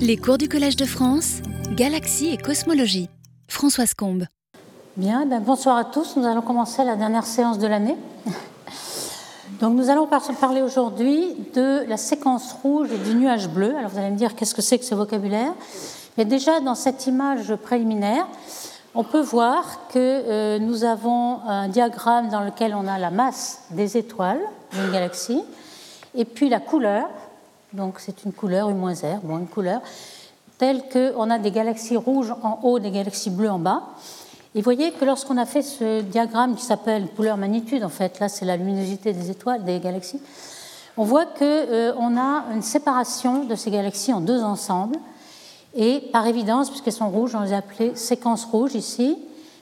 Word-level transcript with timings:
Les 0.00 0.16
cours 0.16 0.38
du 0.38 0.48
Collège 0.48 0.76
de 0.76 0.84
France, 0.84 1.40
Galaxie 1.72 2.28
et 2.28 2.36
Cosmologie. 2.36 3.08
Françoise 3.48 3.94
Combe. 3.94 4.24
Bien, 4.96 5.26
ben 5.26 5.40
bonsoir 5.40 5.76
à 5.76 5.84
tous. 5.84 6.16
Nous 6.16 6.24
allons 6.24 6.42
commencer 6.42 6.84
la 6.84 6.96
dernière 6.96 7.24
séance 7.24 7.58
de 7.58 7.66
l'année. 7.66 7.96
Donc 9.60 9.74
nous 9.74 9.90
allons 9.90 10.06
parler 10.06 10.62
aujourd'hui 10.62 11.34
de 11.54 11.84
la 11.88 11.96
séquence 11.96 12.52
rouge 12.62 12.88
et 12.92 12.98
du 12.98 13.14
nuage 13.14 13.48
bleu. 13.48 13.74
Alors 13.76 13.90
vous 13.90 13.98
allez 13.98 14.10
me 14.10 14.16
dire 14.16 14.34
qu'est-ce 14.34 14.54
que 14.54 14.62
c'est 14.62 14.78
que 14.78 14.84
ce 14.84 14.94
vocabulaire? 14.94 15.52
Mais 16.18 16.24
déjà 16.24 16.60
dans 16.60 16.74
cette 16.74 17.06
image 17.06 17.54
préliminaire, 17.56 18.26
on 18.94 19.04
peut 19.04 19.20
voir 19.20 19.88
que 19.88 19.98
euh, 19.98 20.58
nous 20.58 20.84
avons 20.84 21.40
un 21.46 21.68
diagramme 21.68 22.28
dans 22.28 22.40
lequel 22.40 22.74
on 22.74 22.86
a 22.86 22.98
la 22.98 23.10
masse 23.10 23.62
des 23.70 23.96
étoiles 23.96 24.40
d'une 24.72 24.92
galaxie 24.92 25.42
et 26.14 26.24
puis 26.24 26.48
la 26.48 26.60
couleur. 26.60 27.08
Donc 27.72 27.96
c'est 27.98 28.24
une 28.24 28.32
couleur 28.32 28.70
U 28.70 28.72
R, 28.72 29.20
bon, 29.22 29.38
une 29.38 29.48
couleur 29.48 29.80
telle 30.58 30.82
qu'on 30.90 31.28
a 31.28 31.38
des 31.38 31.50
galaxies 31.50 31.96
rouges 31.96 32.32
en 32.42 32.60
haut, 32.62 32.78
des 32.78 32.90
galaxies 32.90 33.30
bleues 33.30 33.50
en 33.50 33.58
bas. 33.58 33.82
Et 34.54 34.60
vous 34.60 34.64
voyez 34.64 34.90
que 34.92 35.04
lorsqu'on 35.04 35.36
a 35.36 35.44
fait 35.44 35.60
ce 35.60 36.00
diagramme 36.00 36.56
qui 36.56 36.64
s'appelle 36.64 37.08
couleur 37.14 37.36
magnitude, 37.36 37.84
en 37.84 37.90
fait, 37.90 38.20
là 38.20 38.28
c'est 38.30 38.46
la 38.46 38.56
luminosité 38.56 39.12
des 39.12 39.30
étoiles, 39.30 39.64
des 39.64 39.80
galaxies, 39.80 40.20
on 40.96 41.04
voit 41.04 41.26
qu'on 41.26 41.44
euh, 41.44 41.92
a 41.92 42.44
une 42.54 42.62
séparation 42.62 43.44
de 43.44 43.54
ces 43.54 43.70
galaxies 43.70 44.14
en 44.14 44.22
deux 44.22 44.42
ensembles. 44.42 44.96
Et 45.74 46.00
par 46.10 46.26
évidence, 46.26 46.70
puisqu'elles 46.70 46.94
sont 46.94 47.10
rouges, 47.10 47.34
on 47.34 47.42
les 47.42 47.52
a 47.52 47.58
appelées 47.58 47.94
séquences 47.96 48.46
rouges 48.46 48.74
ici, 48.74 49.18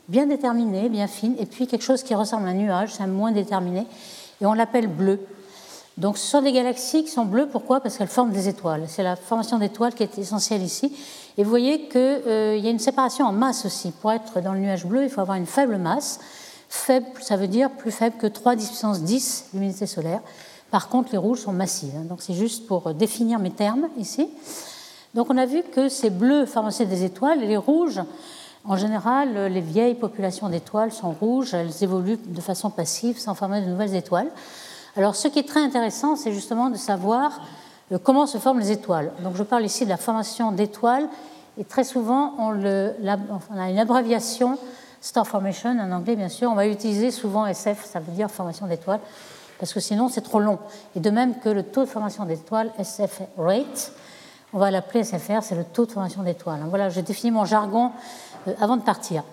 bien 0.07 0.27
déterminées, 0.27 0.89
bien 0.89 1.09
fines, 1.09 1.35
et 1.41 1.47
puis 1.47 1.67
quelque 1.67 1.83
chose 1.83 2.05
qui 2.05 2.15
ressemble 2.15 2.47
à 2.47 2.51
un 2.51 2.55
nuage, 2.55 2.95
c'est 2.95 3.07
moins 3.09 3.33
déterminé, 3.33 3.85
et 4.41 4.47
on 4.47 4.53
l'appelle 4.53 4.87
bleu. 4.87 5.19
Donc 5.97 6.19
ce 6.19 6.27
sont 6.27 6.43
des 6.43 6.53
galaxies 6.53 7.05
qui 7.05 7.11
sont 7.11 7.25
bleues, 7.25 7.47
pourquoi? 7.47 7.81
Parce 7.81 7.97
qu'elles 7.97 8.09
forment 8.09 8.33
des 8.33 8.49
étoiles. 8.49 8.85
C'est 8.89 9.05
la 9.05 9.15
formation 9.15 9.59
d'étoiles 9.59 9.95
qui 9.95 10.03
est 10.03 10.19
essentielle 10.19 10.63
ici. 10.63 10.93
Et 11.39 11.45
vous 11.45 11.51
voyez 11.51 11.89
qu'il 11.89 12.01
euh, 12.01 12.57
y 12.57 12.67
a 12.67 12.71
une 12.71 12.81
séparation 12.81 13.27
en 13.27 13.33
masse 13.33 13.65
aussi. 13.65 13.93
Pour 13.93 14.11
être 14.11 14.41
dans 14.41 14.55
le 14.55 14.59
nuage 14.59 14.87
bleu, 14.87 15.05
il 15.05 15.11
faut 15.11 15.21
avoir 15.21 15.37
une 15.37 15.47
faible 15.47 15.77
masse. 15.77 16.19
Faible, 16.69 17.07
ça 17.21 17.37
veut 17.37 17.47
dire 17.47 17.71
plus 17.71 17.93
faible 17.93 18.17
que 18.19 18.27
3 18.27 18.57
10 18.57 18.67
puissance 18.67 19.03
10 19.03 19.51
l'unité 19.55 19.87
solaire. 19.87 20.21
Par 20.73 20.89
contre, 20.89 21.11
les 21.13 21.19
rouges 21.19 21.43
sont 21.43 21.53
massives. 21.53 21.93
Hein. 21.97 22.05
donc 22.09 22.23
c'est 22.23 22.35
juste 22.35 22.67
pour 22.67 22.93
définir 22.95 23.39
mes 23.39 23.51
termes 23.51 23.89
ici. 23.97 24.29
Donc 25.15 25.31
on 25.31 25.39
a 25.39 25.47
vu 25.47 25.63
que 25.63 25.89
ces 25.89 26.11
bleus 26.11 26.47
formaient 26.47 26.73
des 26.73 27.05
étoiles 27.05 27.41
et 27.45 27.47
les 27.47 27.57
rouges, 27.57 28.01
en 28.65 28.77
général, 28.77 29.53
les 29.53 29.61
vieilles 29.61 29.95
populations 29.95 30.49
d'étoiles 30.49 30.91
sont 30.91 31.13
rouges, 31.13 31.55
elles 31.55 31.85
évoluent 31.85 32.19
de 32.27 32.41
façon 32.41 32.71
passive 32.71 33.19
sans 33.19 33.35
former 33.35 33.61
de 33.61 33.67
nouvelles 33.67 33.95
étoiles. 33.95 34.31
Alors 34.97 35.17
ce 35.17 35.27
qui 35.27 35.41
est 35.41 35.49
très 35.49 35.61
intéressant, 35.61 36.15
c'est 36.15 36.33
justement 36.33 36.71
de 36.71 36.77
savoir 36.77 37.41
euh, 37.93 37.99
comment 38.03 38.27
se 38.27 38.39
forment 38.39 38.61
les 38.61 38.71
étoiles. 38.71 39.13
Donc 39.21 39.35
je 39.35 39.43
parle 39.43 39.65
ici 39.65 39.85
de 39.85 39.91
la 39.91 39.97
formation 39.97 40.53
d'étoiles 40.53 41.09
et 41.59 41.65
très 41.65 41.85
souvent 41.85 42.35
on, 42.39 42.53
a 43.59 43.71
une 43.71 43.79
abréviation 43.79 44.59
Star 45.01 45.27
Formation 45.27 45.71
en 45.71 45.91
anglais 45.91 46.15
bien 46.15 46.29
sûr. 46.29 46.51
On 46.51 46.55
va 46.55 46.69
utiliser 46.69 47.11
souvent 47.11 47.45
SF, 47.47 47.85
ça 47.85 47.99
veut 47.99 48.13
dire 48.13 48.31
formation 48.31 48.67
d'étoiles, 48.69 49.01
parce 49.59 49.75
que 49.75 49.81
sinon 49.81 50.09
c'est 50.09 50.23
trop 50.23 50.39
long. 50.39 50.59
Et 50.95 51.01
de 51.01 51.11
même 51.11 51.41
que 51.41 51.49
le 51.49 51.65
taux 51.65 51.83
de 51.83 51.89
formation 51.89 52.25
d'étoiles, 52.25 52.71
SF 52.79 53.23
rate, 53.37 53.93
on 54.53 54.59
va 54.59 54.71
l'appeler 54.71 55.03
SFR, 55.03 55.43
c'est 55.43 55.57
le 55.57 55.65
taux 55.65 55.87
de 55.87 55.93
formation 55.93 56.23
d'étoiles. 56.23 56.61
Voilà, 56.69 56.89
je 56.89 57.01
définis 57.01 57.33
mon 57.33 57.45
jargon 57.45 57.91
euh, 58.47 58.53
avant 58.61 58.77
de 58.77 58.83
partir. 58.83 59.25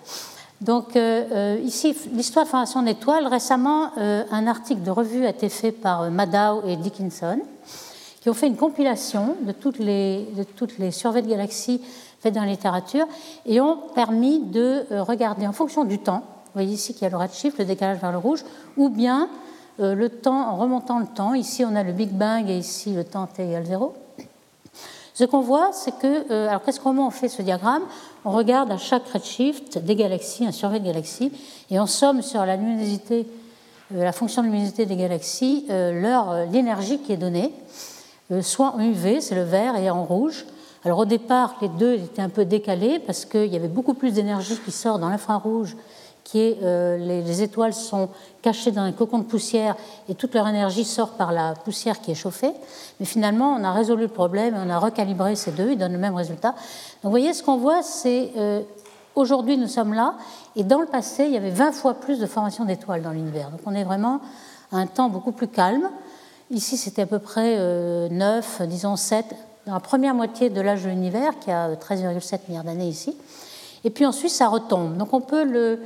Donc 0.62 0.94
euh, 0.94 1.24
euh, 1.32 1.60
ici, 1.64 1.96
l'histoire 2.12 2.44
de 2.44 2.50
formation 2.50 2.82
d'étoiles, 2.82 3.26
récemment, 3.26 3.90
un 3.96 4.46
article 4.46 4.82
de 4.82 4.90
revue 4.90 5.26
a 5.26 5.30
été 5.30 5.48
fait 5.48 5.72
par 5.72 6.08
Maddow 6.10 6.66
et 6.66 6.76
Dickinson, 6.76 7.40
qui 8.20 8.30
ont 8.30 8.34
fait 8.34 8.46
une 8.46 8.56
compilation 8.56 9.34
de 9.40 9.50
toutes 9.50 9.80
les, 9.80 10.28
de 10.36 10.44
de 10.44 11.28
galaxies 11.28 11.80
faites 12.20 12.34
dans 12.34 12.42
la 12.42 12.50
littérature 12.52 13.06
et 13.44 13.60
ont 13.60 13.76
permis 13.94 14.38
de 14.38 14.84
regarder 15.00 15.48
en 15.48 15.52
fonction 15.52 15.84
du 15.84 15.98
temps, 15.98 16.20
vous 16.20 16.60
voyez 16.60 16.74
ici 16.74 16.94
qu'il 16.94 17.02
y 17.02 17.06
a 17.06 17.10
le 17.10 17.16
redshift, 17.16 17.58
le 17.58 17.64
décalage 17.64 17.98
vers 17.98 18.12
le 18.12 18.18
rouge, 18.18 18.44
ou 18.76 18.88
bien 18.88 19.28
le 19.80 20.08
temps 20.08 20.48
en 20.50 20.56
remontant 20.56 21.00
le 21.00 21.06
temps. 21.06 21.34
Ici, 21.34 21.64
on 21.64 21.74
a 21.74 21.82
le 21.82 21.92
Big 21.92 22.10
Bang 22.10 22.48
et 22.48 22.58
ici, 22.58 22.92
le 22.92 23.02
temps 23.02 23.26
t 23.26 23.42
égale 23.42 23.64
0. 23.66 23.94
Ce 25.14 25.24
qu'on 25.24 25.40
voit, 25.40 25.70
c'est 25.72 25.96
que, 25.98 26.30
euh, 26.30 26.48
alors 26.48 26.62
qu'est-ce 26.62 26.80
comment 26.80 27.06
on 27.06 27.10
fait 27.10 27.28
ce 27.28 27.42
diagramme? 27.42 27.82
On 28.24 28.30
regarde 28.30 28.70
à 28.70 28.78
chaque 28.78 29.06
redshift 29.08 29.78
des 29.78 29.94
galaxies, 29.94 30.46
un 30.46 30.52
survey 30.52 30.80
de 30.80 30.86
galaxies, 30.86 31.30
et 31.70 31.78
on 31.78 31.86
somme 31.86 32.22
sur 32.22 32.46
la 32.46 32.56
luminosité, 32.56 33.26
euh, 33.94 34.04
la 34.04 34.12
fonction 34.12 34.42
de 34.42 34.46
luminosité 34.46 34.86
des 34.86 34.96
galaxies, 34.96 35.66
euh, 35.70 36.00
leur 36.00 36.46
l'énergie 36.50 36.98
qui 36.98 37.12
est 37.12 37.18
donnée, 37.18 37.52
soit 38.40 38.74
en 38.74 38.80
UV, 38.80 39.20
c'est 39.20 39.34
le 39.34 39.42
vert, 39.42 39.76
et 39.76 39.90
en 39.90 40.04
rouge. 40.04 40.46
Alors 40.84 41.00
au 41.00 41.04
départ, 41.04 41.56
les 41.60 41.68
deux 41.68 41.94
étaient 41.94 42.22
un 42.22 42.30
peu 42.30 42.46
décalés 42.46 42.98
parce 42.98 43.26
qu'il 43.26 43.52
y 43.52 43.56
avait 43.56 43.68
beaucoup 43.68 43.92
plus 43.92 44.14
d'énergie 44.14 44.56
qui 44.64 44.72
sort 44.72 44.98
dans 44.98 45.10
l'infrarouge 45.10 45.76
qui 46.24 46.40
est 46.40 46.58
euh, 46.62 46.96
les, 46.96 47.42
étoiles 47.42 47.74
sont 47.74 48.08
cachées 48.42 48.70
dans 48.70 48.82
un 48.82 48.92
cocon 48.92 49.18
de 49.18 49.24
poussière 49.24 49.76
et 50.08 50.14
toute 50.14 50.34
leur 50.34 50.48
énergie 50.48 50.84
sort 50.84 51.10
par 51.10 51.32
la 51.32 51.54
poussière 51.54 52.00
qui 52.00 52.10
est 52.10 52.16
chauffée. 52.16 52.52
Mais 53.00 53.06
finalement, 53.06 53.54
on 53.58 53.64
a 53.64 53.72
résolu 53.72 54.02
le 54.02 54.08
problème 54.08 54.56
on 54.56 54.70
a 54.70 54.78
recalibré 54.78 55.36
ces 55.36 55.52
deux, 55.52 55.70
ils 55.72 55.78
donnent 55.78 55.92
le 55.92 55.98
même 55.98 56.14
résultat. 56.14 56.50
Donc 56.50 57.04
vous 57.04 57.10
voyez, 57.10 57.32
ce 57.34 57.42
qu'on 57.42 57.56
voit, 57.56 57.82
c'est 57.82 58.30
euh, 58.36 58.62
aujourd'hui 59.14 59.56
nous 59.56 59.68
sommes 59.68 59.94
là 59.94 60.14
et 60.56 60.64
dans 60.64 60.80
le 60.80 60.86
passé, 60.86 61.24
il 61.24 61.32
y 61.32 61.36
avait 61.36 61.50
20 61.50 61.72
fois 61.72 61.94
plus 61.94 62.18
de 62.18 62.26
formation 62.26 62.64
d'étoiles 62.64 63.02
dans 63.02 63.12
l'univers. 63.12 63.50
Donc 63.50 63.60
on 63.66 63.74
est 63.74 63.84
vraiment 63.84 64.20
à 64.70 64.76
un 64.76 64.86
temps 64.86 65.08
beaucoup 65.08 65.32
plus 65.32 65.48
calme. 65.48 65.88
Ici, 66.50 66.76
c'était 66.76 67.02
à 67.02 67.06
peu 67.06 67.18
près 67.18 67.56
9, 68.10 68.10
euh, 68.60 68.66
disons 68.66 68.96
7, 68.96 69.26
dans 69.66 69.74
la 69.74 69.80
première 69.80 70.14
moitié 70.14 70.50
de 70.50 70.60
l'âge 70.60 70.84
de 70.84 70.90
l'univers, 70.90 71.38
qui 71.40 71.50
a 71.50 71.74
13,7 71.74 72.40
milliards 72.48 72.64
d'années 72.64 72.88
ici. 72.88 73.16
Et 73.84 73.90
puis 73.90 74.06
ensuite, 74.06 74.30
ça 74.30 74.48
retombe. 74.48 74.96
Donc 74.96 75.12
on 75.12 75.20
peut 75.20 75.44
le, 75.44 75.78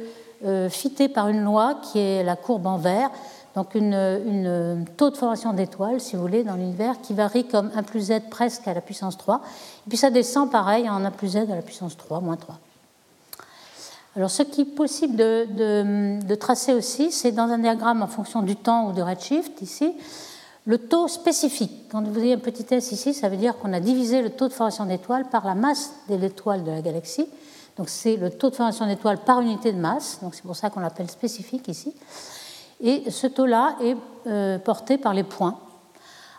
euh, 0.46 0.68
fité 0.68 1.08
par 1.08 1.28
une 1.28 1.42
loi 1.42 1.80
qui 1.82 1.98
est 1.98 2.22
la 2.22 2.36
courbe 2.36 2.66
en 2.66 2.76
vert, 2.76 3.10
donc 3.56 3.74
une, 3.74 4.84
taux 4.98 5.10
de 5.10 5.16
formation 5.16 5.54
d'étoiles, 5.54 5.98
si 5.98 6.14
vous 6.14 6.22
voulez, 6.22 6.44
dans 6.44 6.56
l'univers, 6.56 7.00
qui 7.00 7.14
varie 7.14 7.46
comme 7.46 7.70
1 7.74 7.82
plus 7.82 8.08
z 8.08 8.20
presque 8.30 8.68
à 8.68 8.74
la 8.74 8.82
puissance 8.82 9.16
3. 9.16 9.40
Et 9.86 9.88
puis 9.88 9.96
ça 9.96 10.10
descend 10.10 10.50
pareil 10.50 10.88
en 10.90 11.02
1 11.02 11.10
plus 11.10 11.28
z 11.28 11.36
à 11.36 11.54
la 11.54 11.62
puissance 11.62 11.96
3, 11.96 12.20
moins 12.20 12.36
3. 12.36 12.58
Alors 14.14 14.30
ce 14.30 14.42
qui 14.42 14.62
est 14.62 14.64
possible 14.64 15.16
de, 15.16 16.34
tracer 16.34 16.74
aussi, 16.74 17.10
c'est 17.10 17.32
dans 17.32 17.50
un 17.50 17.58
diagramme 17.58 18.02
en 18.02 18.06
fonction 18.06 18.42
du 18.42 18.56
temps 18.56 18.88
ou 18.88 18.92
de 18.92 19.02
redshift, 19.02 19.60
ici, 19.62 19.94
le 20.66 20.78
taux 20.78 21.08
spécifique. 21.08 21.88
Quand 21.90 22.02
vous 22.02 22.12
voyez 22.12 22.34
un 22.34 22.38
petit 22.38 22.66
s 22.70 22.92
ici, 22.92 23.14
ça 23.14 23.28
veut 23.28 23.36
dire 23.36 23.56
qu'on 23.58 23.72
a 23.72 23.80
divisé 23.80 24.20
le 24.20 24.30
taux 24.30 24.48
de 24.48 24.52
formation 24.52 24.84
d'étoiles 24.84 25.28
par 25.30 25.46
la 25.46 25.54
masse 25.54 25.92
de 26.10 26.16
l'étoile 26.16 26.62
de 26.62 26.70
la 26.70 26.82
galaxie. 26.82 27.26
Donc 27.76 27.88
c'est 27.88 28.16
le 28.16 28.30
taux 28.30 28.50
de 28.50 28.54
formation 28.54 28.86
d'étoiles 28.86 29.18
par 29.18 29.40
unité 29.40 29.72
de 29.72 29.78
masse, 29.78 30.18
donc 30.22 30.34
c'est 30.34 30.42
pour 30.42 30.56
ça 30.56 30.70
qu'on 30.70 30.80
l'appelle 30.80 31.10
spécifique 31.10 31.68
ici. 31.68 31.94
Et 32.80 33.10
ce 33.10 33.26
taux-là 33.26 33.76
est 33.82 33.96
euh, 34.26 34.58
porté 34.58 34.98
par 34.98 35.14
les 35.14 35.22
points. 35.22 35.58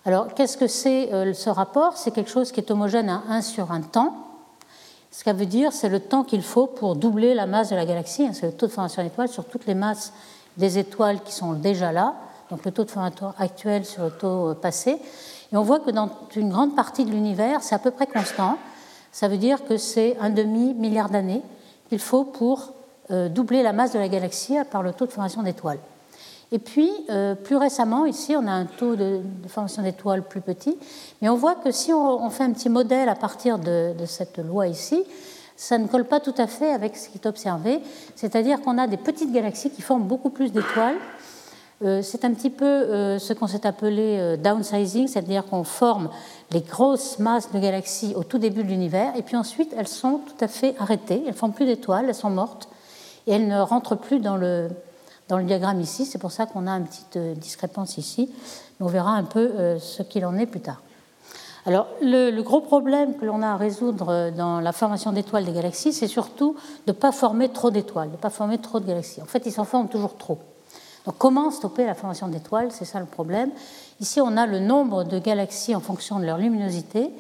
Alors 0.06 0.34
qu'est-ce 0.34 0.58
que 0.58 0.68
c'est 0.68 1.14
euh, 1.14 1.34
ce 1.34 1.50
rapport? 1.50 1.98
C'est 1.98 2.12
quelque 2.12 2.30
chose 2.30 2.52
qui 2.52 2.60
est 2.60 2.72
homogène 2.72 3.10
à 3.10 3.24
1 3.30 3.42
sur 3.42 3.72
un 3.72 3.82
temps. 3.82 4.16
Ce 5.12 5.20
que 5.20 5.32
ça 5.32 5.34
veut 5.34 5.46
dire, 5.46 5.74
c'est 5.74 5.90
le 5.90 6.00
temps 6.00 6.24
qu'il 6.24 6.44
faut 6.44 6.68
pour 6.68 6.96
doubler 6.96 7.34
la 7.34 7.46
masse 7.46 7.70
de 7.70 7.76
la 7.76 7.86
galaxie. 7.86 8.26
Hein, 8.26 8.32
c'est 8.34 8.48
le 8.48 8.54
taux 8.54 8.68
de 8.68 8.72
formation 8.72 9.04
d'étoiles 9.04 9.30
sur 9.30 9.46
toutes 9.46 9.66
les 9.66 9.76
masses 9.76 10.14
des 10.58 10.78
étoiles 10.78 11.22
qui 11.24 11.34
sont 11.34 11.54
déjà 11.54 11.92
là. 11.92 12.16
Donc 12.50 12.66
le 12.66 12.72
taux 12.72 12.84
de 12.84 12.92
formation 12.92 13.34
actuel 13.38 13.86
sur 13.86 14.04
le 14.04 14.12
taux 14.12 14.50
euh, 14.50 14.54
passé. 14.54 15.00
Et 15.52 15.58
on 15.58 15.62
voit 15.62 15.80
que 15.80 15.92
dans 15.92 16.10
une 16.36 16.50
grande 16.50 16.76
partie 16.76 17.06
de 17.06 17.12
l'univers, 17.12 17.62
c'est 17.62 17.76
à 17.76 17.80
peu 17.80 17.92
près 17.92 18.08
constant. 18.08 18.58
Ça 19.18 19.28
veut 19.28 19.38
dire 19.38 19.66
que 19.66 19.78
c'est 19.78 20.16
un 20.22 20.30
demi-milliard 20.30 21.10
d'années 21.10 21.42
qu'il 21.90 21.98
faut 21.98 22.24
pour 22.24 22.74
euh, 23.10 23.30
doubler 23.30 23.64
la 23.64 23.74
masse 23.74 23.94
de 23.94 23.98
la 23.98 24.10
galaxie 24.10 24.58
par 24.70 24.84
le 24.84 24.94
taux 24.94 25.08
de 25.08 25.12
formation 25.12 25.42
d'étoiles. 25.42 25.80
Et 26.52 26.60
puis, 26.60 26.92
euh, 27.10 27.34
plus 27.34 27.56
récemment, 27.56 28.06
ici, 28.06 28.36
on 28.38 28.46
a 28.46 28.52
un 28.52 28.66
taux 28.66 28.96
de, 28.96 29.22
formation 29.48 29.82
d'étoiles 29.82 30.22
plus 30.22 30.42
petit, 30.42 30.78
mais 31.20 31.30
on 31.30 31.36
voit 31.36 31.56
que 31.56 31.72
si 31.72 31.92
on, 31.92 32.30
fait 32.30 32.44
un 32.44 32.52
petit 32.52 32.70
modèle 32.70 33.10
à 33.10 33.16
partir 33.16 33.58
de, 33.58 33.96
cette 34.06 34.38
loi 34.38 34.68
ici, 34.68 35.04
ça 35.56 35.80
ne 35.80 35.88
colle 35.88 36.06
pas 36.06 36.20
tout 36.20 36.36
à 36.38 36.46
fait 36.46 36.72
avec 36.72 36.96
ce 36.96 37.10
qui 37.10 37.18
est 37.18 37.26
observé, 37.26 37.80
c'est-à-dire 38.16 38.62
qu'on 38.62 38.78
a 38.78 38.86
des 38.86 38.98
petites 38.98 39.32
galaxies 39.32 39.72
qui 39.72 39.82
forment 39.82 40.04
beaucoup 40.04 40.30
plus 40.30 40.52
d'étoiles 40.52 40.98
c'est 42.02 42.26
un 42.26 42.34
petit 42.34 42.50
peu 42.50 42.66
euh, 42.66 43.20
ce 43.20 43.34
qu'on 43.34 43.46
s'est 43.46 43.68
appelé 43.68 44.18
euh, 44.18 44.36
downsizing, 44.36 45.08
c'est-à-dire 45.08 45.46
qu'on 45.46 45.64
forme 45.64 46.10
les 46.52 46.62
grosses 46.62 47.20
masses 47.20 47.52
de 47.52 47.60
galaxies 47.60 48.14
au 48.16 48.24
tout 48.24 48.40
début 48.40 48.64
de 48.64 48.70
l'univers, 48.70 49.16
et 49.16 49.22
puis 49.22 49.36
ensuite 49.36 49.74
elles 49.78 49.88
sont 49.88 50.22
tout 50.26 50.44
à 50.44 50.48
fait 50.48 50.76
arrêtées, 50.80 51.22
elles 51.26 51.34
ne 51.34 51.38
font 51.38 51.52
plus 51.52 51.66
d'étoiles, 51.66 52.06
elles 52.08 52.16
sont 52.16 52.32
mortes, 52.32 52.68
et 53.28 53.34
elles 53.34 53.48
ne 53.48 53.60
rentrent 53.60 53.96
plus 53.96 54.20
dans 54.20 54.38
le, 54.38 54.70
dans 55.28 55.38
le 55.38 55.44
diagramme 55.44 55.80
ici, 55.80 56.06
c'est 56.06 56.18
pour 56.18 56.32
ça 56.32 56.48
qu'on 56.48 56.66
a 56.66 56.72
une 56.72 56.86
petite 56.86 57.18
discrépance 57.38 58.00
ici, 58.00 58.32
on 58.80 58.88
verra 58.88 59.12
un 59.12 59.24
peu 59.24 59.78
ce 59.80 60.02
qu'il 60.02 60.26
en 60.26 60.36
est 60.38 60.48
plus 60.48 60.62
tard. 60.62 60.82
Alors, 61.68 61.88
le, 62.02 62.32
le 62.32 62.44
gros 62.44 62.62
problème 62.62 63.18
que 63.18 63.26
l'on 63.26 63.42
a 63.42 63.50
à 63.50 63.58
résoudre 63.58 64.32
dans 64.32 64.62
la 64.62 64.72
formation 64.72 65.12
d'étoiles 65.12 65.46
des 65.46 65.52
galaxies, 65.52 65.92
c'est 65.94 66.08
surtout 66.08 66.56
de 66.88 66.92
ne 66.92 66.98
pas 66.98 67.12
former 67.12 67.50
trop 67.50 67.70
d'étoiles, 67.70 68.08
de 68.08 68.14
ne 68.14 68.18
pas 68.22 68.30
former 68.30 68.58
trop 68.58 68.80
de 68.80 68.88
galaxies. 68.88 69.22
En 69.22 69.26
fait, 69.26 69.46
ils 69.46 69.52
s'en 69.52 69.66
forment 69.66 69.90
toujours 69.90 70.16
trop. 70.16 70.40
Comment 71.18 71.52
stopper 71.52 71.86
la 71.86 71.96
formation 71.96 72.28
d'étoiles 72.28 72.72
C'est 72.72 72.86
ça 72.86 73.00
le 73.00 73.06
problème. 73.06 73.52
Ici, 74.00 74.22
on 74.22 74.38
a 74.38 74.46
le 74.46 74.60
nombre 74.60 75.04
de 75.04 75.20
galaxies 75.20 75.76
en 75.76 75.80
fonction 75.80 76.20
de 76.20 76.26
leur 76.26 76.38
luminosité. 76.38 77.12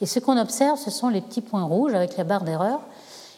Et 0.00 0.06
ce 0.06 0.18
qu'on 0.18 0.38
observe, 0.38 0.78
ce 0.78 0.90
sont 0.90 1.08
les 1.08 1.20
petits 1.20 1.40
points 1.40 1.64
rouges 1.64 1.94
avec 1.94 2.16
la 2.16 2.24
barre 2.24 2.44
d'erreur. 2.44 2.80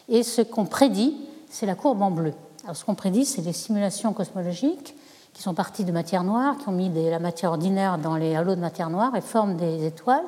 Et 0.09 0.23
ce 0.23 0.41
qu'on 0.41 0.65
prédit, 0.65 1.15
c'est 1.49 1.65
la 1.65 1.75
courbe 1.75 2.01
en 2.01 2.11
bleu. 2.11 2.33
Alors 2.63 2.75
ce 2.75 2.85
qu'on 2.85 2.95
prédit, 2.95 3.25
c'est 3.25 3.41
des 3.41 3.53
simulations 3.53 4.13
cosmologiques 4.13 4.95
qui 5.33 5.41
sont 5.41 5.53
parties 5.53 5.83
de 5.83 5.91
matière 5.91 6.23
noire, 6.23 6.57
qui 6.57 6.69
ont 6.69 6.73
mis 6.73 6.89
de 6.89 7.09
la 7.09 7.19
matière 7.19 7.51
ordinaire 7.51 7.97
dans 7.97 8.15
les 8.15 8.35
halos 8.35 8.55
de 8.55 8.61
matière 8.61 8.89
noire 8.89 9.15
et 9.15 9.21
forment 9.21 9.57
des 9.57 9.85
étoiles. 9.85 10.23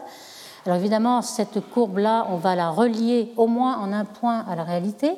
Alors 0.66 0.77
évidemment, 0.77 1.22
cette 1.22 1.60
courbe-là, 1.60 2.27
on 2.31 2.38
va 2.38 2.56
la 2.56 2.69
relier 2.69 3.31
au 3.38 3.48
moins 3.48 3.77
en 3.77 3.94
un 3.94 4.04
point 4.04 4.44
à 4.50 4.56
la 4.56 4.63
réalité, 4.63 5.12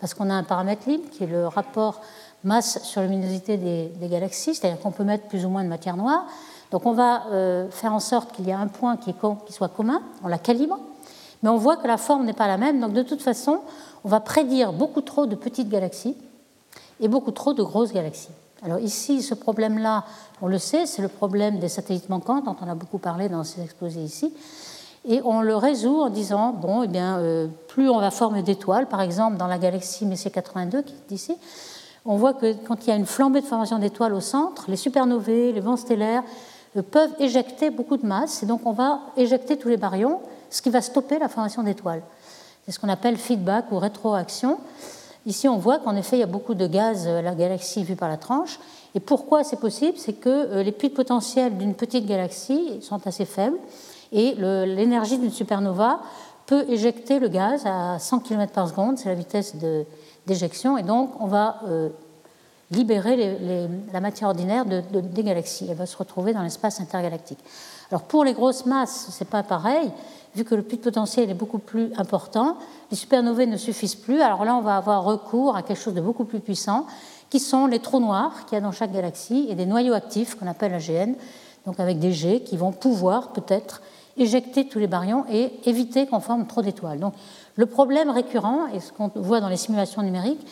parce 0.00 0.14
qu'on 0.14 0.30
a 0.30 0.34
un 0.34 0.42
paramètre 0.44 0.88
libre 0.88 1.04
qui 1.10 1.24
est 1.24 1.28
le 1.28 1.46
rapport 1.46 2.00
masse 2.44 2.82
sur 2.82 3.02
luminosité 3.02 3.56
des, 3.56 4.08
galaxies, 4.08 4.54
c'est-à-dire 4.54 4.80
qu'on 4.80 4.90
peut 4.90 5.04
mettre 5.04 5.26
plus 5.28 5.44
ou 5.44 5.48
moins 5.48 5.64
de 5.64 5.68
matière 5.68 5.96
noire. 5.96 6.26
Donc 6.70 6.86
on 6.86 6.92
va 6.92 7.26
euh, 7.26 7.70
faire 7.70 7.92
en 7.92 8.00
sorte 8.00 8.32
qu'il 8.32 8.46
y 8.46 8.50
ait 8.50 8.54
un 8.54 8.68
point 8.68 8.96
qui, 8.96 9.14
soit 9.50 9.68
commun, 9.68 10.02
on 10.22 10.28
la 10.28 10.38
calibre, 10.38 10.78
mais 11.42 11.48
on 11.48 11.56
voit 11.56 11.76
que 11.76 11.86
la 11.86 11.96
forme 11.96 12.24
n'est 12.24 12.32
pas 12.32 12.46
la 12.46 12.56
même, 12.56 12.80
donc 12.80 12.92
de 12.92 13.02
toute 13.02 13.22
façon, 13.22 13.60
on 14.04 14.08
va 14.08 14.20
prédire 14.20 14.72
beaucoup 14.72 15.00
trop 15.00 15.26
de 15.26 15.34
petites 15.34 15.68
galaxies 15.68 16.16
et 17.00 17.08
beaucoup 17.08 17.32
trop 17.32 17.52
de 17.52 17.62
grosses 17.62 17.92
galaxies. 17.92 18.32
Alors 18.62 18.78
ici, 18.78 19.22
ce 19.22 19.34
problème-là, 19.34 20.04
on 20.40 20.46
le 20.46 20.58
sait, 20.58 20.86
c'est 20.86 21.02
le 21.02 21.08
problème 21.08 21.58
des 21.58 21.68
satellites 21.68 22.08
manquants 22.08 22.40
dont 22.40 22.56
on 22.62 22.68
a 22.68 22.74
beaucoup 22.74 22.98
parlé 22.98 23.28
dans 23.28 23.44
ces 23.44 23.62
exposés 23.62 24.00
ici. 24.00 24.32
Et 25.06 25.20
on 25.22 25.42
le 25.42 25.54
résout 25.54 26.00
en 26.00 26.08
disant, 26.08 26.52
bon, 26.52 26.82
eh 26.82 26.88
bien, 26.88 27.18
euh, 27.18 27.46
plus 27.68 27.90
on 27.90 28.00
va 28.00 28.10
former 28.10 28.42
d'étoiles, 28.42 28.88
par 28.88 29.02
exemple 29.02 29.36
dans 29.36 29.46
la 29.46 29.58
galaxie 29.58 30.06
Messier 30.06 30.30
82 30.30 30.80
qui 30.80 30.94
est 30.94 31.14
ici, 31.14 31.36
on 32.04 32.16
voit 32.16 32.34
que 32.34 32.52
quand 32.66 32.84
il 32.84 32.90
y 32.90 32.92
a 32.92 32.96
une 32.96 33.06
flambée 33.06 33.40
de 33.40 33.46
formation 33.46 33.78
d'étoiles 33.78 34.14
au 34.14 34.20
centre, 34.20 34.64
les 34.68 34.76
supernovae, 34.76 35.52
les 35.52 35.60
vents 35.60 35.76
stellaires 35.76 36.22
euh, 36.76 36.82
peuvent 36.82 37.14
éjecter 37.18 37.70
beaucoup 37.70 37.96
de 37.96 38.06
masse, 38.06 38.42
et 38.42 38.46
donc 38.46 38.60
on 38.64 38.72
va 38.72 39.00
éjecter 39.16 39.56
tous 39.56 39.68
les 39.68 39.76
baryons, 39.76 40.20
ce 40.50 40.62
qui 40.62 40.70
va 40.70 40.80
stopper 40.80 41.18
la 41.18 41.28
formation 41.28 41.62
d'étoiles. 41.62 42.02
C'est 42.64 42.72
ce 42.72 42.78
qu'on 42.78 42.88
appelle 42.88 43.16
feedback 43.16 43.70
ou 43.72 43.78
rétroaction. 43.78 44.58
Ici, 45.26 45.48
on 45.48 45.56
voit 45.56 45.78
qu'en 45.78 45.96
effet, 45.96 46.16
il 46.16 46.20
y 46.20 46.24
a 46.24 46.26
beaucoup 46.26 46.54
de 46.54 46.66
gaz 46.66 47.06
à 47.06 47.22
la 47.22 47.34
galaxie 47.34 47.84
vue 47.84 47.96
par 47.96 48.08
la 48.08 48.18
tranche. 48.18 48.58
Et 48.94 49.00
pourquoi 49.00 49.42
c'est 49.42 49.58
possible? 49.58 49.98
C'est 49.98 50.12
que 50.12 50.28
euh, 50.28 50.62
les 50.62 50.72
puits 50.72 50.90
potentiels 50.90 51.56
d'une 51.56 51.74
petite 51.74 52.06
galaxie 52.06 52.80
sont 52.82 53.06
assez 53.06 53.24
faibles 53.24 53.58
et 54.12 54.34
l'énergie 54.34 55.18
d'une 55.18 55.32
supernova 55.32 56.00
peut 56.46 56.64
éjecter 56.68 57.18
le 57.18 57.28
gaz 57.28 57.62
à 57.66 57.98
100 57.98 58.20
km 58.20 58.52
par 58.52 58.68
seconde, 58.68 58.98
c'est 58.98 59.08
la 59.08 59.14
vitesse 59.14 59.56
d'éjection, 60.26 60.78
et 60.78 60.82
donc 60.82 61.10
on 61.20 61.26
va 61.26 61.60
euh, 61.66 61.88
libérer 62.70 63.38
la 63.92 64.00
matière 64.00 64.28
ordinaire 64.28 64.64
des 64.64 65.22
galaxies. 65.22 65.66
Elle 65.68 65.76
va 65.76 65.86
se 65.86 65.96
retrouver 65.96 66.32
dans 66.32 66.42
l'espace 66.42 66.80
intergalactique. 66.80 67.38
Alors 67.90 68.02
pour 68.02 68.24
les 68.24 68.32
grosses 68.32 68.66
masses, 68.66 69.08
ce 69.10 69.22
n'est 69.22 69.30
pas 69.30 69.42
pareil 69.42 69.90
vu 70.34 70.44
que 70.44 70.54
le 70.54 70.62
puits 70.62 70.78
potentiel 70.78 71.30
est 71.30 71.34
beaucoup 71.34 71.58
plus 71.58 71.92
important, 71.96 72.56
les 72.90 72.96
supernovae 72.96 73.46
ne 73.46 73.56
suffisent 73.56 73.94
plus. 73.94 74.20
Alors 74.20 74.44
là, 74.44 74.56
on 74.56 74.60
va 74.60 74.76
avoir 74.76 75.04
recours 75.04 75.56
à 75.56 75.62
quelque 75.62 75.80
chose 75.80 75.94
de 75.94 76.00
beaucoup 76.00 76.24
plus 76.24 76.40
puissant, 76.40 76.86
qui 77.30 77.40
sont 77.40 77.66
les 77.66 77.78
trous 77.78 78.00
noirs 78.00 78.44
qu'il 78.46 78.56
y 78.56 78.58
a 78.58 78.60
dans 78.60 78.72
chaque 78.72 78.92
galaxie 78.92 79.46
et 79.48 79.54
des 79.54 79.66
noyaux 79.66 79.94
actifs 79.94 80.34
qu'on 80.34 80.46
appelle 80.46 80.74
AGN, 80.74 81.14
donc 81.66 81.80
avec 81.80 81.98
des 81.98 82.12
jets 82.12 82.40
qui 82.40 82.56
vont 82.56 82.72
pouvoir 82.72 83.32
peut-être 83.32 83.80
éjecter 84.16 84.68
tous 84.68 84.78
les 84.78 84.86
baryons 84.86 85.24
et 85.30 85.52
éviter 85.64 86.06
qu'on 86.06 86.20
forme 86.20 86.46
trop 86.46 86.62
d'étoiles. 86.62 87.00
Le 87.56 87.66
problème 87.66 88.10
récurrent, 88.10 88.66
et 88.74 88.80
ce 88.80 88.92
qu'on 88.92 89.10
voit 89.14 89.40
dans 89.40 89.48
les 89.48 89.56
simulations 89.56 90.02
numériques, 90.02 90.46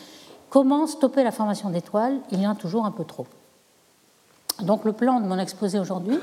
comment 0.49 0.87
stopper 0.87 1.23
la 1.23 1.31
formation 1.31 1.69
d'étoiles 1.69 2.17
Il 2.31 2.41
y 2.41 2.47
en 2.47 2.51
a 2.51 2.55
toujours 2.55 2.85
un 2.85 2.91
peu 2.91 3.03
trop. 3.03 3.27
Donc 4.61 4.85
le 4.85 4.93
plan 4.93 5.19
de 5.19 5.25
mon 5.25 5.39
exposé 5.39 5.79
aujourd'hui, 5.79 6.19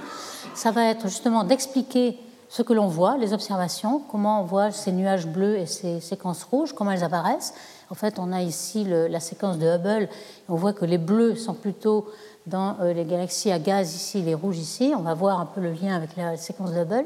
ça 0.55 0.71
va 0.71 0.85
être 0.85 1.09
justement 1.09 1.45
d'expliquer 1.45 2.19
ce 2.49 2.63
que 2.63 2.73
l'on 2.73 2.89
voit, 2.89 3.17
les 3.17 3.33
observations, 3.33 4.03
comment 4.11 4.41
on 4.41 4.45
voit 4.45 4.73
ces 4.73 4.93
nuages 4.93 5.27
bleus 5.27 5.57
et 5.59 5.67
ces 5.67 6.01
séquences 6.01 6.43
rouges, 6.43 6.73
comment 6.73 6.91
elles 6.91 7.05
apparaissent. 7.05 7.55
En 7.91 7.95
fait, 7.95 8.19
on 8.19 8.33
a 8.33 8.43
ici 8.43 8.85
la 8.85 9.21
séquence 9.21 9.59
de 9.59 9.67
Hubble. 9.67 10.09
On 10.49 10.55
voit 10.55 10.73
que 10.73 10.85
les 10.85 10.99
bleus 10.99 11.37
sont 11.37 11.55
plutôt 11.55 12.07
dans 12.47 12.77
euh, 12.81 12.93
les 12.93 13.05
galaxies 13.05 13.51
à 13.53 13.59
gaz 13.59 13.95
ici, 13.95 14.23
les 14.23 14.35
rouges 14.35 14.59
ici. 14.59 14.93
On 14.97 15.03
va 15.03 15.15
voir 15.15 15.41
un 15.41 15.47
peu 15.47 15.61
le 15.61 15.73
lien 15.73 15.95
avec 15.95 16.17
la 16.17 16.37
séquence 16.37 16.73
de 16.73 16.81
Hubble. 16.81 17.05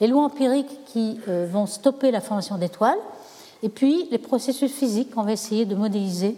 Les 0.00 0.06
lois 0.06 0.24
empiriques 0.24 0.84
qui 0.86 1.20
euh, 1.28 1.46
vont 1.50 1.66
stopper 1.66 2.10
la 2.10 2.20
formation 2.20 2.58
d'étoiles. 2.58 2.98
Et 3.62 3.68
puis 3.68 4.08
les 4.10 4.18
processus 4.18 4.72
physiques 4.72 5.14
qu'on 5.14 5.22
va 5.22 5.32
essayer 5.32 5.64
de 5.64 5.74
modéliser 5.74 6.36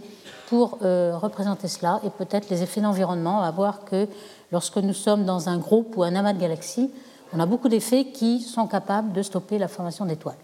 pour 0.49 0.79
euh, 0.83 1.17
représenter 1.17 1.69
cela 1.69 2.01
et 2.05 2.11
peut-être 2.11 2.51
les 2.51 2.63
effets 2.63 2.81
d'environnement. 2.81 3.39
On 3.39 3.43
va 3.43 3.51
voir 3.51 3.85
que 3.85 4.07
lorsque 4.53 4.77
nous 4.77 4.93
sommes 4.93 5.25
dans 5.25 5.49
un 5.49 5.57
groupe 5.57 5.97
ou 5.97 6.03
un 6.03 6.15
amas 6.15 6.35
de 6.35 6.41
galaxies, 6.41 6.91
on 7.33 7.41
a 7.41 7.47
beaucoup 7.47 7.69
d'effets 7.69 8.07
qui 8.07 8.41
sont 8.41 8.67
capables 8.67 9.13
de 9.13 9.23
stopper 9.23 9.59
la 9.59 9.69
formation 9.69 10.05
d'étoiles. 10.05 10.37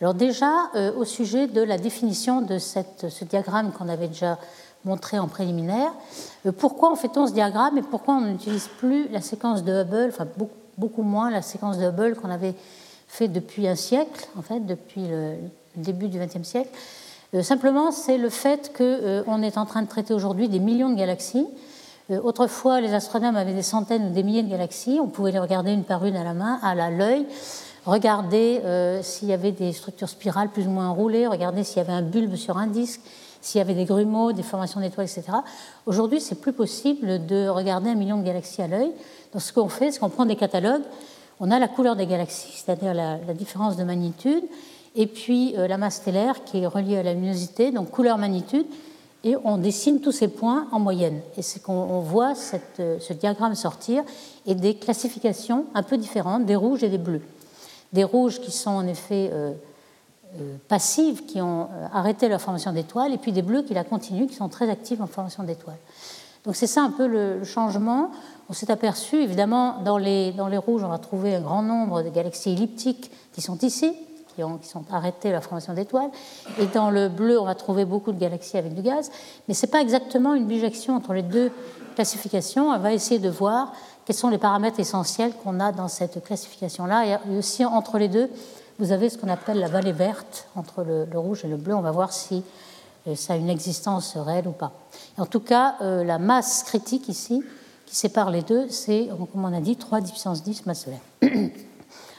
Alors 0.00 0.14
déjà, 0.14 0.50
euh, 0.74 0.92
au 0.96 1.04
sujet 1.04 1.46
de 1.46 1.62
la 1.62 1.78
définition 1.78 2.42
de 2.42 2.58
ce 2.58 3.24
diagramme 3.24 3.70
qu'on 3.70 3.88
avait 3.88 4.08
déjà 4.08 4.36
montré 4.84 5.20
en 5.20 5.28
préliminaire, 5.28 5.92
pourquoi 6.58 6.90
en 6.90 6.96
fait-on 6.96 7.28
ce 7.28 7.32
diagramme 7.32 7.78
et 7.78 7.82
pourquoi 7.82 8.14
on 8.14 8.22
n'utilise 8.22 8.68
plus 8.78 9.08
la 9.10 9.20
séquence 9.20 9.62
de 9.62 9.72
Hubble, 9.72 10.08
enfin 10.08 10.26
beaucoup, 10.36 10.56
moins 10.98 11.30
la 11.30 11.42
séquence 11.42 11.78
de 11.78 11.86
Hubble 11.86 12.16
qu'on 12.16 12.30
avait 12.30 12.54
fait 13.08 13.28
depuis 13.28 13.68
un 13.68 13.74
siècle, 13.74 14.26
en 14.38 14.42
fait, 14.42 14.60
depuis 14.60 15.06
le, 15.06 15.34
début 15.76 16.08
du 16.08 16.18
XXe 16.18 16.42
siècle. 16.42 16.70
Euh, 17.34 17.42
Simplement, 17.42 17.90
c'est 17.92 18.18
le 18.18 18.28
fait 18.28 18.72
qu'on 18.76 19.42
est 19.42 19.58
en 19.58 19.66
train 19.66 19.82
de 19.82 19.88
traiter 19.88 20.12
aujourd'hui 20.12 20.48
des 20.48 20.58
millions 20.58 20.90
de 20.90 20.96
galaxies. 20.96 21.46
Euh, 22.10 22.20
autrefois, 22.22 22.80
les 22.80 22.94
astronomes 22.94 23.36
avaient 23.36 23.54
des 23.54 23.62
centaines 23.62 24.08
ou 24.08 24.10
des 24.10 24.22
milliers 24.22 24.42
de 24.42 24.50
galaxies. 24.50 24.98
On 25.00 25.08
pouvait 25.08 25.32
les 25.32 25.38
regarder 25.38 25.72
une 25.72 25.84
par 25.84 26.04
une 26.04 26.16
à 26.16 26.24
la 26.24 26.34
main, 26.34 26.58
à 26.62 26.90
l'œil, 26.90 27.26
regarder 27.86 28.60
euh, 28.64 29.02
s'il 29.02 29.28
y 29.28 29.32
avait 29.32 29.52
des 29.52 29.72
structures 29.72 30.08
spirales 30.08 30.48
plus 30.48 30.66
ou 30.66 30.70
moins 30.70 30.88
enroulées, 30.88 31.26
regarder 31.26 31.64
s'il 31.64 31.78
y 31.78 31.80
avait 31.80 31.92
un 31.92 32.02
bulbe 32.02 32.36
sur 32.36 32.58
un 32.58 32.66
disque, 32.66 33.00
s'il 33.42 33.58
y 33.58 33.60
avait 33.60 33.74
des 33.74 33.84
grumeaux, 33.84 34.32
des 34.32 34.42
formations 34.42 34.80
d'étoiles, 34.80 35.06
etc. 35.06 35.36
Aujourd'hui, 35.84 36.20
c'est 36.20 36.40
plus 36.40 36.54
possible 36.54 37.26
de 37.26 37.48
regarder 37.48 37.90
un 37.90 37.94
million 37.94 38.16
de 38.16 38.24
galaxies 38.24 38.62
à 38.62 38.68
l'œil. 38.68 38.92
Donc, 39.34 39.42
ce 39.42 39.52
qu'on 39.52 39.68
fait, 39.68 39.92
c'est 39.92 39.98
qu'on 39.98 40.08
prend 40.08 40.24
des 40.24 40.36
catalogues. 40.36 40.82
On 41.40 41.50
a 41.50 41.58
la 41.58 41.68
couleur 41.68 41.94
des 41.94 42.06
galaxies, 42.06 42.52
c'est-à-dire 42.54 42.94
la, 42.94 43.18
différence 43.34 43.76
de 43.76 43.84
magnitude, 43.84 44.44
et 44.94 45.06
puis 45.06 45.54
euh, 45.58 45.66
la 45.68 45.76
masse 45.76 45.96
stellaire 45.96 46.44
qui 46.44 46.58
est 46.58 46.66
reliée 46.66 46.96
à 46.96 47.02
la 47.02 47.12
luminosité, 47.12 47.70
donc 47.70 47.90
couleur-magnitude 47.90 48.66
et 49.24 49.36
on 49.44 49.56
dessine 49.56 50.00
tous 50.00 50.12
ces 50.12 50.28
points 50.28 50.66
en 50.72 50.80
moyenne. 50.80 51.20
Et 51.36 51.42
c'est 51.42 51.62
qu'on 51.62 52.00
voit 52.00 52.34
euh, 52.80 52.98
ce 52.98 53.12
diagramme 53.12 53.54
sortir 53.54 54.02
et 54.46 54.54
des 54.54 54.74
classifications 54.74 55.66
un 55.74 55.82
peu 55.82 55.96
différentes 55.96 56.44
des 56.44 56.56
rouges 56.56 56.82
et 56.82 56.88
des 56.88 56.98
bleus. 56.98 57.22
Des 57.92 58.04
rouges 58.04 58.40
qui 58.40 58.50
sont 58.50 58.70
en 58.70 58.86
effet 58.86 59.30
euh, 59.32 59.52
passives, 60.68 61.24
qui 61.26 61.40
ont 61.40 61.68
arrêté 61.92 62.28
leur 62.28 62.40
formation 62.40 62.72
d'étoiles, 62.72 63.12
et 63.12 63.18
puis 63.18 63.32
des 63.32 63.42
bleus 63.42 63.62
qui 63.62 63.74
la 63.74 63.84
continuent, 63.84 64.26
qui 64.26 64.34
sont 64.34 64.48
très 64.48 64.70
actifs 64.70 65.00
en 65.00 65.06
formation 65.06 65.42
d'étoiles. 65.42 65.78
Donc 66.44 66.56
c'est 66.56 66.66
ça 66.66 66.82
un 66.82 66.90
peu 66.90 67.06
le, 67.06 67.44
changement. 67.44 68.10
On 68.48 68.52
s'est 68.52 68.70
aperçu, 68.70 69.22
évidemment, 69.22 69.78
dans 69.84 69.98
les, 69.98 70.32
dans 70.32 70.48
les 70.48 70.56
rouges, 70.56 70.82
on 70.82 70.88
va 70.88 70.98
trouver 70.98 71.34
un 71.34 71.40
grand 71.40 71.62
nombre 71.62 72.02
de 72.02 72.08
galaxies 72.08 72.50
elliptiques 72.50 73.10
qui 73.32 73.40
sont 73.40 73.58
ici, 73.58 73.94
qui, 74.34 74.42
ont, 74.42 74.58
qui 74.58 74.68
sont 74.68 74.84
la 75.24 75.40
formation 75.40 75.72
d'étoiles. 75.72 76.10
Et 76.58 76.66
dans 76.66 76.90
le 76.90 77.08
bleu, 77.08 77.40
on 77.40 77.44
va 77.44 77.54
trouver 77.54 77.84
beaucoup 77.84 78.12
de 78.12 78.18
galaxies 78.18 78.56
avec 78.56 78.74
du 78.74 78.82
gaz. 78.82 79.10
Mais 79.46 79.54
ce 79.54 79.66
n'est 79.66 79.70
pas 79.70 79.80
exactement 79.80 80.34
une 80.34 80.46
bijection 80.46 80.96
entre 80.96 81.12
les 81.12 81.22
deux 81.22 81.50
classifications. 81.94 82.70
On 82.70 82.78
va 82.78 82.92
essayer 82.92 83.20
de 83.20 83.28
voir 83.28 83.72
quels 84.04 84.16
sont 84.16 84.28
les 84.28 84.38
paramètres 84.38 84.80
essentiels 84.80 85.32
qu'on 85.44 85.60
a 85.60 85.70
dans 85.70 85.88
cette 85.88 86.24
classification-là. 86.24 87.06
Et 87.06 87.38
aussi, 87.38 87.64
entre 87.64 87.98
les 87.98 88.08
deux, 88.08 88.28
vous 88.82 88.90
avez 88.90 89.08
ce 89.10 89.16
qu'on 89.16 89.28
appelle 89.28 89.60
la 89.60 89.68
vallée 89.68 89.92
verte, 89.92 90.48
entre 90.56 90.82
le, 90.82 91.06
rouge 91.16 91.44
et 91.44 91.48
le 91.48 91.56
bleu. 91.56 91.72
On 91.72 91.82
va 91.82 91.92
voir 91.92 92.12
si 92.12 92.42
euh, 93.06 93.14
ça 93.14 93.34
a 93.34 93.36
une 93.36 93.48
existence 93.48 94.16
réelle 94.16 94.48
ou 94.48 94.52
pas. 94.52 94.72
en 95.18 95.26
tout 95.26 95.38
cas, 95.38 95.76
euh, 95.82 96.02
la 96.02 96.18
masse 96.18 96.64
critique 96.64 97.08
ici, 97.08 97.44
qui 97.86 97.94
sépare 97.94 98.32
les 98.32 98.42
deux, 98.42 98.68
c'est, 98.70 99.08
comme 99.30 99.44
on 99.44 99.56
a 99.56 99.60
dit, 99.60 99.76
3 99.76 100.00
10 100.00 100.10
puissance 100.10 100.42
10 100.42 100.66
masse 100.66 100.84
solaire. 100.84 100.98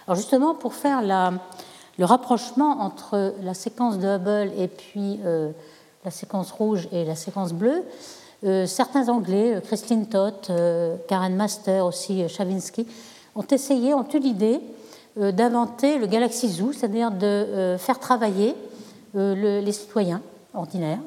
Alors 0.08 0.16
justement, 0.16 0.56
pour 0.56 0.74
faire 0.74 1.02
le 1.02 2.06
rapprochement 2.06 2.80
entre 2.80 3.36
la 3.44 3.54
séquence 3.54 4.00
de 4.00 4.08
Hubble 4.08 4.54
et 4.58 4.70
puis 4.70 5.20
euh, 5.26 5.52
la 6.06 6.12
séquence 6.12 6.54
rouge 6.54 6.88
et 6.94 7.04
la 7.04 7.18
séquence 7.18 7.52
bleue, 7.52 7.84
certains 8.68 9.10
Anglais, 9.10 9.62
Christine 9.66 10.08
Toth, 10.08 10.52
Karen 11.08 11.36
Master, 11.36 11.86
aussi 11.86 12.28
Chavinsky, 12.28 12.86
ont 13.36 13.46
essayé, 13.50 13.94
ont 13.94 14.06
eu 14.14 14.20
l'idée 14.20 14.62
d'inventer 15.16 15.98
le 16.00 16.08
Galaxy 16.08 16.50
Zoo, 16.50 16.72
c'est-à-dire 16.74 17.12
de 17.12 17.76
faire 17.78 18.00
travailler 18.00 18.56
les 19.14 19.72
citoyens 19.72 20.22
ordinaires, 20.54 21.00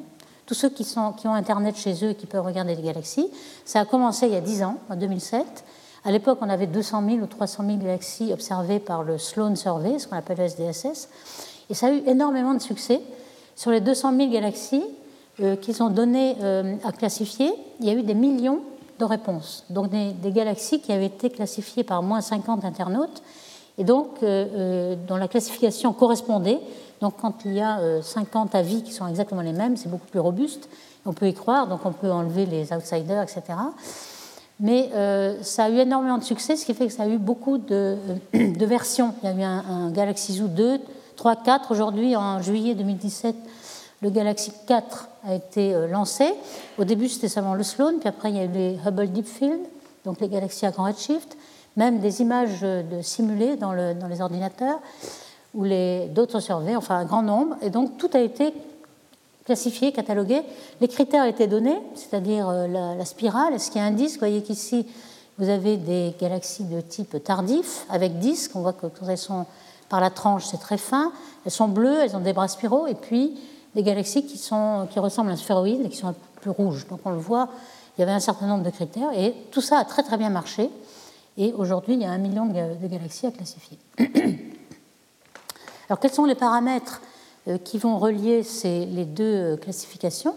tous 0.47 0.53
ceux 0.53 0.69
qui, 0.69 0.85
ont 0.97 1.33
Internet 1.33 1.75
chez 1.75 1.93
eux 2.05 2.11
et 2.11 2.15
qui 2.15 2.25
peuvent 2.25 2.45
regarder 2.45 2.73
les 2.73 2.81
galaxies. 2.81 3.29
Ça 3.65 3.81
a 3.81 3.85
commencé 3.85 4.27
il 4.27 4.33
y 4.33 4.37
a 4.37 4.41
10 4.41 4.63
ans, 4.63 4.77
en 4.89 4.95
2007. 4.95 5.45
À 6.05 6.11
l'époque, 6.11 6.39
on 6.41 6.49
avait 6.49 6.67
200 6.67 7.03
000 7.05 7.17
ou 7.17 7.27
300 7.27 7.65
000 7.65 7.77
galaxies 7.79 8.31
observées 8.31 8.79
par 8.79 9.03
le 9.03 9.17
Sloan 9.17 9.55
Survey, 9.57 9.99
ce 9.99 10.07
qu'on 10.07 10.15
appelle 10.15 10.37
le 10.37 10.45
SDSS, 10.45 11.09
et 11.69 11.73
ça 11.73 11.87
a 11.87 11.91
eu 11.91 12.01
énormément 12.07 12.53
de 12.53 12.61
succès. 12.61 13.01
Sur 13.57 13.71
les 13.71 13.81
200 13.81 14.15
000 14.15 14.31
galaxies 14.31 14.85
euh, 15.41 15.57
qu'ils 15.57 15.83
ont 15.83 15.89
donné 15.89 16.37
euh, 16.41 16.75
à 16.85 16.93
classifier, 16.93 17.51
il 17.81 17.85
y 17.85 17.89
a 17.89 17.93
eu 17.93 18.03
des 18.03 18.13
millions 18.13 18.61
de 18.99 19.05
réponses. 19.05 19.65
Donc 19.69 19.89
des, 19.89 20.31
galaxies 20.31 20.79
qui 20.79 20.93
avaient 20.93 21.07
été 21.07 21.29
classifiées 21.29 21.83
par 21.83 22.01
moins 22.01 22.21
50 22.21 22.63
internautes, 22.63 23.21
et 23.77 23.83
donc 23.83 24.21
dont 24.21 25.15
la 25.17 25.27
classification 25.27 25.93
correspondait. 25.93 26.59
Donc 26.99 27.13
quand 27.21 27.45
il 27.45 27.53
y 27.53 27.61
a 27.61 28.01
50 28.01 28.55
avis 28.55 28.81
qui 28.81 28.91
sont 28.91 29.07
exactement 29.07 29.41
les 29.41 29.53
mêmes, 29.53 29.77
c'est 29.77 29.89
beaucoup 29.89 30.07
plus 30.07 30.19
robuste, 30.19 30.67
on 31.05 31.13
peut 31.13 31.27
y 31.27 31.33
croire, 31.33 31.67
donc 31.67 31.85
on 31.85 31.91
peut 31.91 32.11
enlever 32.11 32.47
les 32.47 32.73
outsiders, 32.73 33.21
etc. 33.21 33.41
Mais 34.59 34.89
ça 35.43 35.65
a 35.65 35.69
eu 35.69 35.77
énormément 35.77 36.17
de 36.17 36.23
succès, 36.23 36.55
ce 36.55 36.65
qui 36.65 36.73
fait 36.73 36.87
que 36.87 36.93
ça 36.93 37.03
a 37.03 37.07
eu 37.07 37.19
beaucoup 37.19 37.59
de, 37.59 37.97
versions. 38.33 39.13
Il 39.21 39.29
y 39.29 39.31
a 39.31 39.35
eu 39.35 39.43
un, 39.43 39.63
un 39.69 39.91
Galaxy 39.91 40.33
Zoo 40.33 40.47
2, 40.47 40.79
3, 41.17 41.35
4. 41.35 41.71
Aujourd'hui, 41.71 42.15
en 42.15 42.41
juillet 42.41 42.73
2017, 42.73 43.35
le 44.01 44.09
Galaxy 44.09 44.51
4 44.67 45.09
a 45.25 45.33
été 45.33 45.73
euh, 45.73 45.87
lancé. 45.87 46.33
Au 46.77 46.83
début, 46.83 47.09
c'était 47.09 47.27
seulement 47.27 47.55
le 47.55 47.63
Sloan, 47.63 47.97
puis 47.99 48.07
après, 48.07 48.29
il 48.29 48.37
y 48.37 48.39
a 48.39 48.45
eu 48.45 48.51
les 48.51 48.79
Hubble 48.85 49.07
Deep 49.11 49.27
Field, 49.27 49.59
donc 50.05 50.21
les 50.21 50.29
galaxies 50.29 50.65
à 50.65 50.71
grand 50.71 50.85
redshift, 50.85 51.35
même 51.77 51.99
des 51.99 52.21
images 52.21 52.61
de 52.61 53.01
simulées 53.01 53.55
dans, 53.55 53.71
les 53.71 54.21
ordinateurs, 54.21 54.79
où 55.53 55.65
d'autres 56.09 56.39
surveillent, 56.39 56.75
enfin 56.75 56.97
un 56.97 57.05
grand 57.05 57.21
nombre. 57.21 57.55
Et 57.61 57.69
donc, 57.69 57.97
tout 57.97 58.09
a 58.13 58.19
été 58.19 58.53
classifié, 59.45 59.93
catalogué. 59.93 60.41
Les 60.81 60.89
critères 60.89 61.25
étaient 61.25 61.47
donnés, 61.47 61.79
c'est-à-dire 61.95 62.49
euh, 62.49 62.67
la, 62.67 63.05
spirale. 63.05 63.53
Est-ce 63.53 63.71
qu'il 63.71 63.79
y 63.79 63.83
a 63.83 63.87
un 63.87 63.91
disque? 63.91 64.15
Vous 64.15 64.27
voyez 64.27 64.43
qu'ici, 64.43 64.85
vous 65.37 65.47
avez 65.47 65.77
des 65.77 66.13
galaxies 66.19 66.65
de 66.65 66.81
type 66.81 67.23
tardif 67.23 67.85
avec 67.89 68.19
disque. 68.19 68.51
On 68.55 68.61
voit 68.61 68.73
que 68.73 68.87
quand 68.87 69.07
elles 69.07 69.17
sont 69.17 69.45
par 69.87 70.01
la 70.01 70.09
tranche, 70.09 70.45
c'est 70.45 70.59
très 70.59 70.77
fin. 70.77 71.13
Elles 71.45 71.51
sont 71.51 71.69
bleues, 71.69 71.99
elles 72.03 72.15
ont 72.17 72.19
des 72.19 72.33
bras 72.33 72.49
spiraux. 72.49 72.87
Et 72.87 72.95
puis, 72.95 73.39
des 73.73 73.83
galaxies 73.83 74.25
qui 74.25 74.99
ressemblent 74.99 75.29
à 75.29 75.33
un 75.33 75.37
sphéroïde 75.37 75.85
et 75.85 75.89
qui 75.89 75.97
sont 75.97 76.07
un 76.07 76.13
peu 76.13 76.41
plus 76.41 76.49
rouges. 76.49 76.87
Donc 76.87 76.99
on 77.05 77.11
le 77.11 77.17
voit, 77.17 77.47
il 77.97 78.01
y 78.01 78.03
avait 78.03 78.11
un 78.11 78.19
certain 78.19 78.47
nombre 78.47 78.63
de 78.63 78.69
critères 78.69 79.11
et 79.15 79.33
tout 79.51 79.61
ça 79.61 79.77
a 79.77 79.85
très 79.85 80.03
très 80.03 80.17
bien 80.17 80.29
marché. 80.29 80.69
Et 81.37 81.53
aujourd'hui, 81.53 81.93
il 81.93 82.01
y 82.01 82.05
a 82.05 82.11
un 82.11 82.17
million 82.17 82.45
de 82.45 82.87
galaxies 82.87 83.27
à 83.27 83.31
classifier. 83.31 83.77
Alors 85.89 85.99
quels 85.99 86.11
sont 86.11 86.25
les 86.25 86.35
paramètres 86.35 87.01
euh, 87.47 87.57
qui 87.57 87.77
vont 87.77 87.97
relier 87.97 88.43
ces, 88.43 88.85
les 88.85 89.05
deux 89.05 89.23
euh, 89.23 89.55
classifications? 89.57 90.35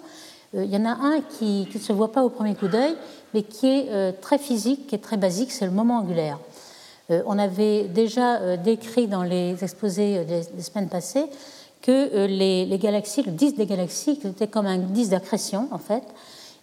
Euh, 0.55 0.65
Il 0.65 0.71
y 0.71 0.77
en 0.77 0.85
a 0.85 0.93
un 0.93 1.21
qui 1.23 1.67
ne 1.75 1.81
se 1.81 1.93
voit 1.93 2.13
pas 2.13 2.23
au 2.23 2.29
premier 2.29 2.55
coup 2.55 2.69
d'œil, 2.69 2.95
mais 3.35 3.43
qui 3.43 3.67
est 3.67 4.21
très 4.21 4.39
physique, 4.39 4.89
qui 4.89 4.95
est 4.97 4.99
très 4.99 5.17
basique, 5.17 5.53
c'est 5.53 5.65
le 5.65 5.71
moment 5.71 5.99
angulaire. 5.99 6.39
On 7.09 7.39
avait 7.39 7.85
déjà 7.85 8.57
décrit 8.57 9.09
dans 9.09 9.23
les 9.25 9.63
exposés 9.63 10.25
des 10.25 10.63
semaines 10.63 10.89
passées 10.89 11.29
que 11.83 12.15
euh, 12.15 12.27
les, 12.27 12.79
galaxies, 12.79 13.23
le 13.23 13.33
disque 13.33 13.57
des 13.57 13.67
galaxies, 13.67 14.19
était 14.25 14.49
comme 14.49 14.67
un 14.67 14.79
disque 14.79 15.11
d'accrétion 15.11 15.69
en 15.71 15.79
fait, 15.79 16.03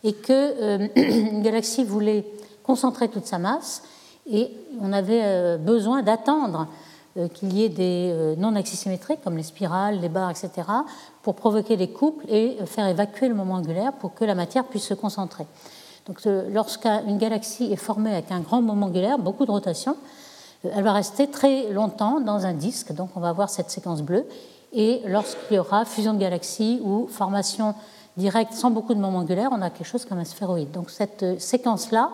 et 0.04 0.14
que 0.14 0.32
euh, 0.32 1.42
galaxie 1.42 1.84
voulait 1.84 2.26
concentrer 2.64 3.10
toute 3.10 3.26
sa 3.26 3.40
masse, 3.40 3.84
et 4.30 4.52
on 4.82 4.94
avait 4.94 5.22
euh, 5.24 5.58
besoin 5.58 6.04
d'attendre 6.04 6.68
qu'il 7.34 7.52
y 7.58 7.64
ait 7.64 7.70
des 7.70 8.36
non-axes 8.38 8.74
symétriques 8.74 9.22
comme 9.24 9.38
les 9.38 9.44
spirales, 9.44 10.00
les 10.00 10.08
barres, 10.08 10.30
etc., 10.30 10.52
pour 11.24 11.34
provoquer 11.34 11.76
des 11.76 11.90
couples 11.90 12.24
et 12.30 12.58
faire 12.68 12.86
évacuer 12.86 13.28
le 13.28 13.34
moment 13.34 13.56
angulaire 13.56 13.92
pour 13.94 14.14
que 14.14 14.24
la 14.24 14.36
matière 14.36 14.66
puisse 14.66 14.84
se 14.84 14.94
concentrer. 14.94 15.48
Donc, 16.06 16.22
lorsqu'une 16.26 17.18
galaxie 17.18 17.74
est 17.74 17.76
formée 17.76 18.12
avec 18.12 18.32
un 18.32 18.42
grand 18.42 18.62
moment 18.62 18.86
angulaire, 18.86 19.18
beaucoup 19.18 19.48
de 19.48 19.52
rotation, 19.52 19.96
elle 20.64 20.84
va 20.84 20.94
rester 20.94 21.28
très 21.28 21.72
longtemps 21.72 22.20
dans 22.20 22.46
un 22.46 22.54
disque, 22.54 22.94
donc 22.94 23.10
on 23.16 23.20
va 23.20 23.30
avoir 23.30 23.50
cette 23.50 23.72
séquence 23.72 24.04
bleue, 24.04 24.28
et 24.74 25.02
lorsqu'il 25.06 25.58
y 25.58 25.60
aura 25.60 25.86
fusion 25.86 26.14
de 26.14 26.20
galaxies 26.20 26.80
ou 26.84 27.08
formation 27.08 27.74
directe 28.18 28.54
sans 28.54 28.72
beaucoup 28.72 28.94
de 28.94 29.00
moments 29.00 29.20
angulaires, 29.20 29.50
on 29.52 29.62
a 29.62 29.70
quelque 29.70 29.88
chose 29.88 30.06
comme 30.06 30.18
un 30.18 30.26
sphéroïde. 30.26 30.72
Donc 30.72 30.90
cette 30.90 31.24
euh, 31.24 31.40
séquence-là 31.40 32.10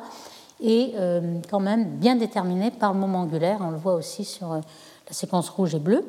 est 0.61 0.93
euh, 0.95 1.39
quand 1.49 1.59
même 1.59 1.97
bien 1.97 2.15
déterminée 2.15 2.71
par 2.71 2.93
le 2.93 2.99
moment 2.99 3.21
angulaire. 3.21 3.59
On 3.61 3.71
le 3.71 3.77
voit 3.77 3.95
aussi 3.95 4.25
sur 4.25 4.51
euh, 4.51 4.59
la 5.07 5.13
séquence 5.13 5.49
rouge 5.49 5.75
et 5.75 5.79
bleue. 5.79 6.05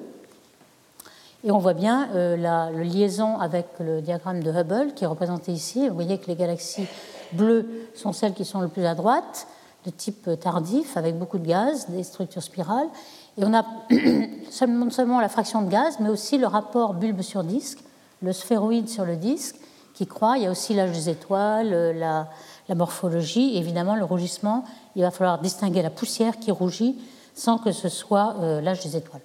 Et 1.45 1.51
on 1.51 1.59
voit 1.59 1.75
bien 1.75 2.09
la, 2.39 2.71
liaison 2.71 3.39
avec 3.39 3.67
le 3.79 4.01
diagramme 4.01 4.43
de 4.43 4.51
Hubble 4.51 4.95
qui 4.95 5.05
est 5.05 5.07
représenté 5.07 5.53
ici. 5.53 5.87
Vous 5.91 5.95
voyez 5.95 6.17
que 6.17 6.27
les 6.29 6.37
galaxies 6.37 6.87
bleues 7.33 7.69
sont 7.95 8.15
celles 8.15 8.33
qui 8.33 8.47
sont 8.47 8.63
le 8.63 8.69
plus 8.69 8.87
à 8.87 8.95
droite, 8.95 9.47
de 9.85 9.91
type 9.91 10.31
tardif, 10.41 10.97
avec 10.97 11.19
beaucoup 11.19 11.39
de 11.39 11.47
gaz, 11.47 11.91
des 11.91 12.03
structures 12.03 12.43
spirales. 12.43 12.89
Et 13.37 13.45
on 13.45 13.53
a 13.53 13.67
non 14.67 14.89
seulement 14.89 15.21
la 15.21 15.29
fraction 15.29 15.61
de 15.61 15.71
gaz, 15.71 15.99
mais 16.01 16.09
aussi 16.09 16.39
le 16.39 16.47
rapport 16.47 16.95
bulbe 16.95 17.21
sur 17.21 17.45
disque, 17.45 17.81
le 18.23 18.33
sphéroïde 18.33 18.89
sur 18.89 19.05
le 19.05 19.17
disque, 19.17 19.57
qui 19.95 20.07
croît. 20.07 20.37
Il 20.37 20.45
y 20.45 20.47
a 20.47 20.51
aussi 20.51 20.75
l'âge 20.75 20.93
des 20.93 21.09
étoiles, 21.09 21.73
euh, 21.73 22.23
la, 22.69 22.75
morphologie, 22.75 23.57
évidemment 23.57 23.97
le 23.97 24.05
rougissement. 24.05 24.65
Il 24.97 25.03
va 25.03 25.11
falloir 25.11 25.41
distinguer 25.41 25.83
la 25.83 25.91
poussière 25.91 26.39
qui 26.39 26.51
rougit 26.51 26.97
sans 27.35 27.59
que 27.59 27.73
ce 27.73 27.89
soit 27.89 28.37
euh, 28.41 28.61
l'âge 28.61 28.83
des 28.85 28.97
étoiles. 28.97 29.23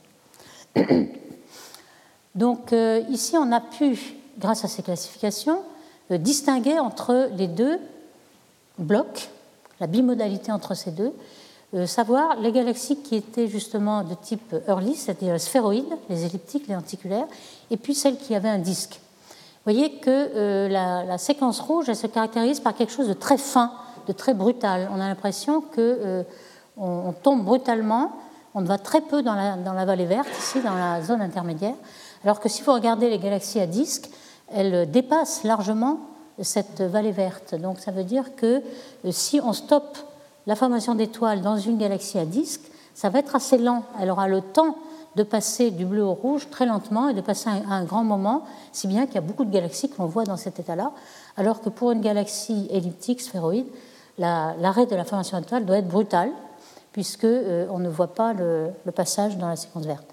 Donc 2.35 2.73
euh, 2.73 3.01
ici, 3.09 3.35
on 3.37 3.51
a 3.51 3.59
pu, 3.59 3.99
grâce 4.37 4.65
à 4.65 4.67
ces 4.67 4.83
classifications, 4.83 5.61
distinguer 6.09 6.79
entre 6.79 7.29
les 7.35 7.47
deux 7.47 7.79
blocs, 8.79 9.29
la 9.79 9.87
bimodalité 9.87 10.51
entre 10.51 10.73
ces 10.73 10.91
deux, 10.91 11.13
euh, 11.75 11.85
savoir 11.85 12.39
les 12.39 12.51
galaxies 12.51 12.97
qui 12.97 13.15
étaient 13.15 13.47
justement 13.47 14.03
de 14.03 14.15
type 14.15 14.55
early, 14.67 14.95
c'est-à-dire 14.95 15.39
sphéroïdes, 15.39 15.97
les 16.09 16.25
elliptiques, 16.25 16.67
les 16.67 16.73
lenticulaires, 16.73 17.27
et 17.69 17.77
puis 17.77 17.93
celles 17.93 18.17
qui 18.17 18.33
avaient 18.33 18.49
un 18.49 18.57
disque. 18.57 18.99
Vous 19.65 19.73
voyez 19.73 19.99
que 19.99 20.09
euh, 20.09 20.69
la, 20.69 21.17
séquence 21.17 21.59
rouge, 21.59 21.91
se 21.91 22.07
caractérise 22.07 22.59
par 22.59 22.73
quelque 22.73 22.93
chose 22.93 23.07
de 23.07 23.13
très 23.13 23.37
fin, 23.37 23.71
de 24.07 24.13
très 24.13 24.33
brutal. 24.33 24.89
On 24.93 25.01
a 25.01 25.07
l'impression 25.07 25.61
qu'on 25.61 25.73
euh, 25.77 26.23
on 26.77 27.11
tombe 27.11 27.43
brutalement, 27.43 28.13
on 28.55 28.61
va 28.63 28.77
très 28.77 29.01
peu 29.01 29.21
dans 29.21 29.35
la, 29.35 29.57
dans 29.57 29.73
la, 29.73 29.85
vallée 29.85 30.05
verte, 30.05 30.29
ici 30.37 30.61
dans 30.61 30.73
la 30.73 31.01
zone 31.01 31.21
intermédiaire, 31.21 31.75
alors 32.23 32.39
que 32.39 32.47
si 32.47 32.61
vous 32.61 32.73
regardez 32.73 33.09
les 33.09 33.19
galaxies 33.19 33.59
à 33.59 33.67
disque, 33.67 34.09
elles 34.53 34.89
dépassent 34.89 35.43
largement 35.43 35.99
cette 36.41 36.81
vallée 36.81 37.11
verte. 37.11 37.55
Donc 37.55 37.79
ça 37.79 37.91
veut 37.91 38.03
dire 38.03 38.35
que 38.35 38.61
si 39.11 39.41
on 39.43 39.53
stoppe 39.53 39.97
la 40.47 40.55
formation 40.55 40.95
d'étoiles 40.95 41.41
dans 41.41 41.57
une 41.57 41.77
galaxie 41.77 42.17
à 42.17 42.25
disque, 42.25 42.61
ça 42.95 43.09
va 43.09 43.19
être 43.19 43.35
assez 43.35 43.57
lent. 43.57 43.83
Elle 44.01 44.09
aura 44.09 44.27
le 44.27 44.41
temps 44.41 44.77
de 45.15 45.23
passer 45.23 45.71
du 45.71 45.85
bleu 45.85 46.03
au 46.03 46.13
rouge 46.13 46.49
très 46.49 46.65
lentement 46.65 47.09
et 47.09 47.13
de 47.13 47.21
passer 47.21 47.49
à 47.49 47.73
un 47.73 47.83
grand 47.83 48.03
moment, 48.03 48.43
si 48.71 48.87
bien 48.87 49.05
qu'il 49.05 49.15
y 49.15 49.17
a 49.17 49.21
beaucoup 49.21 49.45
de 49.45 49.51
galaxies 49.51 49.89
que 49.89 49.97
l'on 49.97 50.05
voit 50.05 50.23
dans 50.23 50.37
cet 50.37 50.59
état-là, 50.59 50.91
alors 51.37 51.61
que 51.61 51.69
pour 51.69 51.91
une 51.91 52.01
galaxie 52.01 52.67
elliptique, 52.71 53.21
sphéroïde, 53.21 53.67
l'arrêt 54.17 54.85
de 54.85 54.95
la 54.95 55.05
formation 55.05 55.39
d'étoiles 55.39 55.65
doit 55.65 55.77
être 55.77 55.87
brutal, 55.87 56.31
puisqu'on 56.91 57.27
euh, 57.27 57.67
on 57.69 57.79
ne 57.79 57.89
voit 57.89 58.13
pas 58.13 58.33
le, 58.33 58.71
passage 58.95 59.37
dans 59.37 59.47
la 59.47 59.55
séquence 59.55 59.85
verte. 59.85 60.05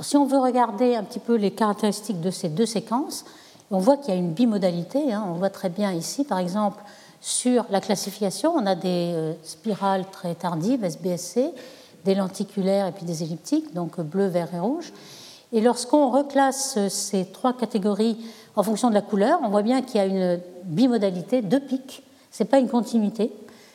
si 0.00 0.16
on 0.16 0.26
veut 0.26 0.38
regarder 0.38 0.96
un 0.96 1.04
petit 1.04 1.20
peu 1.20 1.34
les 1.34 1.50
caractéristiques 1.50 2.20
de 2.20 2.30
ces 2.30 2.48
deux 2.48 2.66
séquences, 2.66 3.24
on 3.70 3.78
voit 3.78 3.96
qu'il 3.96 4.12
y 4.12 4.16
a 4.16 4.20
une 4.20 4.32
bimodalité. 4.32 5.12
Hein. 5.12 5.24
on 5.28 5.34
voit 5.34 5.50
très 5.50 5.68
bien 5.68 5.92
ici, 5.92 6.24
par 6.24 6.38
exemple, 6.38 6.82
sur 7.20 7.64
la 7.70 7.80
classification, 7.80 8.52
on 8.54 8.66
a 8.66 8.74
des 8.74 9.12
euh, 9.14 9.32
spirales 9.44 10.04
très 10.10 10.34
tardives, 10.34 10.84
SBSC, 10.84 11.52
des 12.04 12.14
lenticulaires 12.14 12.86
et 12.86 12.92
puis 12.92 13.04
des 13.04 13.22
elliptiques, 13.22 13.74
donc 13.74 14.00
bleu, 14.00 14.26
vert 14.26 14.54
et 14.54 14.58
rouge. 14.58 14.92
Et 15.52 15.60
lorsqu'on 15.60 16.10
reclasse 16.10 16.78
ces 16.88 17.26
trois 17.26 17.52
catégories 17.52 18.16
en 18.56 18.62
fonction 18.62 18.88
de 18.88 18.94
la 18.94 19.02
couleur, 19.02 19.38
on 19.42 19.48
voit 19.48 19.62
bien 19.62 19.82
qu'il 19.82 19.96
y 19.96 20.00
a 20.00 20.06
une 20.06 20.40
bimodalité, 20.64 21.42
deux 21.42 21.60
pics. 21.60 22.02
Ce 22.30 22.42
n'est 22.42 22.48
pas 22.48 22.58
une 22.58 22.68
continuité, 22.68 23.30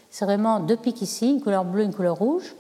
c'est 0.10 0.26
vraiment 0.26 0.60
deux 0.60 0.78
pics 0.78 1.02
ici, 1.02 1.30
une 1.30 1.42
couleur 1.42 1.66
bleue, 1.66 1.84
une 1.84 1.94
couleur 1.94 2.18
rouge. 2.18 2.56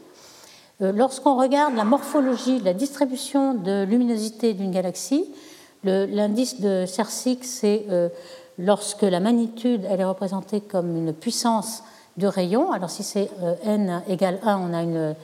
Euh, 0.82 0.92
lorsqu'on 0.92 1.38
regarde 1.38 1.76
la 1.76 1.84
morphologie, 1.84 2.60
la 2.60 2.74
distribution 2.74 3.56
de 3.56 3.84
luminosité 3.84 4.54
d'une 4.54 4.72
galaxie, 4.72 5.26
l'indice 5.84 6.60
de 6.60 6.86
Cersix, 6.86 7.40
c'est 7.44 7.86
euh, 7.90 8.10
lorsque 8.60 9.04
la 9.04 9.20
magnitude 9.20 9.88
elle 9.90 10.02
est 10.02 10.06
représentée 10.06 10.62
comme 10.62 10.96
une 10.96 11.14
puissance 11.14 11.84
de 12.18 12.28
rayon. 12.28 12.72
Alors 12.72 12.90
si 12.90 13.04
c'est 13.04 13.30
euh, 13.42 13.56
n 13.64 14.04
égale 14.08 14.40
1, 14.44 14.58
on 14.58 14.74
a 14.74 14.84
une, 14.84 15.16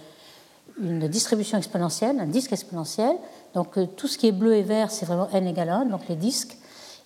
une, 0.82 1.08
distribution 1.08 1.58
exponentielle, 1.58 2.20
un 2.20 2.27
disque 2.27 2.53
exponentiel. 2.53 3.15
Donc 3.53 3.77
euh, 3.77 3.86
tout 3.86 4.08
ce 4.08 4.18
qui 4.18 4.27
est 4.27 4.32
bleu 4.32 4.56
et 4.56 4.63
vert, 4.63 4.92
c'est 4.92 5.06
vraiment 5.06 5.30
n 5.32 5.48
égale 5.48 5.70
1, 5.70 5.86
donc 5.86 6.01
les 6.10 6.15
disques. 6.15 6.58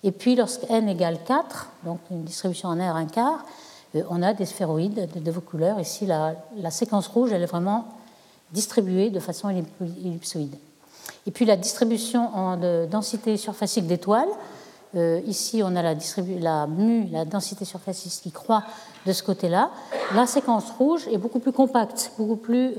Et 0.04 0.12
puis 0.12 0.36
lorsque 0.36 0.68
n 0.70 0.88
égale 0.88 1.18
4, 1.26 1.68
donc 1.84 1.98
une 2.10 2.24
distribution 2.24 2.68
en 2.68 2.76
R 2.76 2.96
un 2.96 3.06
quart, 3.06 3.44
euh, 3.94 4.02
on 4.10 4.22
a 4.22 4.32
des 4.34 4.46
sphéroïdes 4.46 5.08
de, 5.14 5.30
vos 5.30 5.40
couleurs. 5.40 5.80
Ici, 5.80 6.06
la, 6.06 6.34
la, 6.56 6.70
séquence 6.70 7.08
rouge, 7.08 7.32
elle 7.32 7.42
est 7.42 7.46
vraiment 7.46 7.86
distribuée 8.52 9.10
de 9.10 9.20
façon 9.20 9.50
ellipsoïde. 9.80 10.56
Et 11.26 11.30
puis 11.30 11.44
la 11.44 11.56
distribution 11.56 12.34
en 12.34 12.56
de 12.56 12.86
densité 12.90 13.36
surfacique 13.36 13.86
d'étoiles, 13.86 14.28
euh, 14.94 15.20
ici, 15.26 15.62
on 15.62 15.76
a 15.76 15.82
la, 15.82 15.94
la 16.40 16.66
mu, 16.66 17.08
la 17.10 17.24
densité 17.24 17.64
surfacique 17.64 18.22
qui 18.22 18.30
croît 18.30 18.64
de 19.06 19.12
ce 19.12 19.22
côté-là. 19.22 19.70
La 20.14 20.26
séquence 20.26 20.70
rouge 20.78 21.06
est 21.12 21.18
beaucoup 21.18 21.40
plus 21.40 21.52
compacte, 21.52 22.12
beaucoup 22.16 22.36
plus 22.36 22.74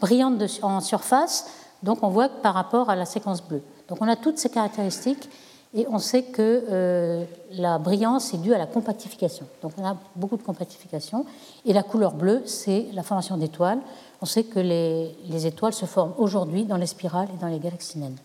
brillante 0.00 0.42
en 0.62 0.80
surface. 0.80 1.46
Donc, 1.82 1.98
on 2.02 2.08
voit 2.08 2.28
que 2.28 2.40
par 2.42 2.54
rapport 2.54 2.90
à 2.90 2.96
la 2.96 3.04
séquence 3.04 3.42
bleue. 3.42 3.62
Donc, 3.88 3.98
on 4.00 4.08
a 4.08 4.16
toutes 4.16 4.38
ces 4.38 4.50
caractéristiques 4.50 5.28
Et 5.74 5.86
on 5.90 5.98
sait 5.98 6.22
que 6.22 6.64
euh, 6.70 7.24
la 7.50 7.76
brillance 7.78 8.32
est 8.32 8.38
due 8.38 8.54
à 8.54 8.58
la 8.58 8.66
compactification. 8.66 9.46
Donc 9.60 9.72
on 9.76 9.84
a 9.84 9.94
beaucoup 10.14 10.38
de 10.38 10.42
compactification. 10.42 11.26
Et 11.66 11.74
la 11.74 11.82
couleur 11.82 12.14
bleue, 12.14 12.42
c'est 12.46 12.86
la 12.94 13.02
formation 13.02 13.36
d'étoiles. 13.36 13.80
On 14.22 14.26
sait 14.26 14.44
que 14.44 14.58
les, 14.58 15.46
étoiles 15.46 15.74
se 15.74 15.84
forment 15.84 16.14
aujourd'hui 16.16 16.64
dans 16.64 16.78
les 16.78 16.86
spirales 16.86 17.28
et 17.34 17.38
dans 17.38 17.48
les 17.48 17.58
galaxies 17.58 17.98
naines. 17.98 18.16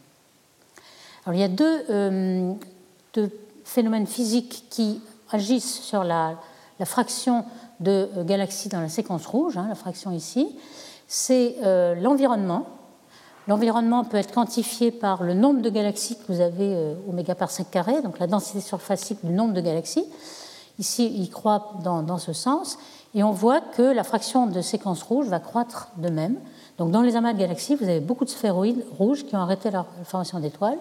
Alors 1.25 1.35
il 1.35 1.41
y 1.41 1.43
a 1.43 1.49
deux, 1.49 1.83
euh, 1.89 2.53
phénomènes 3.65 4.07
physiques 4.07 4.67
qui 4.69 5.01
agissent 5.29 5.81
sur 5.81 6.05
la, 6.05 6.37
fraction 6.85 7.43
de 7.81 8.09
euh, 8.15 8.23
galaxies 8.23 8.69
dans 8.69 8.79
la 8.79 8.89
séquence 8.89 9.25
rouge, 9.25 9.57
hein, 9.57 9.65
la 9.67 9.75
fraction 9.75 10.11
ici. 10.11 10.55
C'est 11.13 11.55
l'environnement, 11.99 12.65
L'environnement 13.47 14.03
peut 14.03 14.17
être 14.17 14.33
quantifié 14.33 14.91
par 14.91 15.23
le 15.23 15.33
nombre 15.33 15.61
de 15.61 15.69
galaxies 15.69 16.15
que 16.15 16.31
vous 16.31 16.41
avez 16.41 16.75
euh, 16.75 16.93
au 17.07 17.11
mégaparsec 17.11 17.69
carré, 17.71 18.01
donc 18.01 18.19
la 18.19 18.27
densité 18.27 18.61
surfacique 18.61 19.25
du 19.25 19.31
nombre 19.31 19.53
de 19.53 19.61
galaxies. 19.61 20.05
Ici, 20.77 21.11
il 21.17 21.29
croît 21.29 21.73
dans, 21.83 22.17
ce 22.17 22.33
sens. 22.33 22.77
Et 23.13 23.23
on 23.23 23.31
voit 23.31 23.59
que 23.59 23.81
la 23.81 24.03
fraction 24.03 24.47
de 24.47 24.61
séquence 24.61 25.03
rouge 25.03 25.27
va 25.27 25.39
croître 25.39 25.89
de 25.97 26.09
même. 26.09 26.37
Donc 26.77 26.91
dans 26.91 27.01
les 27.01 27.15
amas 27.15 27.33
de 27.33 27.39
galaxies, 27.39 27.75
vous 27.75 27.83
avez 27.83 27.99
beaucoup 27.99 28.25
de 28.25 28.29
sphéroïdes 28.29 28.85
rouges 28.97 29.25
qui 29.25 29.35
ont 29.35 29.39
arrêté 29.39 29.69
leur 29.69 29.85
formation 30.05 30.39
d'étoiles. 30.39 30.79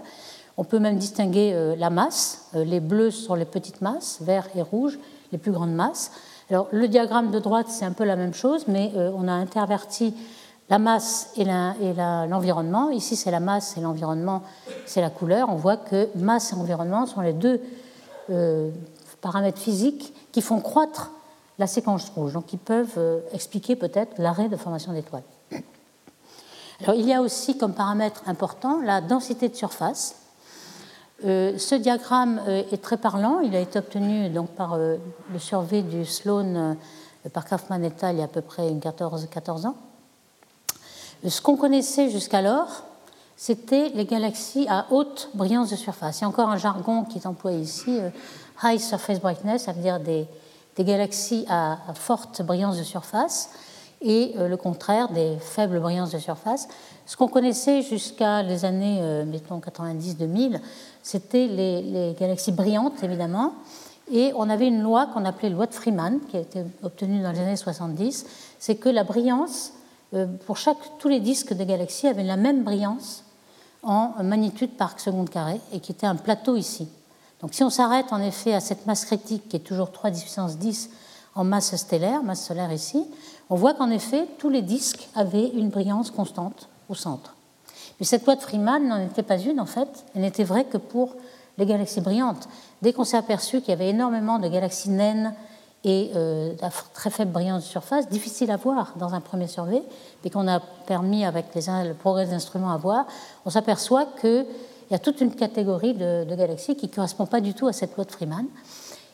On 0.56 0.64
peut 0.64 0.78
même 0.78 0.96
distinguer 0.96 1.52
euh, 1.54 1.74
la 1.76 1.90
masse. 1.90 2.46
Euh, 2.54 2.64
les 2.64 2.80
bleus 2.80 3.10
sont 3.10 3.34
les 3.34 3.46
petites 3.46 3.80
masses, 3.80 4.18
verts 4.20 4.48
et 4.54 4.62
rouges 4.62 4.98
les 5.32 5.38
plus 5.38 5.50
grandes 5.50 5.74
masses. 5.74 6.12
Le 6.50 6.86
diagramme 6.86 7.30
de 7.30 7.38
droite, 7.38 7.66
c'est 7.68 7.84
un 7.84 7.92
peu 7.92 8.04
la 8.04 8.16
même 8.16 8.34
chose, 8.34 8.64
mais 8.66 8.92
on 8.96 9.28
a 9.28 9.32
interverti 9.32 10.14
la 10.70 10.78
masse 10.78 11.32
et 11.36 11.44
l'environnement. 11.44 12.90
Ici, 12.90 13.16
c'est 13.16 13.32
la 13.32 13.40
masse 13.40 13.76
et 13.76 13.80
l'environnement, 13.80 14.42
c'est 14.86 15.00
la 15.00 15.10
couleur. 15.10 15.48
On 15.50 15.56
voit 15.56 15.76
que 15.76 16.08
masse 16.14 16.52
et 16.52 16.54
environnement 16.54 17.06
sont 17.06 17.20
les 17.20 17.32
deux 17.32 17.60
euh, 18.30 18.70
paramètres 19.20 19.58
physiques 19.58 20.14
qui 20.30 20.40
font 20.40 20.60
croître 20.60 21.10
la 21.58 21.66
séquence 21.66 22.08
rouge, 22.10 22.32
donc 22.32 22.46
qui 22.46 22.56
peuvent 22.56 22.94
euh, 22.96 23.20
expliquer 23.32 23.74
peut-être 23.74 24.14
l'arrêt 24.18 24.48
de 24.48 24.56
formation 24.56 24.92
d'étoiles. 24.92 25.24
Il 26.94 27.06
y 27.06 27.12
a 27.12 27.20
aussi 27.20 27.58
comme 27.58 27.74
paramètre 27.74 28.22
important 28.26 28.80
la 28.80 29.02
densité 29.02 29.48
de 29.50 29.54
surface. 29.56 30.16
Euh, 31.24 31.58
ce 31.58 31.74
diagramme 31.74 32.40
est 32.48 32.82
très 32.82 32.96
parlant. 32.96 33.40
Il 33.40 33.54
a 33.54 33.60
été 33.60 33.78
obtenu 33.78 34.28
donc, 34.30 34.50
par 34.50 34.78
le 34.78 35.38
survey 35.38 35.82
du 35.82 36.04
Sloan 36.04 36.76
par 37.32 37.46
Kaufman 37.46 37.82
et 37.84 37.92
il 38.10 38.18
y 38.18 38.20
a 38.22 38.24
à 38.24 38.28
peu 38.28 38.40
près 38.40 38.72
14, 38.80 39.28
14 39.30 39.66
ans. 39.66 39.76
Ce 41.26 41.42
qu'on 41.42 41.56
connaissait 41.56 42.08
jusqu'alors, 42.08 42.84
c'était 43.36 43.90
les 43.94 44.06
galaxies 44.06 44.66
à 44.68 44.86
haute 44.90 45.30
brillance 45.34 45.70
de 45.70 45.76
surface. 45.76 46.18
Il 46.18 46.22
y 46.22 46.24
a 46.24 46.28
encore 46.28 46.48
un 46.48 46.56
jargon 46.56 47.04
qui 47.04 47.18
est 47.18 47.26
employé 47.26 47.58
ici, 47.58 47.98
euh, 47.98 48.10
high 48.62 48.78
surface 48.78 49.20
brightness, 49.20 49.64
ça 49.64 49.72
veut 49.72 49.82
dire 49.82 50.00
des, 50.00 50.26
galaxies 50.78 51.44
à, 51.48 51.78
forte 51.94 52.40
brillance 52.42 52.78
de 52.78 52.82
surface, 52.82 53.50
et 54.02 54.32
euh, 54.38 54.48
le 54.48 54.56
contraire 54.56 55.10
des 55.10 55.36
faibles 55.40 55.78
brillances 55.80 56.12
de 56.12 56.18
surface. 56.18 56.68
Ce 57.04 57.16
qu'on 57.16 57.28
connaissait 57.28 57.82
jusqu'à 57.82 58.42
les 58.42 58.64
années, 58.64 58.98
euh, 59.00 59.24
mettons, 59.26 59.58
90-2000, 59.58 60.58
c'était 61.02 61.46
les, 61.46 62.14
galaxies 62.18 62.52
brillantes, 62.52 63.02
évidemment, 63.02 63.54
et 64.12 64.32
on 64.34 64.50
avait 64.50 64.68
une 64.68 64.82
loi 64.82 65.06
qu'on 65.06 65.24
appelait 65.24 65.50
loi 65.50 65.66
de 65.66 65.74
Freeman, 65.74 66.18
qui 66.28 66.36
a 66.36 66.40
été 66.40 66.64
obtenue 66.82 67.22
dans 67.22 67.32
les 67.32 67.40
années 67.40 67.56
70, 67.56 68.26
c'est 68.58 68.74
que 68.74 68.88
la 68.88 69.04
brillance 69.04 69.72
euh, 70.14 70.26
pour 70.46 70.56
chaque, 70.56 70.98
tous 70.98 71.08
les 71.08 71.20
disques 71.20 71.54
de 71.54 71.64
galaxies 71.64 72.08
avaient 72.08 72.24
la 72.24 72.36
même 72.36 72.64
brillance 72.64 73.24
en 73.82 74.12
magnitude 74.22 74.76
par 74.76 74.98
seconde 74.98 75.30
carré 75.30 75.60
et 75.72 75.80
qui 75.80 75.92
était 75.92 76.06
un 76.06 76.16
plateau 76.16 76.56
ici. 76.56 76.88
Donc 77.40 77.54
si 77.54 77.62
on 77.62 77.70
s'arrête 77.70 78.12
en 78.12 78.20
effet 78.20 78.52
à 78.52 78.60
cette 78.60 78.86
masse 78.86 79.04
critique 79.04 79.48
qui 79.48 79.56
est 79.56 79.60
toujours 79.60 79.90
3 79.92 80.10
puissance 80.10 80.58
10 80.58 80.90
en 81.34 81.44
masse 81.44 81.74
stellaire, 81.76 82.22
masse 82.22 82.44
solaire 82.44 82.72
ici, 82.72 83.02
on 83.48 83.56
voit 83.56 83.74
qu'en 83.74 83.90
effet 83.90 84.26
tous 84.38 84.50
les 84.50 84.62
disques 84.62 85.08
avaient 85.14 85.48
une 85.48 85.70
brillance 85.70 86.10
constante 86.10 86.68
au 86.88 86.94
centre. 86.94 87.36
Mais 88.00 88.06
cette 88.06 88.24
loi 88.24 88.34
de 88.34 88.40
Freeman 88.40 88.88
n'en 88.88 89.04
était 89.04 89.22
pas 89.22 89.38
une 89.38 89.60
en 89.60 89.66
fait, 89.66 89.88
elle 90.14 90.22
n'était 90.22 90.44
vraie 90.44 90.64
que 90.64 90.78
pour 90.78 91.14
les 91.58 91.66
galaxies 91.66 92.00
brillantes. 92.00 92.48
Dès 92.82 92.92
qu'on 92.92 93.04
s'est 93.04 93.18
aperçu 93.18 93.60
qu'il 93.60 93.68
y 93.68 93.72
avait 93.72 93.90
énormément 93.90 94.38
de 94.38 94.48
galaxies 94.48 94.90
naines 94.90 95.34
et 95.84 96.10
euh, 96.14 96.54
très 96.92 97.10
faible 97.10 97.32
brillance 97.32 97.64
de 97.64 97.68
surface, 97.68 98.08
difficile 98.08 98.50
à 98.50 98.56
voir 98.56 98.94
dans 98.96 99.14
un 99.14 99.20
premier 99.20 99.46
survey, 99.46 99.82
et 100.24 100.30
qu'on 100.30 100.48
a 100.48 100.60
permis 100.60 101.24
avec 101.24 101.46
les, 101.54 101.62
le 101.88 101.94
progrès 101.94 102.26
des 102.26 102.34
instruments 102.34 102.70
à 102.70 102.76
voir, 102.76 103.06
on 103.46 103.50
s'aperçoit 103.50 104.06
qu'il 104.20 104.46
y 104.90 104.94
a 104.94 104.98
toute 104.98 105.20
une 105.20 105.34
catégorie 105.34 105.94
de, 105.94 106.26
galaxies 106.34 106.76
qui 106.76 106.86
ne 106.86 106.92
correspond 106.92 107.26
pas 107.26 107.40
du 107.40 107.54
tout 107.54 107.66
à 107.66 107.72
cette 107.72 107.96
loi 107.96 108.04
de 108.04 108.10
Freeman 108.10 108.46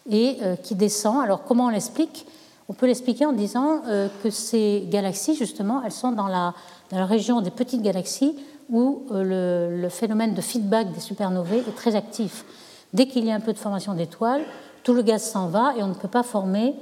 et 0.09 0.39
euh, 0.43 0.57
qui 0.57 0.75
descend. 0.75 1.23
Alors 1.23 1.45
comment 1.45 1.67
on 1.67 1.71
l'explique? 1.71 2.27
On 2.69 2.73
peut 2.73 2.87
l'expliquer 2.87 3.27
en 3.27 3.33
disant 3.33 3.83
euh, 3.87 4.09
que 4.25 4.31
ces 4.31 4.87
galaxies, 4.91 5.37
justement, 5.37 5.83
elles 5.85 5.93
sont 5.93 6.11
dans 6.11 6.27
la, 6.27 6.53
dans 6.91 6.99
la 6.99 7.07
région 7.07 7.41
des 7.41 7.53
petites 7.53 7.83
galaxies 7.83 8.35
où 8.71 9.05
euh, 9.11 9.83
le, 9.83 9.89
phénomène 9.89 10.35
de 10.35 10.41
feedback 10.41 10.93
des 10.93 11.01
supernovae 11.01 11.59
est 11.69 11.77
très 11.77 11.95
actif. 11.95 12.45
Dès 12.93 13.07
qu'il 13.07 13.25
y 13.25 13.31
a 13.31 13.35
un 13.35 13.41
peu 13.41 13.53
de 13.53 13.59
formation 13.59 13.95
d'étoiles, 13.95 14.43
tout 14.83 14.95
le 14.95 15.03
gaz 15.03 15.23
s'en 15.23 15.49
va 15.49 15.75
et 15.77 15.83
on 15.83 15.89
ne 15.89 15.95
peut 15.95 16.09
pas 16.09 16.23
former 16.23 16.75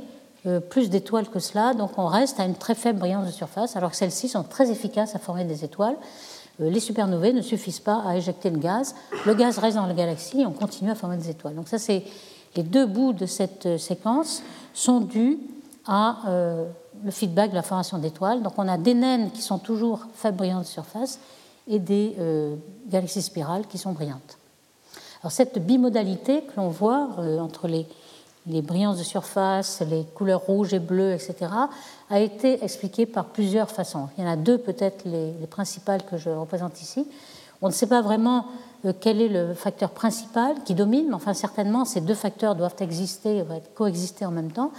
euh, 0.47 0.61
plus 0.61 0.91
d'étoiles 0.91 1.29
que 1.29 1.39
cela, 1.39 1.75
donc 1.75 1.93
on 1.99 2.07
reste 2.07 2.39
à 2.41 2.45
une 2.45 2.55
très 2.55 2.75
faible 2.75 2.99
brillance 2.99 3.27
de 3.27 3.33
surface, 3.33 3.77
alors 3.77 3.91
que 3.91 3.97
celles-ci 3.97 4.29
sont 4.29 4.43
très 4.43 4.71
efficaces 4.71 5.15
à 5.15 5.19
former 5.19 5.45
des 5.45 5.65
étoiles. 5.65 5.97
Euh, 6.61 6.71
les 6.71 6.81
supernovae 6.81 7.33
ne 7.33 7.43
suffisent 7.43 7.81
pas 7.81 8.03
à 8.07 8.17
éjecter 8.17 8.51
le 8.51 8.59
gaz. 8.59 8.95
Le 9.27 9.35
gaz 9.35 9.59
reste 9.59 9.77
dans 9.77 9.87
la 9.87 9.95
galaxie 9.95 10.43
et 10.43 10.47
on 10.47 10.53
continue 10.53 10.91
à 10.91 10.95
former 10.95 11.17
des 11.17 11.31
étoiles. 11.31 11.55
Donc 11.55 11.69
ça, 11.69 11.79
c'est 11.79 12.05
les 12.57 12.63
deux 12.63 12.87
bouts 12.87 13.13
de 13.13 13.27
cette 13.27 13.79
séquence 13.79 14.43
sont 14.75 15.01
dus 15.01 15.39
à 15.87 16.19
le 17.05 17.11
feedback 17.11 17.51
de 17.51 17.57
la 17.57 17.63
formation 17.63 17.99
d'étoiles. 17.99 18.43
Donc 18.43 18.53
on 18.59 18.69
a 18.69 18.79
des 18.79 18.95
naines 18.95 19.33
qui 19.33 19.43
sont 19.43 19.59
toujours 19.59 20.07
faibles 20.15 20.37
brillantes 20.37 20.63
de 20.63 20.69
surface 20.69 21.19
et 21.67 21.79
des 21.79 22.17
galaxies 22.89 23.23
spirales 23.23 23.67
qui 23.67 23.79
sont 23.79 23.93
brillantes. 23.93 24.39
Alors 25.25 25.33
cette 25.33 25.59
bimodalité 25.59 26.43
que 26.43 26.53
l'on 26.59 26.69
voit 26.69 27.09
euh, 27.19 27.39
entre 27.39 27.67
les, 27.67 27.87
brillances 28.61 28.99
de 28.99 29.03
surface, 29.03 29.81
les 29.89 30.05
couleurs 30.15 30.43
rouges 30.43 30.75
et 30.75 30.79
bleues, 30.79 31.15
etc., 31.15 31.51
a 32.11 32.21
été 32.21 32.63
expliquée 32.63 33.07
par 33.07 33.25
plusieurs 33.25 33.71
façons. 33.71 34.11
Il 34.19 34.25
y 34.25 34.27
en 34.27 34.31
a 34.31 34.37
deux 34.37 34.59
peut-être 34.59 35.07
les, 35.07 35.33
principales 35.47 36.03
que 36.03 36.19
je 36.19 36.29
représente 36.29 36.83
ici. 36.83 37.07
On 37.63 37.69
ne 37.69 37.73
sait 37.73 37.87
pas 37.87 38.03
vraiment 38.03 38.45
euh, 38.85 38.93
quel 39.01 39.23
est 39.23 39.31
le 39.31 39.55
facteur 39.55 39.93
principal 39.93 40.57
qui 40.67 40.75
domine, 40.75 41.07
mais 41.09 41.15
enfin 41.15 41.33
certainement 41.33 41.87
ces 41.87 42.03
deux 42.03 42.15
facteurs 42.15 42.55
doivent 42.55 42.77
exister, 42.81 43.45
doivent 43.45 43.63
coexister 43.75 44.27
en 44.27 44.31
même 44.31 44.53
temps. 44.53 44.73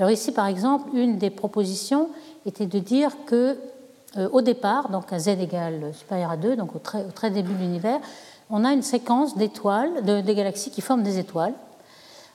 Alors 0.00 0.10
ici, 0.10 0.32
par 0.32 0.48
exemple, 0.48 0.88
une 0.96 1.16
des 1.16 1.30
propositions 1.30 2.08
était 2.44 2.66
de 2.66 2.80
dire 2.80 3.12
que 3.24 3.36
euh, 3.36 3.54
au 4.32 4.40
départ, 4.40 4.88
donc 4.88 5.12
à 5.12 5.18
z 5.18 5.28
égale 5.28 5.92
supérieur 5.94 6.30
à 6.30 6.36
2, 6.36 6.56
donc 6.56 6.74
au 6.74 6.78
très, 6.78 7.30
début 7.30 7.52
de 7.52 7.58
l'univers, 7.58 8.00
on 8.50 8.64
a 8.64 8.72
une 8.72 8.82
séquence 8.82 9.36
d'étoiles, 9.36 10.04
de, 10.04 10.20
des 10.20 10.34
galaxies 10.34 10.70
qui 10.70 10.80
forment 10.80 11.02
des 11.02 11.18
étoiles, 11.18 11.54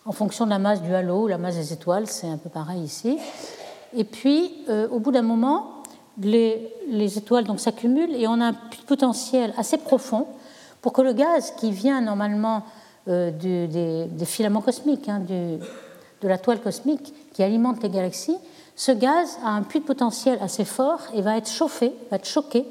en 0.06 0.12
fonction 0.12 0.46
de 0.46 0.50
la 0.50 0.60
masse 0.60 0.82
du 0.82 0.94
halo 0.94 1.24
ou 1.24 1.28
la 1.28 1.38
masse 1.38 1.56
des 1.56 1.74
étoiles, 1.74 2.08
c'est 2.08 2.28
un 2.28 2.38
peu 2.38 2.50
pareil 2.50 2.82
ici. 2.82 3.18
Et 3.96 4.04
puis, 4.04 4.52
euh, 4.70 4.88
au 4.90 5.00
bout 5.00 5.12
d'un 5.12 5.22
moment, 5.22 5.84
les, 6.20 7.18
étoiles 7.18 7.46
s'accumulent 7.60 8.16
et 8.16 8.28
on 8.28 8.40
a 8.42 8.48
un 8.48 8.56
potentiel 8.88 9.54
assez 9.58 9.78
profond 9.78 10.28
pour 10.82 10.94
que 10.94 11.02
le 11.02 11.14
gaz 11.14 11.54
qui 11.58 11.72
vient 11.72 12.02
normalement 12.02 12.64
euh, 13.08 13.32
des, 13.32 14.26
filaments 14.26 14.62
cosmiques, 14.62 15.08
hein, 15.08 15.22
de 15.22 16.28
la 16.28 16.38
toile 16.38 16.62
cosmique 16.62 17.14
qui 17.34 17.44
alimente 17.44 17.82
les 17.84 17.90
galaxies, 17.90 18.38
ce 18.82 18.92
gaz 18.92 19.38
a 19.46 19.50
un 19.50 19.62
puits 19.62 19.82
de 19.82 19.86
potentiel 19.86 20.40
assez 20.42 20.66
fort 20.66 21.02
et 21.14 21.22
va 21.22 21.38
être 21.38 21.48
chauffé, 21.48 21.94
va 22.10 22.16
être 22.18 22.26
choqué 22.26 22.66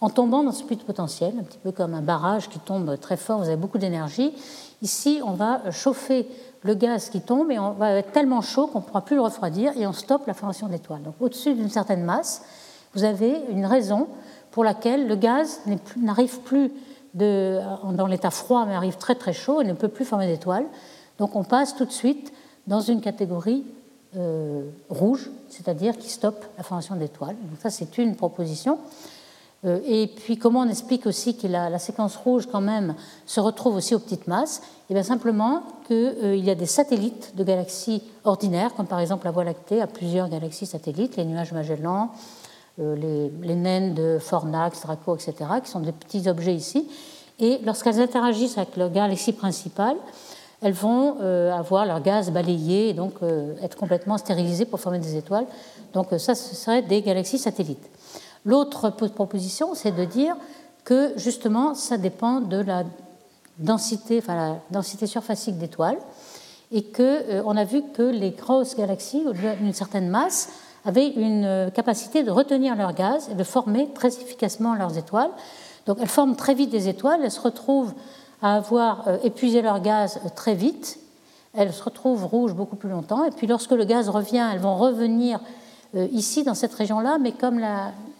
en 0.00 0.08
tombant 0.08 0.42
dans 0.42 0.52
ce 0.52 0.64
puits 0.64 0.76
de 0.76 0.82
potentiel, 0.82 1.34
un 1.38 1.42
petit 1.42 1.58
peu 1.58 1.70
comme 1.70 1.92
un 1.92 2.00
barrage 2.00 2.48
qui 2.48 2.58
tombe 2.58 2.98
très 2.98 3.18
fort, 3.18 3.40
vous 3.40 3.48
avez 3.48 3.58
beaucoup 3.58 3.76
d'énergie. 3.76 4.32
Ici, 4.80 5.20
on 5.22 5.32
va 5.32 5.70
chauffer 5.70 6.26
le 6.62 6.72
gaz 6.72 7.10
qui 7.10 7.20
tombe 7.20 7.50
et 7.50 7.58
on 7.58 7.72
va 7.72 7.90
être 7.90 8.12
tellement 8.12 8.40
chaud 8.40 8.68
qu'on 8.68 8.78
ne 8.78 8.84
pourra 8.84 9.02
plus 9.02 9.16
le 9.16 9.20
refroidir 9.20 9.76
et 9.76 9.86
on 9.86 9.92
stoppe 9.92 10.26
la 10.26 10.32
formation 10.32 10.66
d'étoiles. 10.66 11.02
Donc 11.02 11.16
au-dessus 11.20 11.52
d'une 11.52 11.68
certaine 11.68 12.04
masse, 12.04 12.40
vous 12.94 13.04
avez 13.04 13.42
une 13.50 13.66
raison 13.66 14.08
pour 14.50 14.64
laquelle 14.64 15.06
le 15.06 15.14
gaz 15.14 15.60
n'arrive 15.98 16.40
plus, 16.40 16.72
dans 17.12 18.06
l'état 18.08 18.30
froid, 18.30 18.64
mais 18.64 18.74
arrive 18.74 18.96
très 18.96 19.14
très 19.14 19.34
chaud 19.34 19.60
et 19.60 19.64
ne 19.64 19.74
peut 19.74 19.88
plus 19.88 20.06
former 20.06 20.26
d'étoiles. 20.26 20.64
Donc 21.18 21.36
on 21.36 21.44
passe 21.44 21.76
tout 21.76 21.84
de 21.84 21.92
suite 21.92 22.32
dans 22.66 22.80
une 22.80 23.02
catégorie 23.02 23.62
euh, 24.16 24.62
rouge, 24.88 25.30
c'est-à-dire 25.48 25.96
qui 25.96 26.08
stoppe 26.08 26.44
la 26.56 26.62
formation 26.62 26.96
d'étoiles. 26.96 27.36
Donc 27.36 27.58
ça, 27.60 27.70
c'est 27.70 27.98
une 27.98 28.16
proposition. 28.16 28.78
Euh, 29.64 29.80
et 29.86 30.06
puis 30.06 30.36
comment 30.36 30.60
on 30.60 30.68
explique 30.68 31.06
aussi 31.06 31.36
que 31.36 31.46
la, 31.46 31.78
séquence 31.78 32.16
rouge 32.16 32.46
quand 32.50 32.60
même 32.60 32.94
se 33.26 33.40
retrouve 33.40 33.76
aussi 33.76 33.94
aux 33.94 33.98
petites 33.98 34.26
masses? 34.26 34.62
Eh 34.90 34.94
bien 34.94 35.02
simplement 35.02 35.62
qu'il 35.86 35.96
euh, 35.96 36.36
y 36.36 36.50
a 36.50 36.54
des 36.54 36.66
satellites 36.66 37.34
de 37.36 37.44
galaxies 37.44 38.02
ordinaires, 38.24 38.74
comme 38.74 38.86
par 38.86 39.00
exemple 39.00 39.24
la 39.24 39.30
Voie 39.30 39.44
lactée 39.44 39.80
a 39.80 39.86
plusieurs 39.86 40.28
galaxies 40.28 40.66
satellites, 40.66 41.16
les 41.16 41.24
nuages 41.24 41.52
Magellan, 41.52 42.10
euh, 42.80 43.30
les, 43.42 43.54
naines 43.54 43.94
de 43.94 44.18
Fornax, 44.20 44.82
Draco, 44.82 45.16
etc., 45.16 45.34
qui 45.64 45.70
sont 45.70 45.80
des 45.80 45.92
petits 45.92 46.28
objets 46.28 46.54
ici. 46.54 46.86
Et 47.38 47.58
lorsqu'elles 47.64 48.00
interagissent 48.00 48.58
avec 48.58 48.76
leur 48.76 48.90
galaxie 48.90 49.32
principale, 49.32 49.96
elles 50.64 50.72
vont 50.72 51.20
avoir 51.52 51.86
leur 51.86 52.00
gaz 52.00 52.30
balayé 52.30 52.88
et 52.88 52.94
donc 52.94 53.14
être 53.62 53.76
complètement 53.76 54.18
stérilisées 54.18 54.64
pour 54.64 54.80
former 54.80 54.98
des 54.98 55.16
étoiles. 55.16 55.46
Donc 55.92 56.08
ça, 56.18 56.34
ce 56.34 56.54
serait 56.54 56.82
des 56.82 57.02
galaxies 57.02 57.38
satellites. 57.38 57.88
L'autre 58.44 58.90
proposition, 58.90 59.74
c'est 59.74 59.92
de 59.92 60.04
dire 60.04 60.36
que 60.84 61.12
justement, 61.16 61.74
ça 61.74 61.96
dépend 61.96 62.40
de 62.40 62.58
la 62.58 62.84
densité, 63.58 64.18
enfin 64.18 64.34
la 64.34 64.56
densité 64.70 65.06
surfacique 65.06 65.58
d'étoiles, 65.58 65.98
et 66.72 66.82
qu'on 66.82 67.02
euh, 67.02 67.56
a 67.56 67.64
vu 67.64 67.82
que 67.94 68.02
les 68.02 68.30
grosses 68.30 68.76
galaxies, 68.76 69.22
au-delà 69.26 69.54
d'une 69.54 69.72
certaine 69.72 70.08
masse, 70.08 70.48
avaient 70.84 71.08
une 71.08 71.44
euh, 71.44 71.70
capacité 71.70 72.22
de 72.22 72.30
retenir 72.30 72.74
leur 72.76 72.94
gaz 72.94 73.28
et 73.30 73.34
de 73.34 73.44
former 73.44 73.88
très 73.94 74.08
efficacement 74.08 74.74
leurs 74.74 74.98
étoiles. 74.98 75.30
Donc 75.86 75.98
elles 76.00 76.08
forment 76.08 76.36
très 76.36 76.54
vite 76.54 76.70
des 76.70 76.88
étoiles, 76.88 77.20
elles 77.22 77.30
se 77.30 77.40
retrouvent 77.40 77.94
à 78.44 78.54
avoir 78.54 79.08
euh, 79.08 79.16
épuisé 79.24 79.62
leur 79.62 79.80
gaz 79.80 80.20
très 80.36 80.54
vite, 80.54 81.00
elles 81.54 81.72
se 81.72 81.82
retrouvent 81.82 82.26
rouges 82.26 82.54
beaucoup 82.54 82.76
plus 82.76 82.90
longtemps, 82.90 83.24
et 83.24 83.30
puis 83.30 83.46
lorsque 83.46 83.72
le 83.72 83.84
gaz 83.84 84.08
revient, 84.08 84.46
elles 84.52 84.60
vont 84.60 84.76
revenir 84.76 85.40
ici, 86.12 86.42
dans 86.42 86.54
cette 86.54 86.74
région-là, 86.74 87.18
mais 87.20 87.30
comme 87.30 87.60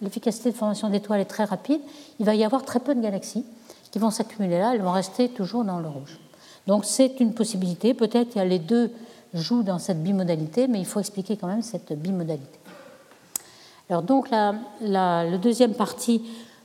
l'efficacité 0.00 0.52
de 0.52 0.56
formation 0.56 0.88
d'étoiles 0.90 1.20
est 1.20 1.24
très 1.24 1.42
rapide, 1.42 1.80
il 2.20 2.24
va 2.24 2.37
y 2.37 2.44
avoir 2.44 2.62
très 2.62 2.78
peu 2.78 2.94
de 2.94 3.00
galaxies 3.00 3.44
qui 3.90 3.98
vont 3.98 4.10
s'accumuler 4.10 4.58
là, 4.58 4.74
elles 4.74 4.82
vont 4.82 4.92
rester 4.92 5.28
toujours 5.28 5.64
dans 5.64 5.80
le 5.80 5.88
rouge. 5.88 6.18
Donc 6.66 6.84
c'est 6.84 7.20
une 7.20 7.34
possibilité, 7.34 7.94
peut-être 7.94 8.34
que 8.34 8.40
les 8.40 8.58
deux 8.58 8.90
jouent 9.34 9.62
dans 9.62 9.78
cette 9.78 10.02
bimodalité, 10.02 10.68
mais 10.68 10.78
il 10.78 10.87
faut 10.87 11.00
expliquer 11.00 11.37
quand 11.37 11.46
même 11.46 11.62
cette 11.62 11.92
bimodalité. 11.92 12.58
Alors 13.90 14.02
donc 14.02 14.30
la, 14.30 15.37
deuxième 15.38 15.74
partie 15.74 16.22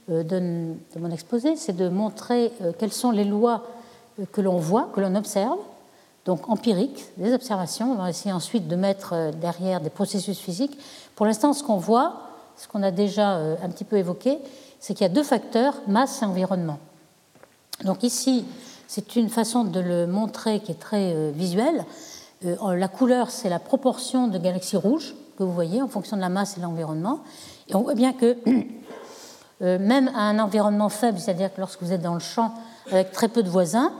euh, 0.09 0.23
de, 0.23 0.99
mon 0.99 1.11
exposé, 1.11 1.55
c'est 1.55 1.75
de 1.75 1.87
montrer 1.89 2.51
euh, 2.61 2.71
quelles 2.77 2.93
sont 2.93 3.11
les 3.11 3.25
lois 3.25 3.63
euh, 4.19 4.25
que 4.31 4.41
l'on 4.41 4.57
voit, 4.57 4.89
que 4.93 5.01
l'on 5.01 5.15
observe, 5.15 5.59
donc 6.25 6.49
empiriques, 6.49 7.05
des 7.17 7.33
observations. 7.33 7.91
On 7.91 7.95
va 7.95 8.09
essayer 8.09 8.33
ensuite 8.33 8.67
de 8.67 8.75
mettre 8.75 9.31
derrière 9.39 9.81
des 9.81 9.89
processus 9.89 10.37
physiques. 10.39 10.77
Pour 11.15 11.25
l'instant, 11.25 11.53
ce 11.53 11.63
qu'on 11.63 11.77
voit, 11.77 12.21
ce 12.57 12.67
qu'on 12.67 12.83
a 12.83 12.91
déjà 12.91 13.35
un 13.35 13.69
petit 13.69 13.85
peu 13.85 13.97
évoqué, 13.97 14.37
c'est 14.79 14.93
qu'il 14.93 15.07
y 15.07 15.09
a 15.09 15.13
deux 15.13 15.23
facteurs, 15.23 15.75
masse 15.87 16.21
et 16.21 16.25
environnement. 16.25 16.77
Donc 17.83 18.03
ici, 18.03 18.45
c'est 18.87 19.15
une 19.15 19.29
façon 19.29 19.63
de 19.63 19.79
le 19.79 20.05
montrer 20.05 20.59
qui 20.59 20.71
est 20.71 20.79
très 20.79 21.31
visuelle. 21.31 21.85
La 22.43 22.87
couleur, 22.89 23.31
c'est 23.31 23.49
la 23.49 23.59
proportion 23.59 24.27
de 24.27 24.37
galaxies 24.37 24.77
rouges 24.77 25.15
que 25.37 25.43
vous 25.43 25.53
voyez 25.53 25.81
en 25.81 25.87
fonction 25.87 26.17
de 26.17 26.21
la 26.21 26.29
masse 26.29 26.57
et 26.57 26.59
de 26.59 26.65
l'environnement. 26.65 27.21
Et 27.69 27.75
on 27.75 27.81
voit 27.81 27.95
bien 27.95 28.13
que 28.13 28.37
même 29.61 30.09
à 30.15 30.21
un 30.21 30.39
environnement 30.39 30.89
faible, 30.89 31.19
c'est-à-dire 31.19 31.53
que 31.53 31.59
lorsque 31.59 31.81
vous 31.81 31.91
êtes 31.91 32.01
dans 32.01 32.13
le 32.13 32.19
champ 32.19 32.53
avec 32.91 33.11
très 33.11 33.27
peu 33.27 33.43
de 33.43 33.49
voisins, 33.49 33.91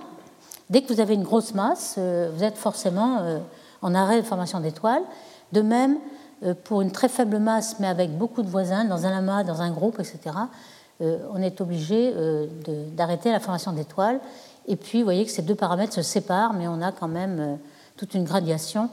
dès 0.69 0.81
que 0.81 0.93
vous 0.93 1.01
avez 1.01 1.15
une 1.15 1.23
grosse 1.23 1.53
masse, 1.53 1.97
vous 1.97 2.43
êtes 2.43 2.57
forcément 2.57 3.39
en 3.81 3.93
arrêt 3.93 4.21
de 4.21 4.25
formation 4.25 4.61
d'étoiles. 4.61 5.03
De 5.51 5.61
même, 5.61 5.97
pour 6.63 6.81
une 6.81 6.91
très 6.91 7.09
faible 7.09 7.39
masse, 7.39 7.75
mais 7.79 7.87
avec 7.87 8.17
beaucoup 8.17 8.41
de 8.41 8.49
voisins, 8.49 8.85
dans 8.85 9.05
un 9.05 9.17
amas, 9.17 9.43
dans 9.43 9.61
un 9.61 9.71
groupe, 9.71 9.99
etc., 9.99 10.31
euh, 11.01 11.17
on 11.31 11.41
est 11.41 11.61
obligé 11.61 12.11
euh, 12.15 12.47
d'arrêter 12.93 13.31
la 13.31 13.39
formation 13.39 13.71
d'étoiles. 13.71 14.19
Et 14.67 14.75
puis, 14.75 14.99
vous 14.99 15.05
voyez 15.05 15.25
que 15.25 15.31
ces 15.31 15.41
deux 15.41 15.55
paramètres 15.55 15.93
se 15.93 16.01
séparent, 16.01 16.53
mais 16.53 16.67
on 16.67 16.81
a 16.81 16.91
quand 16.91 17.07
même 17.07 17.39
euh, 17.39 17.55
toute 17.95 18.13
une 18.13 18.25
gradation 18.25 18.89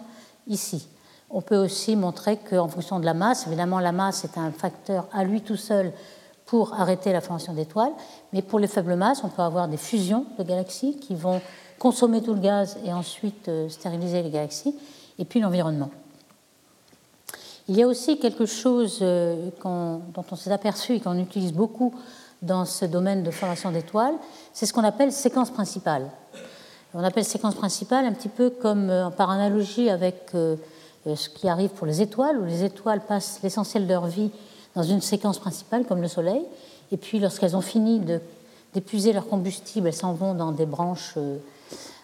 ici. 0.46 0.87
On 1.31 1.40
peut 1.40 1.57
aussi 1.57 1.96
montrer 1.96 2.37
qu'en 2.37 2.68
fonction 2.68 3.00
de 3.00 3.05
la 3.05 3.14
masse, 3.14 3.46
évidemment, 3.48 3.81
la 3.81 3.90
masse 3.90 4.24
est 4.24 4.38
un 4.38 4.52
facteur 4.52 5.09
à 5.12 5.24
lui 5.24 5.40
tout 5.40 5.57
seul 5.57 5.92
pour 6.47 6.75
arrêter 6.75 7.13
la 7.13 7.21
formation 7.21 7.53
d'étoiles, 7.53 7.93
mais 8.33 8.41
pour 8.41 8.59
les 8.59 8.69
faibles 8.69 8.97
masses, 8.97 9.23
on 9.25 9.29
peut 9.29 9.43
avoir 9.43 9.69
des 9.69 9.77
fusions 9.77 10.25
de 10.39 10.45
galaxies 10.45 10.97
qui 10.97 11.15
vont 11.15 11.41
consommer 11.79 12.23
tout 12.23 12.35
le 12.35 12.41
gaz 12.41 12.79
et 12.85 12.93
ensuite 12.93 13.51
stériliser 13.69 14.23
les 14.23 14.31
galaxies, 14.31 14.75
et 15.19 15.25
puis 15.25 15.41
l'environnement. 15.41 15.91
Il 17.69 17.77
y 17.77 17.83
a 17.83 17.89
aussi 17.89 18.19
quelque 18.19 18.47
chose 18.47 19.01
euh, 19.03 19.51
dont 19.65 20.25
on 20.31 20.37
s'est 20.37 20.53
aperçu 20.53 20.95
et 20.95 21.01
qu'on 21.01 21.19
utilise 21.19 21.53
beaucoup 21.53 21.93
dans 22.41 22.65
ce 22.65 22.85
domaine 22.85 23.25
de 23.25 23.31
formation 23.33 23.73
d'étoiles, 23.73 24.15
c'est 24.53 24.67
ce 24.67 24.73
qu'on 24.73 24.85
appelle 24.85 25.11
séquence 25.11 25.51
principale. 25.51 26.09
On 26.95 27.03
appelle 27.03 27.25
séquence 27.25 27.57
principale 27.57 28.05
un 28.05 28.13
petit 28.13 28.29
peu 28.29 28.51
comme 28.51 28.89
euh, 28.89 29.11
par 29.11 29.31
analogie 29.31 29.91
avec 29.91 30.31
euh, 30.35 30.57
ce 31.07 31.29
qui 31.29 31.49
arrive 31.49 31.71
pour 31.71 31.89
les 31.89 32.03
étoiles, 32.03 32.39
où 32.39 32.45
les 32.45 32.63
étoiles 32.63 33.01
passent 33.01 33.41
l'essentiel 33.43 33.87
de 33.87 33.93
leur 33.93 34.07
vie 34.07 34.31
dans 34.77 34.85
une 34.85 35.01
séquence 35.01 35.41
principale 35.41 35.85
comme 35.85 36.01
le 36.01 36.09
Soleil, 36.09 36.45
et 36.93 36.97
puis 36.97 37.19
lorsqu'elles 37.19 37.57
ont 37.57 37.61
fini 37.62 38.01
d'épuiser 38.73 39.12
leur 39.12 39.27
combustible, 39.27 39.89
elles 39.89 39.95
s'en 39.95 40.12
vont 40.12 40.35
dans 40.35 40.53
des 40.53 40.67
branches 40.67 41.19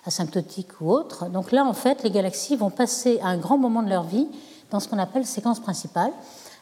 asymptotiques 0.07 0.81
ou 0.81 0.91
autres. 0.91 1.27
Donc 1.27 1.53
là, 1.53 1.65
en 1.65 1.75
fait, 1.75 2.03
les 2.03 2.11
galaxies 2.11 2.57
vont 2.57 2.71
passer 2.71 3.21
à 3.21 3.29
un 3.29 3.37
grand 3.37 3.59
moment 3.59 3.83
de 3.83 3.89
leur 3.89 4.03
vie 4.03 4.27
dans 4.71 4.81
ce 4.81 4.89
qu'on 4.89 4.99
appelle 4.99 5.25
séquence 5.27 5.61
principale. 5.61 6.11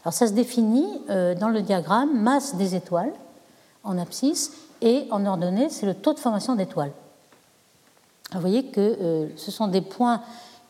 Alors 0.05 0.13
ça 0.13 0.27
se 0.27 0.33
définit 0.33 0.87
euh, 1.11 1.35
dans 1.35 1.49
le 1.49 1.63
diagramme 1.63 2.21
masse 2.21 2.55
des 2.57 2.75
étoiles 2.75 3.13
en 3.85 3.99
abscisse 3.99 4.53
et 4.83 5.07
en 5.11 5.25
ordonnée, 5.27 5.69
c'est 5.71 5.87
le 5.87 5.95
taux 5.95 6.15
de 6.15 6.19
formation 6.19 6.55
d'étoiles. 6.55 6.93
Vous 8.33 8.41
voyez 8.41 8.65
que 8.65 8.81
euh, 8.81 9.29
ce 9.37 9.51
sont 9.51 9.69
des 9.69 9.81
points 9.81 10.23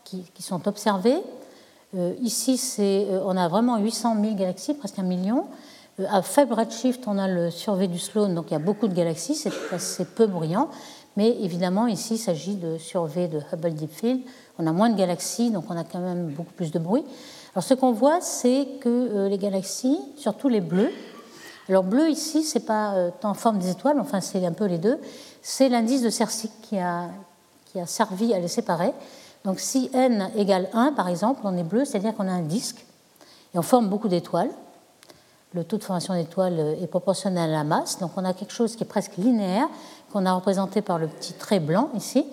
qui, 0.03 0.43
sont 0.43 0.67
observés. 0.67 1.21
Euh, 1.95 2.13
ici, 2.21 2.59
on 3.25 3.35
a 3.35 3.47
vraiment 3.47 3.77
800 3.77 4.17
000 4.21 4.35
galaxies, 4.35 4.73
presque 4.73 4.99
un 4.99 5.03
million. 5.03 5.45
à 6.09 6.21
faible 6.21 6.53
redshift, 6.53 7.03
on 7.07 7.17
a 7.17 7.27
le 7.27 7.51
survey 7.51 7.87
du 7.87 7.99
Sloan, 7.99 8.33
donc 8.33 8.45
il 8.49 8.53
y 8.53 8.55
a 8.55 8.59
beaucoup 8.59 8.87
de 8.87 8.93
galaxies, 8.93 9.35
c'est 9.35 9.51
assez 9.71 10.05
peu 10.05 10.25
bruyant. 10.25 10.69
Mais 11.17 11.29
évidemment, 11.41 11.87
ici, 11.87 12.15
il 12.15 12.17
s'agit 12.17 12.55
de 12.55 12.77
survey 12.77 13.27
de 13.27 13.41
Hubble 13.51 13.73
Deep 13.73 13.91
Field, 13.91 14.21
on 14.57 14.67
a 14.67 14.71
moins 14.71 14.89
de 14.89 14.97
galaxies, 14.97 15.51
donc 15.51 15.65
on 15.69 15.77
a 15.77 15.83
quand 15.83 15.99
même 15.99 16.29
beaucoup 16.29 16.53
plus 16.53 16.71
de 16.71 16.79
bruit. 16.79 17.03
Alors 17.53 17.63
ce 17.63 17.73
qu'on 17.73 17.91
voit, 17.91 18.21
c'est 18.21 18.65
que 18.79 18.87
euh, 18.89 19.27
les 19.27 19.37
galaxies, 19.37 19.99
surtout 20.15 20.47
les 20.47 20.61
bleus, 20.61 20.91
alors 21.67 21.83
bleu 21.83 22.09
ici, 22.09 22.43
c'est 22.43 22.65
pas 22.65 22.93
euh, 22.93 23.11
en 23.23 23.33
forme 23.33 23.59
des 23.59 23.69
étoiles, 23.69 23.99
enfin 23.99 24.21
c'est 24.21 24.45
un 24.45 24.53
peu 24.53 24.65
les 24.65 24.77
deux, 24.77 24.97
c'est 25.41 25.67
l'indice 25.67 26.01
de 26.01 26.09
a, 26.77 27.09
qui 27.65 27.79
a 27.79 27.85
servi 27.85 28.33
à 28.33 28.39
les 28.39 28.47
séparer. 28.47 28.93
Donc 29.45 29.59
si 29.59 29.89
n 29.93 30.29
égale 30.35 30.69
1, 30.73 30.93
par 30.93 31.07
exemple, 31.07 31.41
on 31.43 31.57
est 31.57 31.63
bleu, 31.63 31.85
c'est-à-dire 31.85 32.15
qu'on 32.15 32.27
a 32.27 32.31
un 32.31 32.43
disque 32.43 32.85
et 33.53 33.57
on 33.57 33.63
forme 33.63 33.89
beaucoup 33.89 34.07
d'étoiles. 34.07 34.51
Le 35.53 35.63
taux 35.63 35.77
de 35.77 35.83
formation 35.83 36.13
d'étoiles 36.13 36.77
est 36.81 36.87
proportionnel 36.87 37.49
à 37.49 37.53
la 37.53 37.63
masse, 37.63 37.99
donc 37.99 38.11
on 38.15 38.23
a 38.23 38.33
quelque 38.33 38.53
chose 38.53 38.75
qui 38.75 38.83
est 38.83 38.87
presque 38.87 39.17
linéaire, 39.17 39.67
qu'on 40.13 40.25
a 40.25 40.33
représenté 40.33 40.81
par 40.81 40.97
le 40.97 41.07
petit 41.07 41.33
trait 41.33 41.59
blanc 41.59 41.89
ici. 41.95 42.25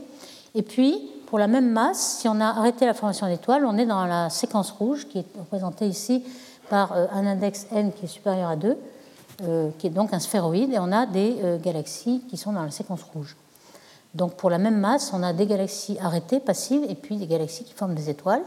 Et 0.55 0.63
puis, 0.63 1.11
pour 1.27 1.39
la 1.39 1.47
même 1.47 1.71
masse, 1.71 2.19
si 2.21 2.29
on 2.29 2.41
a 2.41 2.47
arrêté 2.47 2.87
la 2.87 2.95
formation 2.95 3.27
d'étoiles, 3.27 3.67
on 3.67 3.77
est 3.77 3.87
dans 3.87 4.07
la 4.07 4.31
séquence 4.31 4.71
rouge 4.71 5.09
qui 5.09 5.19
est 5.19 5.27
représentée 5.39 5.87
ici 5.87 6.25
par 6.71 6.93
euh, 6.93 7.07
un 7.13 7.27
index 7.27 7.67
n 7.73 7.93
qui 7.93 8.05
est 8.05 8.09
supérieur 8.09 8.51
à 8.51 8.57
2, 8.57 8.77
euh, 9.43 9.71
qui 9.79 9.89
est 9.89 9.91
donc 9.91 10.13
un 10.13 10.21
sphéroïde, 10.21 10.73
et 10.73 10.79
on 10.79 10.93
a 10.93 11.07
des 11.07 11.37
euh, 11.43 11.59
galaxies 11.59 12.23
qui 12.29 12.37
sont 12.37 12.53
dans 12.53 12.63
la 12.63 12.71
séquence 12.71 13.03
rouge. 13.03 13.37
Donc 14.15 14.35
pour 14.35 14.51
la 14.51 14.59
même 14.59 14.79
masse, 14.79 15.13
on 15.13 15.23
a 15.23 15.33
des 15.33 15.47
galaxies 15.47 15.99
arrêtées, 16.01 16.41
passives, 16.41 16.85
et 16.89 16.95
puis 16.95 17.17
des 17.17 17.27
galaxies 17.27 17.65
qui 17.65 17.75
forment 17.75 17.95
des 17.95 18.11
étoiles. 18.11 18.43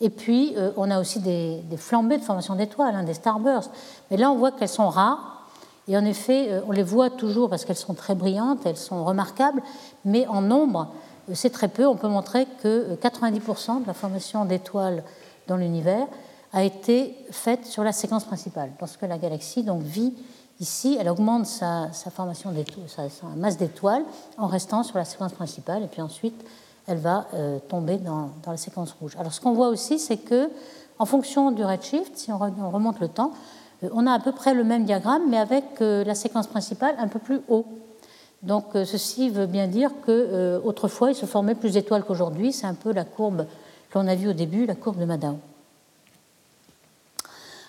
Et 0.00 0.10
puis 0.10 0.54
on 0.76 0.90
a 0.90 1.00
aussi 1.00 1.20
des, 1.20 1.62
flambées 1.76 2.18
de 2.18 2.22
formation 2.22 2.54
d'étoiles, 2.54 2.94
hein, 2.94 3.02
des 3.02 3.14
starbursts. 3.14 3.70
Mais 4.10 4.18
là, 4.18 4.30
on 4.30 4.36
voit 4.36 4.52
qu'elles 4.52 4.68
sont 4.68 4.88
rares. 4.88 5.46
Et 5.88 5.96
en 5.96 6.04
effet, 6.04 6.60
on 6.66 6.72
les 6.72 6.82
voit 6.82 7.08
toujours 7.08 7.48
parce 7.48 7.64
qu'elles 7.64 7.76
sont 7.76 7.94
très 7.94 8.14
brillantes, 8.14 8.66
elles 8.66 8.76
sont 8.76 9.04
remarquables, 9.04 9.62
mais 10.04 10.26
en 10.26 10.42
nombre, 10.42 10.88
c'est 11.32 11.50
très 11.50 11.68
peu. 11.68 11.86
On 11.86 11.96
peut 11.96 12.08
montrer 12.08 12.46
que 12.62 12.96
90% 12.96 13.82
de 13.82 13.86
la 13.86 13.94
formation 13.94 14.44
d'étoiles 14.44 15.02
dans 15.46 15.56
l'univers 15.56 16.06
a 16.52 16.62
été 16.62 17.14
faite 17.30 17.66
sur 17.66 17.82
la 17.82 17.92
séquence 17.92 18.24
principale. 18.24 18.70
Lorsque 18.80 19.02
la 19.02 19.18
galaxie 19.18 19.62
donc, 19.62 19.82
vit 19.82 20.14
ici, 20.60 20.96
elle 20.98 21.08
augmente 21.08 21.46
sa, 21.46 21.90
formation 22.10 22.52
sa, 22.88 23.02
masse 23.36 23.56
d'étoiles 23.56 24.04
en 24.38 24.46
restant 24.46 24.82
sur 24.82 24.98
la 24.98 25.04
séquence 25.04 25.32
principale, 25.32 25.82
et 25.82 25.88
puis 25.88 26.02
ensuite 26.02 26.44
elle 26.86 26.98
va 26.98 27.26
euh, 27.34 27.58
tomber 27.68 27.98
dans, 27.98 28.30
la 28.46 28.56
séquence 28.56 28.94
rouge. 29.00 29.16
Alors 29.18 29.32
ce 29.32 29.40
qu'on 29.40 29.52
voit 29.52 29.68
aussi, 29.68 29.98
c'est 29.98 30.18
que 30.18 30.50
en 30.98 31.04
fonction 31.04 31.50
du 31.50 31.64
redshift, 31.64 32.16
si 32.16 32.30
on 32.32 32.38
remonte 32.70 33.00
le 33.00 33.08
temps, 33.08 33.32
euh, 33.82 33.88
on 33.92 34.06
a 34.06 34.12
à 34.12 34.18
peu 34.18 34.32
près 34.32 34.54
le 34.54 34.64
même 34.64 34.84
diagramme, 34.84 35.28
mais 35.28 35.38
avec 35.38 35.64
euh, 35.80 36.04
la 36.04 36.14
séquence 36.14 36.46
principale 36.46 36.94
un 36.98 37.08
peu 37.08 37.18
plus 37.18 37.40
haut. 37.48 37.66
Donc 38.42 38.64
ceci 38.74 39.30
veut 39.30 39.46
bien 39.46 39.66
dire 39.66 39.90
qu'autrefois, 40.04 41.08
euh, 41.08 41.12
il 41.12 41.14
se 41.14 41.26
formait 41.26 41.54
plus 41.54 41.72
d'étoiles 41.72 42.04
qu'aujourd'hui. 42.04 42.52
C'est 42.52 42.66
un 42.66 42.74
peu 42.74 42.92
la 42.92 43.04
courbe 43.04 43.46
qu'on 43.92 44.06
a 44.06 44.14
vue 44.14 44.28
au 44.28 44.34
début, 44.34 44.66
la 44.66 44.74
courbe 44.74 45.00
de 45.00 45.04
Madao. 45.04 45.38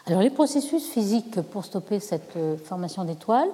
Alors 0.08 0.22
les 0.22 0.30
processus 0.30 0.88
physiques 0.88 1.42
pour 1.42 1.66
stopper 1.66 2.00
cette 2.00 2.38
euh, 2.38 2.56
formation 2.56 3.04
d'étoiles, 3.04 3.50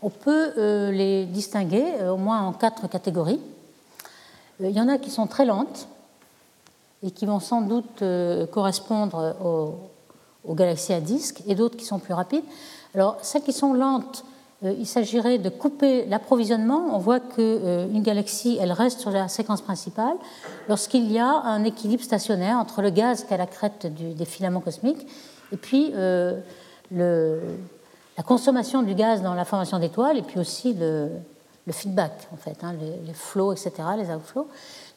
on 0.00 0.08
peut 0.08 0.52
les 0.92 1.26
distinguer 1.26 1.84
au 2.08 2.16
moins 2.16 2.40
en 2.42 2.52
quatre 2.52 2.88
catégories. 2.88 3.40
Il 4.60 4.70
y 4.70 4.80
en 4.80 4.88
a 4.88 4.96
qui 4.96 5.10
sont 5.10 5.26
très 5.26 5.44
lentes 5.44 5.88
et 7.02 7.10
qui 7.10 7.26
vont 7.26 7.40
sans 7.40 7.62
doute 7.62 8.04
correspondre 8.52 9.34
aux, 10.44 10.54
galaxies 10.54 10.92
à 10.92 11.00
disque, 11.00 11.42
et 11.48 11.56
d'autres 11.56 11.76
qui 11.76 11.84
sont 11.84 11.98
plus 11.98 12.14
rapides. 12.14 12.44
Alors 12.94 13.18
celles 13.22 13.42
qui 13.42 13.52
sont 13.52 13.74
lentes 13.74 14.24
il 14.62 14.86
s'agirait 14.86 15.38
de 15.38 15.48
couper 15.50 16.06
l'approvisionnement. 16.06 16.90
On 16.92 16.98
voit 16.98 17.20
qu'une 17.20 18.02
galaxie, 18.02 18.56
elle 18.60 18.72
reste 18.72 19.00
sur 19.00 19.10
la 19.10 19.26
séquence 19.26 19.62
principale 19.62 20.14
lorsqu'il 20.68 21.10
y 21.10 21.18
a 21.18 21.28
un 21.28 21.64
équilibre 21.64 22.04
stationnaire 22.04 22.56
entre 22.56 22.82
le 22.82 22.90
gaz 22.90 23.26
la 23.30 23.46
crête 23.46 23.86
des 23.92 24.24
filaments 24.24 24.60
cosmiques 24.60 25.06
et 25.52 25.56
puis 25.56 25.92
le, 25.92 26.42
la 28.18 28.24
consommation 28.24 28.82
du 28.82 28.94
gaz 28.94 29.22
dans 29.22 29.34
la 29.34 29.44
formation 29.44 29.78
d'étoiles 29.78 30.18
et 30.18 30.22
puis 30.22 30.40
aussi 30.40 30.74
le, 30.74 31.08
feedback, 31.70 32.26
en 32.32 32.36
fait, 32.36 32.56
hein, 32.64 32.74
les, 33.06 33.12
flots, 33.12 33.52
etc., 33.52 33.70
les 33.96 34.12
outflows. 34.12 34.48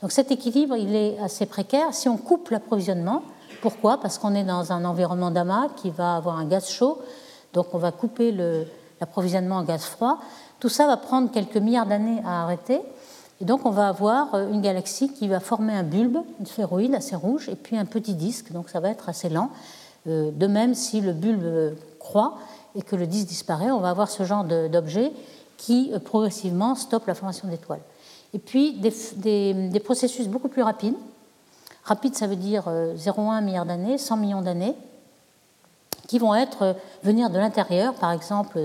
Donc 0.01 0.11
cet 0.11 0.31
équilibre, 0.31 0.75
il 0.75 0.95
est 0.95 1.19
assez 1.19 1.45
précaire. 1.45 1.93
Si 1.93 2.09
on 2.09 2.17
coupe 2.17 2.49
l'approvisionnement, 2.49 3.21
pourquoi? 3.61 3.99
Parce 3.99 4.17
qu'on 4.17 4.33
est 4.33 4.43
dans 4.43 4.71
un 4.71 4.85
environnement 4.85 5.29
d'amas 5.29 5.67
qui 5.75 5.91
va 5.91 6.15
avoir 6.15 6.39
un 6.39 6.45
gaz 6.45 6.69
chaud, 6.69 6.99
donc 7.53 7.67
on 7.73 7.77
va 7.77 7.91
couper 7.91 8.31
l'approvisionnement 8.99 9.57
en 9.57 9.63
gaz 9.63 9.83
froid. 9.83 10.17
Tout 10.59 10.69
ça 10.69 10.87
va 10.87 10.97
prendre 10.97 11.29
quelques 11.29 11.57
milliards 11.57 11.85
d'années 11.85 12.23
à 12.25 12.41
arrêter. 12.41 12.81
Et 13.39 13.45
donc 13.45 13.65
on 13.67 13.71
va 13.71 13.87
avoir 13.87 14.33
euh, 14.33 14.51
une 14.51 14.61
galaxie 14.61 15.13
qui 15.13 15.27
va 15.27 15.39
former 15.39 15.73
un 15.73 15.83
bulbe, 15.83 16.19
une 16.39 16.45
sphéroïde 16.45 16.95
assez 16.95 17.15
rouge, 17.15 17.49
et 17.49 17.55
puis 17.55 17.77
un 17.77 17.85
petit 17.85 18.13
disque, 18.13 18.51
donc 18.51 18.69
ça 18.69 18.79
va 18.79 18.89
être 18.89 19.09
assez 19.09 19.29
lent. 19.29 19.49
Euh, 20.07 20.31
de 20.31 20.47
même, 20.47 20.73
si 20.73 21.01
le 21.01 21.13
bulbe 21.13 21.75
croît, 21.99 22.37
et 22.75 22.81
que 22.81 22.95
le 22.95 23.07
disque 23.07 23.27
disparaît, 23.27 23.71
on 23.71 23.79
va 23.79 23.89
avoir 23.89 24.09
ce 24.09 24.23
genre 24.23 24.43
d'objet 24.43 25.11
qui 25.57 25.91
euh, 25.93 25.99
progressivement 25.99 26.75
stoppe 26.75 27.07
la 27.07 27.15
formation 27.15 27.47
d'étoiles. 27.47 27.81
Et 28.33 28.39
puis 28.39 28.73
des, 28.73 29.81
processus 29.83 30.27
beaucoup 30.27 30.47
plus 30.47 30.61
rapides. 30.61 30.95
Rapide, 31.83 32.15
ça 32.15 32.27
veut 32.27 32.35
dire 32.35 32.63
0,1 32.67 32.69
euh, 32.69 33.41
milliard 33.41 33.65
d'années, 33.65 33.97
100 33.97 34.17
millions 34.17 34.41
d'années, 34.41 34.75
qui 36.07 36.19
vont 36.19 36.35
être 36.35 36.61
euh, 36.61 36.73
venir 37.03 37.29
de 37.29 37.37
l'intérieur, 37.37 37.93
par 37.95 38.11
exemple 38.11 38.59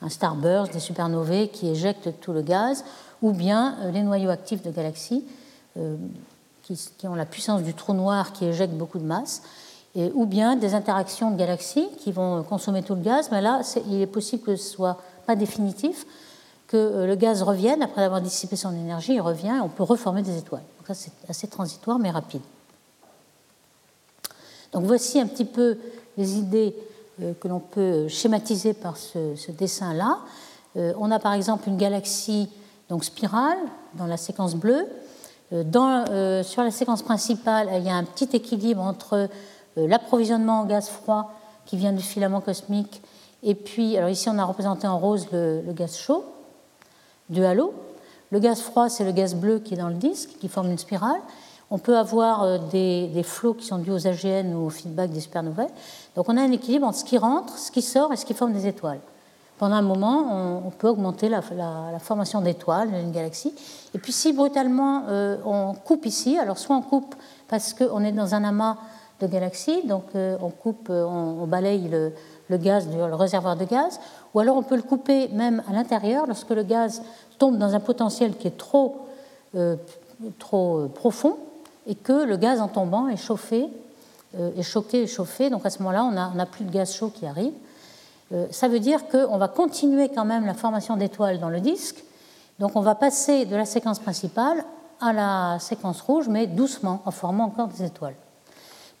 un 0.00 0.08
starburst, 0.08 0.72
des 0.72 0.80
supernovae 0.80 1.48
qui 1.48 1.68
éjectent 1.68 2.20
tout 2.20 2.32
le 2.32 2.42
gaz, 2.42 2.84
ou 3.20 3.32
bien 3.32 3.76
les 3.92 4.02
noyaux 4.02 4.30
actifs 4.30 4.62
de 4.62 4.70
galaxies 4.70 5.24
qui, 6.62 6.78
qui 6.96 7.08
ont 7.08 7.16
la 7.16 7.26
puissance 7.26 7.64
du 7.64 7.74
trou 7.74 7.94
noir 7.94 8.32
qui 8.32 8.44
éjecte 8.44 8.74
beaucoup 8.74 8.98
de 8.98 9.04
masse 9.04 9.42
ou 9.96 10.26
bien 10.26 10.56
des 10.56 10.74
interactions 10.74 11.30
de 11.30 11.36
galaxies 11.36 11.88
qui 11.98 12.12
vont 12.12 12.42
consommer 12.44 12.82
tout 12.82 12.94
le 12.94 13.00
gaz, 13.00 13.30
mais 13.32 13.40
là, 13.40 13.62
il 13.88 14.00
est 14.00 14.06
possible 14.06 14.42
que 14.42 14.54
ce 14.54 14.62
ne 14.62 14.74
soit 14.74 14.98
pas 15.26 15.34
définitif, 15.34 16.06
que 16.68 16.76
euh, 16.76 17.06
le 17.06 17.16
gaz 17.16 17.42
revienne, 17.42 17.82
après 17.82 18.04
avoir 18.04 18.20
dissipé 18.20 18.54
son 18.54 18.72
énergie, 18.72 19.14
il 19.14 19.20
revient 19.20 19.54
et 19.56 19.60
on 19.60 19.68
peut 19.68 19.82
reformer 19.82 20.22
des 20.22 20.36
étoiles. 20.36 20.62
Donc 20.78 20.86
ça, 20.86 20.94
c'est 20.94 21.12
assez 21.28 21.48
transitoire, 21.48 21.98
mais 21.98 22.10
rapide. 22.10 22.42
Donc 24.72 24.84
voici 24.84 25.18
un 25.18 25.26
petit 25.26 25.46
peu 25.46 25.78
les 26.16 26.36
idées 26.36 26.76
euh, 27.22 27.32
que 27.40 27.48
l'on 27.48 27.60
peut 27.60 28.06
schématiser 28.08 28.74
par 28.74 28.96
ce, 28.96 29.50
dessin-là. 29.50 30.18
Euh, 30.76 30.92
on 30.98 31.10
a 31.10 31.18
par 31.18 31.32
exemple 31.32 31.68
une 31.68 31.78
galaxie 31.78 32.48
donc 32.88 33.04
spirale 33.04 33.58
dans 33.94 34.06
la 34.06 34.16
séquence 34.16 34.54
bleue. 34.54 34.86
Sur 35.50 36.62
la 36.62 36.70
séquence 36.70 37.02
principale, 37.02 37.70
il 37.78 37.84
y 37.84 37.88
a 37.88 37.94
un 37.94 38.04
petit 38.04 38.28
équilibre 38.36 38.82
entre 38.82 39.14
euh, 39.14 39.26
l'approvisionnement 39.86 40.60
en 40.60 40.64
gaz 40.64 40.88
froid 40.88 41.32
qui 41.66 41.76
vient 41.76 41.92
du 41.92 42.02
filament 42.02 42.40
cosmique, 42.40 43.02
et 43.42 43.54
puis, 43.54 43.96
alors 43.96 44.10
ici 44.10 44.28
on 44.28 44.38
a 44.38 44.44
représenté 44.44 44.86
en 44.86 44.98
rose 44.98 45.28
le, 45.32 45.62
gaz 45.68 45.96
chaud 45.96 46.24
du 47.28 47.44
halo. 47.44 47.72
Le 48.30 48.40
gaz 48.40 48.60
froid, 48.60 48.88
c'est 48.88 49.04
le 49.04 49.12
gaz 49.12 49.34
bleu 49.34 49.58
qui 49.58 49.74
est 49.74 49.76
dans 49.76 49.88
le 49.88 49.94
disque, 49.94 50.30
qui 50.40 50.48
forme 50.48 50.70
une 50.70 50.78
spirale. 50.78 51.20
On 51.70 51.78
peut 51.78 51.96
avoir 51.96 52.42
euh, 52.42 52.58
des, 52.70 53.22
flots 53.22 53.54
qui 53.54 53.66
sont 53.66 53.78
dus 53.78 53.90
aux 53.90 54.06
AGN 54.06 54.54
ou 54.54 54.66
au 54.66 54.70
feedback 54.70 55.10
des 55.10 55.20
supernovae. 55.20 55.68
Donc 56.16 56.28
on 56.28 56.36
a 56.36 56.42
un 56.42 56.50
équilibre 56.50 56.86
entre 56.86 56.98
ce 56.98 57.04
qui 57.04 57.18
rentre, 57.18 57.56
ce 57.58 57.70
qui 57.70 57.82
sort 57.82 58.12
et 58.12 58.16
ce 58.16 58.24
qui 58.24 58.34
forme 58.34 58.52
des 58.52 58.66
étoiles. 58.66 59.00
Pendant 59.58 59.76
un 59.76 59.82
moment, 59.82 60.62
on, 60.64 60.70
peut 60.70 60.88
augmenter 60.88 61.28
la, 61.28 61.42
formation 61.98 62.40
d'étoiles 62.40 62.92
d'une 62.92 63.10
galaxie. 63.10 63.52
Et 63.92 63.98
puis 63.98 64.12
si 64.12 64.32
brutalement 64.32 65.02
euh, 65.08 65.36
on 65.44 65.74
coupe 65.74 66.06
ici, 66.06 66.38
alors 66.38 66.58
soit 66.58 66.76
on 66.76 66.82
coupe 66.82 67.14
parce 67.48 67.74
qu'on 67.74 68.04
est 68.04 68.12
dans 68.12 68.36
un 68.36 68.44
amas 68.44 68.76
de 69.20 69.26
galaxies. 69.26 69.86
Donc 69.86 70.04
euh, 70.14 70.36
on 70.40 70.50
coupe, 70.50 70.88
euh, 70.90 71.04
on, 71.04 71.46
balaye 71.46 71.88
le, 71.88 72.56
gaz, 72.56 72.88
le 72.88 73.14
réservoir 73.14 73.56
de 73.56 73.64
gaz, 73.64 74.00
ou 74.34 74.40
alors 74.40 74.56
on 74.56 74.62
peut 74.62 74.76
le 74.76 74.82
couper 74.82 75.28
même 75.28 75.62
à 75.68 75.72
l'intérieur 75.72 76.26
lorsque 76.26 76.50
le 76.50 76.62
gaz 76.62 77.02
tombe 77.38 77.58
dans 77.58 77.74
un 77.74 77.80
potentiel 77.80 78.36
qui 78.36 78.48
est 78.48 78.56
trop, 78.56 79.06
euh, 79.54 79.76
trop 80.38 80.88
profond 80.94 81.36
et 81.86 81.94
que 81.94 82.24
le 82.24 82.36
gaz 82.36 82.60
en 82.60 82.68
tombant 82.68 83.08
est 83.08 83.16
chauffé, 83.16 83.66
est 84.36 84.62
choqué 84.62 85.02
et 85.02 85.06
chauffé. 85.06 85.48
Donc 85.48 85.64
à 85.64 85.70
ce 85.70 85.78
moment-là, 85.78 86.04
on 86.04 86.34
n'a 86.36 86.46
plus 86.46 86.64
de 86.64 86.70
gaz 86.70 86.92
chaud 86.92 87.08
qui 87.08 87.24
arrive. 87.24 87.54
ça 88.50 88.68
veut 88.68 88.78
dire 88.78 89.08
qu'on 89.08 89.38
va 89.38 89.48
continuer 89.48 90.10
quand 90.10 90.26
même 90.26 90.44
la 90.44 90.52
formation 90.52 90.96
d'étoiles 90.96 91.40
dans 91.40 91.48
le 91.48 91.60
disque. 91.60 92.04
Donc 92.58 92.72
on 92.74 92.82
va 92.82 92.94
passer 92.94 93.46
de 93.46 93.56
la 93.56 93.64
séquence 93.64 94.00
principale 94.00 94.62
à 95.00 95.14
la 95.14 95.58
séquence 95.60 96.02
rouge, 96.02 96.28
mais 96.28 96.46
doucement, 96.46 97.00
en 97.06 97.10
formant 97.10 97.44
encore 97.44 97.68
des 97.68 97.84
étoiles. 97.84 98.16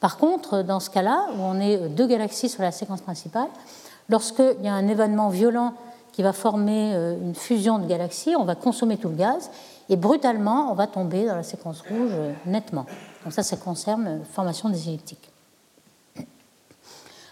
Par 0.00 0.16
contre, 0.16 0.62
dans 0.62 0.80
ce 0.80 0.90
cas-là, 0.90 1.26
où 1.36 1.40
on 1.40 1.60
est 1.60 1.88
deux 1.88 2.06
galaxies 2.06 2.48
sur 2.48 2.62
la 2.62 2.70
séquence 2.70 3.00
principale, 3.00 3.48
lorsqu'il 4.08 4.62
y 4.62 4.68
a 4.68 4.74
un 4.74 4.88
événement 4.88 5.28
violent 5.28 5.74
qui 6.12 6.22
va 6.22 6.32
former 6.32 6.94
euh, 6.94 7.16
une 7.20 7.34
fusion 7.34 7.78
de 7.78 7.86
galaxies, 7.86 8.34
on 8.36 8.44
va 8.44 8.54
consommer 8.54 8.96
tout 8.96 9.08
le 9.08 9.14
gaz 9.14 9.50
et 9.88 9.96
brutalement, 9.96 10.70
on 10.70 10.74
va 10.74 10.86
tomber 10.86 11.26
dans 11.26 11.36
la 11.36 11.42
séquence 11.42 11.80
rouge 11.82 12.10
euh, 12.12 12.32
nettement. 12.46 12.86
Donc 13.22 13.32
ça, 13.32 13.42
ça 13.42 13.56
concerne 13.56 14.04
la 14.04 14.24
formation 14.24 14.68
des 14.68 14.88
elliptiques. 14.88 15.30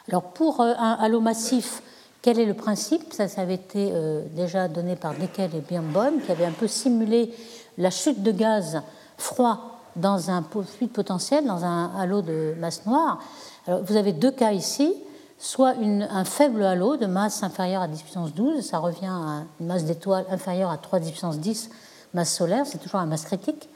Alors 0.08 0.22
pour 0.22 0.60
euh, 0.60 0.72
un 0.78 0.92
halo 1.00 1.20
massif, 1.20 1.82
quel 2.22 2.38
est 2.38 2.44
le 2.44 2.54
principe? 2.54 3.12
Ça, 3.12 3.28
ça 3.28 3.42
avait 3.42 3.54
été 3.54 3.92
déjà 4.32 4.66
donné 4.66 4.96
par 4.96 5.14
Deckel 5.14 5.54
et 5.54 5.60
Birnbaum, 5.60 6.20
qui 6.20 6.32
avait 6.32 6.44
un 6.44 6.50
peu 6.50 6.66
simulé 6.66 7.32
la 7.78 7.90
chute 7.90 8.20
de 8.20 8.32
gaz 8.32 8.82
froid 9.16 9.75
dans 9.96 10.30
un 10.30 10.42
fluide 10.42 10.92
potentiel, 10.92 11.46
dans 11.46 11.64
un 11.64 11.90
halo 11.98 12.22
de 12.22 12.54
masse 12.58 12.86
noire. 12.86 13.18
Alors, 13.66 13.82
vous 13.82 13.96
avez 13.96 14.12
deux 14.12 14.30
cas 14.30 14.52
ici, 14.52 14.94
soit 15.38 15.74
un 15.78 16.24
faible 16.24 16.62
halo 16.64 16.96
de 16.96 17.06
masse 17.06 17.42
inférieure 17.42 17.82
à 17.82 17.88
10 17.88 18.02
puissance 18.02 18.34
12, 18.34 18.64
ça 18.64 18.78
revient 18.78 19.06
à 19.06 19.42
une 19.60 19.66
masse 19.66 19.84
d'étoiles 19.84 20.26
inférieure 20.30 20.70
à 20.70 20.78
3 20.78 21.00
10 21.00 21.10
puissance 21.10 21.38
10 21.38 21.70
masse 22.14 22.34
solaire, 22.34 22.64
c'est 22.66 22.78
toujours 22.78 23.00
un 23.00 23.06
masse 23.06 23.24
critique 23.24 23.68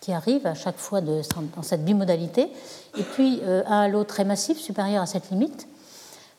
qui 0.00 0.12
arrive 0.12 0.46
à 0.46 0.54
chaque 0.54 0.78
fois 0.78 1.00
dans 1.00 1.62
cette 1.62 1.84
bimodalité, 1.84 2.52
et 2.96 3.02
puis 3.02 3.40
euh, 3.42 3.62
un 3.66 3.80
halo 3.80 4.04
très 4.04 4.24
massif 4.24 4.58
supérieur 4.58 5.02
à 5.02 5.06
cette 5.06 5.30
limite. 5.30 5.66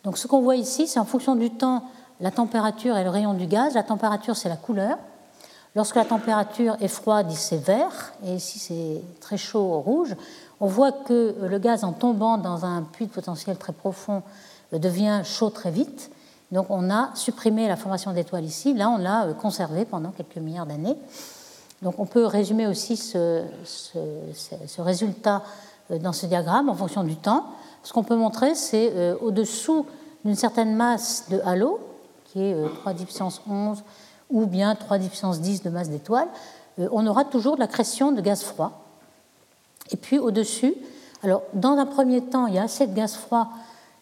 Donc 0.04 0.18
ce 0.18 0.28
qu'on 0.28 0.42
voit 0.42 0.56
ici, 0.56 0.88
c'est 0.88 1.00
en 1.00 1.06
fonction 1.06 1.36
du 1.36 1.52
temps, 1.52 1.84
la 2.20 2.32
température 2.32 2.98
et 2.98 3.04
le 3.04 3.10
rayon 3.10 3.34
du 3.34 3.48
gaz. 3.48 3.74
La 3.76 3.84
température, 3.84 4.36
c'est 4.36 4.50
la 4.50 4.56
couleur. 4.56 4.98
Lorsque 5.80 5.96
la 5.96 6.04
température 6.04 6.76
est 6.82 6.90
froide, 6.90 7.32
c'est 7.32 7.56
vert, 7.56 8.12
et 8.26 8.34
ici 8.34 8.60
c'est 8.60 9.02
très 9.22 9.38
chaud 9.38 9.80
rouge. 9.80 10.14
On 10.60 10.68
voit 10.68 10.92
que 10.92 11.34
le 11.42 11.58
gaz, 11.58 11.86
en 11.86 11.94
tombant 11.94 12.38
dans 12.38 12.66
un 12.66 12.82
puits 12.82 13.06
de 13.06 13.12
potentiel 13.12 13.56
très 13.56 13.72
profond, 13.72 14.22
devient 14.74 15.22
chaud 15.24 15.50
très 15.50 15.72
vite. 15.72 16.12
Donc 16.52 16.66
on 16.70 16.90
a 16.90 17.12
supprimé 17.16 17.70
la 17.70 17.78
formation 17.78 18.12
d'étoiles 18.12 18.44
ici. 18.44 18.74
Là, 18.74 18.90
on 18.90 18.98
l'a 18.98 19.28
conservé 19.40 19.86
pendant 19.86 20.10
quelques 20.10 20.36
milliards 20.36 20.66
d'années. 20.66 20.98
Donc 21.82 21.98
on 21.98 22.06
peut 22.06 22.26
résumer 22.26 22.68
aussi 22.68 22.98
ce, 22.98 23.46
résultat 24.80 25.44
euh, 25.92 25.98
dans 25.98 26.12
ce 26.12 26.26
diagramme 26.26 26.68
en 26.68 26.76
fonction 26.76 27.06
du 27.06 27.16
temps. 27.16 27.46
Ce 27.84 27.94
qu'on 27.94 28.04
peut 28.04 28.18
montrer, 28.18 28.54
c'est 28.54 28.92
euh, 28.96 29.16
au-dessous 29.22 29.86
d'une 30.26 30.36
certaine 30.36 30.76
masse 30.76 31.28
de 31.30 31.40
halo, 31.46 31.80
qui 32.26 32.42
est 32.42 32.76
3 32.82 32.92
10 32.92 33.06
puissance 33.06 33.42
11 33.50 33.82
ou 34.30 34.46
bien 34.46 34.76
3 34.76 35.00
puissance 35.00 35.42
10 35.42 35.64
de 35.64 35.70
masse 35.70 35.90
d'étoile, 35.90 36.28
euh, 36.80 36.88
on 36.92 37.06
aura 37.08 37.26
toujours 37.26 37.56
de 37.56 37.60
la 37.60 37.68
création 37.68 38.12
de 38.12 38.22
gaz 38.22 38.44
froid. 38.44 38.84
Et 39.92 39.98
puis 39.98 40.20
au-dessus, 40.20 40.74
alors 41.24 41.42
dans 41.54 41.78
un 41.78 41.86
premier 41.86 42.22
temps, 42.22 42.48
il 42.48 42.56
y 42.56 42.60
a 42.60 42.64
assez 42.64 42.88
de 42.88 42.94
gaz 42.94 43.16
froid 43.16 43.50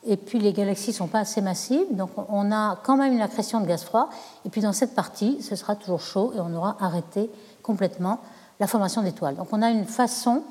et 0.05 0.15
puis 0.15 0.39
les 0.39 0.53
galaxies 0.53 0.91
ne 0.91 0.95
sont 0.95 1.07
pas 1.07 1.19
assez 1.19 1.41
massives, 1.41 1.87
donc 1.91 2.11
on 2.29 2.51
a 2.51 2.77
quand 2.83 2.95
même 2.95 3.13
une 3.13 3.21
accrétion 3.21 3.59
de 3.59 3.65
gaz 3.65 3.83
froid. 3.83 4.09
Et 4.45 4.49
puis 4.49 4.61
dans 4.61 4.71
cette 4.71 4.95
partie, 4.95 5.41
ce 5.41 5.55
sera 5.55 5.75
toujours 5.75 5.99
chaud 5.99 6.31
et 6.35 6.39
on 6.39 6.53
aura 6.53 6.77
arrêté 6.79 7.29
complètement 7.61 8.19
la 8.59 8.67
formation 8.67 9.01
d'étoiles. 9.01 9.35
Donc 9.35 9.47
on 9.51 9.61
a 9.61 9.69
une 9.69 9.85
façon, 9.85 10.43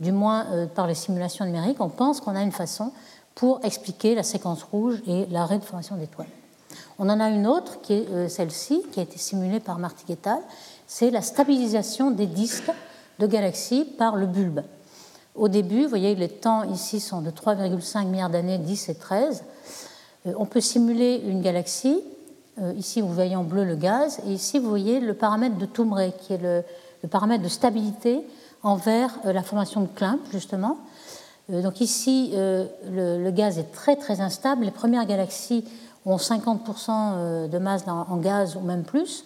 du 0.00 0.10
moins 0.10 0.46
euh, 0.52 0.66
par 0.66 0.86
les 0.86 0.94
simulations 0.94 1.44
numériques, 1.44 1.80
on 1.80 1.90
pense 1.90 2.20
qu'on 2.20 2.34
a 2.34 2.42
une 2.42 2.52
façon 2.52 2.92
pour 3.34 3.60
expliquer 3.62 4.14
la 4.14 4.22
séquence 4.22 4.62
rouge 4.62 5.02
et 5.06 5.26
l'arrêt 5.26 5.58
de 5.58 5.64
formation 5.64 5.96
d'étoiles. 5.96 6.26
On 6.98 7.08
en 7.08 7.20
a 7.20 7.28
une 7.28 7.46
autre, 7.46 7.80
qui 7.80 7.92
est 7.94 8.08
euh, 8.10 8.28
celle-ci, 8.28 8.82
qui 8.92 8.98
a 8.98 9.02
été 9.04 9.18
simulée 9.18 9.60
par 9.60 9.78
Marty 9.78 10.04
c'est 10.86 11.10
la 11.10 11.22
stabilisation 11.22 12.10
des 12.10 12.26
disques 12.26 12.72
de 13.18 13.26
galaxies 13.26 13.84
par 13.84 14.16
le 14.16 14.26
bulbe. 14.26 14.62
Au 15.34 15.48
début, 15.48 15.82
vous 15.82 15.88
voyez, 15.88 16.14
les 16.14 16.28
temps 16.28 16.64
ici 16.64 16.98
sont 16.98 17.20
de 17.20 17.30
3,5 17.30 18.06
milliards 18.06 18.30
d'années, 18.30 18.58
10 18.58 18.88
et 18.88 18.94
13. 18.94 19.44
Euh, 20.26 20.32
on 20.38 20.46
peut 20.46 20.60
simuler 20.60 21.22
une 21.24 21.40
galaxie. 21.40 22.02
Euh, 22.60 22.72
ici, 22.76 23.00
vous 23.00 23.12
voyez 23.12 23.36
en 23.36 23.44
bleu 23.44 23.64
le 23.64 23.76
gaz, 23.76 24.20
et 24.26 24.32
ici, 24.32 24.58
vous 24.58 24.68
voyez 24.68 24.98
le 24.98 25.14
paramètre 25.14 25.56
de 25.56 25.66
Toumré, 25.66 26.12
qui 26.20 26.32
est 26.32 26.42
le, 26.42 26.64
paramètre 27.08 27.44
de 27.44 27.48
stabilité 27.48 28.20
envers 28.64 29.20
la 29.22 29.44
formation 29.44 29.82
de 29.82 29.86
Klimp, 29.86 30.20
justement. 30.32 30.78
Donc 31.48 31.80
ici, 31.80 32.32
le, 32.34 33.30
gaz 33.30 33.56
est 33.56 33.70
très 33.72 33.94
très 33.94 34.20
instable. 34.20 34.64
Les 34.64 34.72
premières 34.72 35.06
galaxies 35.06 35.64
ont 36.08 36.16
50% 36.16 37.48
de 37.48 37.58
masse 37.58 37.84
en 37.86 38.16
gaz 38.16 38.56
ou 38.56 38.60
même 38.60 38.82
plus. 38.82 39.24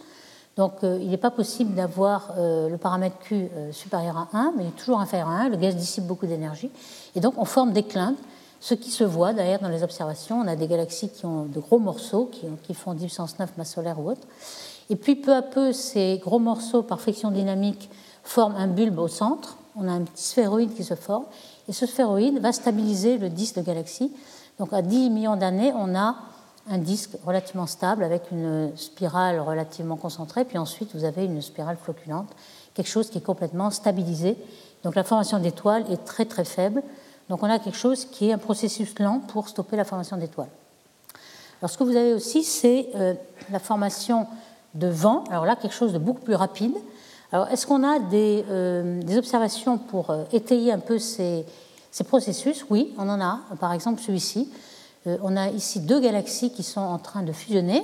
Donc 0.57 0.73
il 0.83 1.09
n'est 1.09 1.16
pas 1.16 1.31
possible 1.31 1.75
d'avoir 1.75 2.35
le 2.37 2.77
paramètre 2.77 3.18
Q 3.21 3.49
supérieur 3.73 4.29
à 4.33 4.37
1, 4.37 4.53
mais 4.57 4.64
toujours 4.77 5.01
inférieur 5.01 5.29
à 5.29 5.42
1. 5.42 5.49
Le 5.51 5.57
gaz 5.57 5.77
dissipe 5.77 6.05
beaucoup 6.05 6.27
d'énergie. 6.27 6.71
Et 7.14 7.21
donc 7.21 7.35
on 7.38 7.45
forme 7.45 7.73
des 7.73 7.85
clins 7.85 8.14
ce 8.62 8.75
qui 8.75 8.92
se 8.92 9.03
voit 9.03 9.33
d'ailleurs 9.33 9.59
dans 9.59 9.68
les 9.68 9.83
observations. 9.83 10.40
On 10.40 10.47
a 10.47 10.55
des 10.55 10.68
galaxies 10.68 11.09
qui 11.09 11.27
ont 11.27 11.47
de 11.47 11.59
gros 11.59 11.81
morceaux, 11.81 12.27
qui, 12.27 12.47
qui 12.62 12.75
font 12.75 12.95
10 12.95 13.07
puissance 13.07 13.38
9 13.38 13.59
masse 13.59 13.75
solaire 13.75 13.99
ou 13.99 14.09
autre. 14.09 14.23
Et 14.88 14.95
puis 14.95 15.16
peu 15.16 15.35
à 15.35 15.42
peu, 15.42 15.73
ces 15.73 16.21
gros 16.23 16.38
morceaux, 16.38 16.83
par 16.83 17.01
friction 17.01 17.33
dynamique, 17.33 17.90
forment 18.23 18.55
un 18.57 18.68
bulbe 18.68 19.01
au 19.01 19.09
centre. 19.09 19.57
On 19.75 19.88
a 19.88 19.90
un 19.90 20.03
petit 20.03 20.23
sphéroïde 20.23 20.75
qui 20.75 20.85
se 20.85 20.95
forme. 20.95 21.25
Et 21.68 21.73
ce 21.73 21.87
sphéroïde 21.87 22.38
va 22.38 22.53
stabiliser 22.53 23.18
le 23.18 23.31
disque 23.31 23.57
de 23.57 23.62
galaxie. 23.62 24.12
Donc 24.61 24.73
à 24.73 24.81
10 24.81 25.11
millions 25.11 25.37
d'années, 25.37 25.73
on 25.77 25.97
a 25.97 26.14
un 26.68 26.79
disque 26.79 27.11
relativement 27.25 27.66
stable 27.66 28.05
avec 28.05 28.31
une 28.31 28.77
spirale 28.77 29.40
relativement 29.40 29.96
concentrée. 29.96 30.44
Puis 30.44 30.59
ensuite, 30.59 30.94
vous 30.94 31.05
avez 31.05 31.25
une 31.25 31.42
spirale 31.42 31.77
flocculante, 31.77 32.29
quelque 32.75 32.88
chose 32.88 33.11
qui 33.11 33.18
est 33.18 33.22
complètement 33.22 33.70
stabilisé. 33.70 34.37
Donc 34.85 34.94
la 34.94 35.05
formation 35.05 35.38
d'étoiles 35.38 35.85
est 35.90 36.05
très 36.05 36.25
très 36.25 36.44
faible. 36.44 36.83
Donc 37.29 37.42
on 37.42 37.51
a 37.51 37.59
quelque 37.59 37.79
chose 37.79 38.05
qui 38.05 38.29
est 38.29 38.33
un 38.33 38.38
processus 38.38 38.98
lent 38.98 39.20
pour 39.20 39.48
stopper 39.48 39.77
la 39.77 39.85
formation 39.85 40.16
d'étoiles. 40.16 40.51
Alors 41.61 41.70
ce 41.70 41.79
que 41.79 41.85
vous 41.85 41.96
avez 41.96 42.12
aussi, 42.12 42.42
c'est 42.42 42.88
euh, 42.96 43.14
la 43.51 43.59
formation 43.59 44.27
de 44.75 44.88
vent. 44.88 45.25
Alors 45.31 45.46
là, 45.46 45.57
quelque 45.57 45.75
chose 45.75 45.92
de 45.92 45.98
beaucoup 45.98 46.22
plus 46.22 46.35
rapide. 46.35 46.75
Alors 47.31 47.48
est-ce 47.48 47.66
qu'on 47.66 47.85
a 47.85 47.98
des, 47.98 48.44
euh, 48.51 49.01
observations 49.16 49.79
pour 49.79 50.11
euh, 50.11 50.25
étayer 50.33 50.72
un 50.72 50.79
peu 50.79 50.98
ces, 50.98 51.46
processus? 52.07 52.66
Oui, 52.68 52.92
on 52.98 53.09
en 53.09 53.20
a. 53.20 53.40
Par 53.61 53.72
exemple, 53.72 54.01
celui-ci. 54.01 54.51
On 55.07 55.37
a 55.37 55.49
ici 55.49 55.81
deux 55.81 56.01
galaxies 56.01 56.51
qui 56.51 56.62
sont 56.62 56.81
en 56.81 56.99
train 56.99 57.23
de 57.23 57.33
fusionner. 57.33 57.83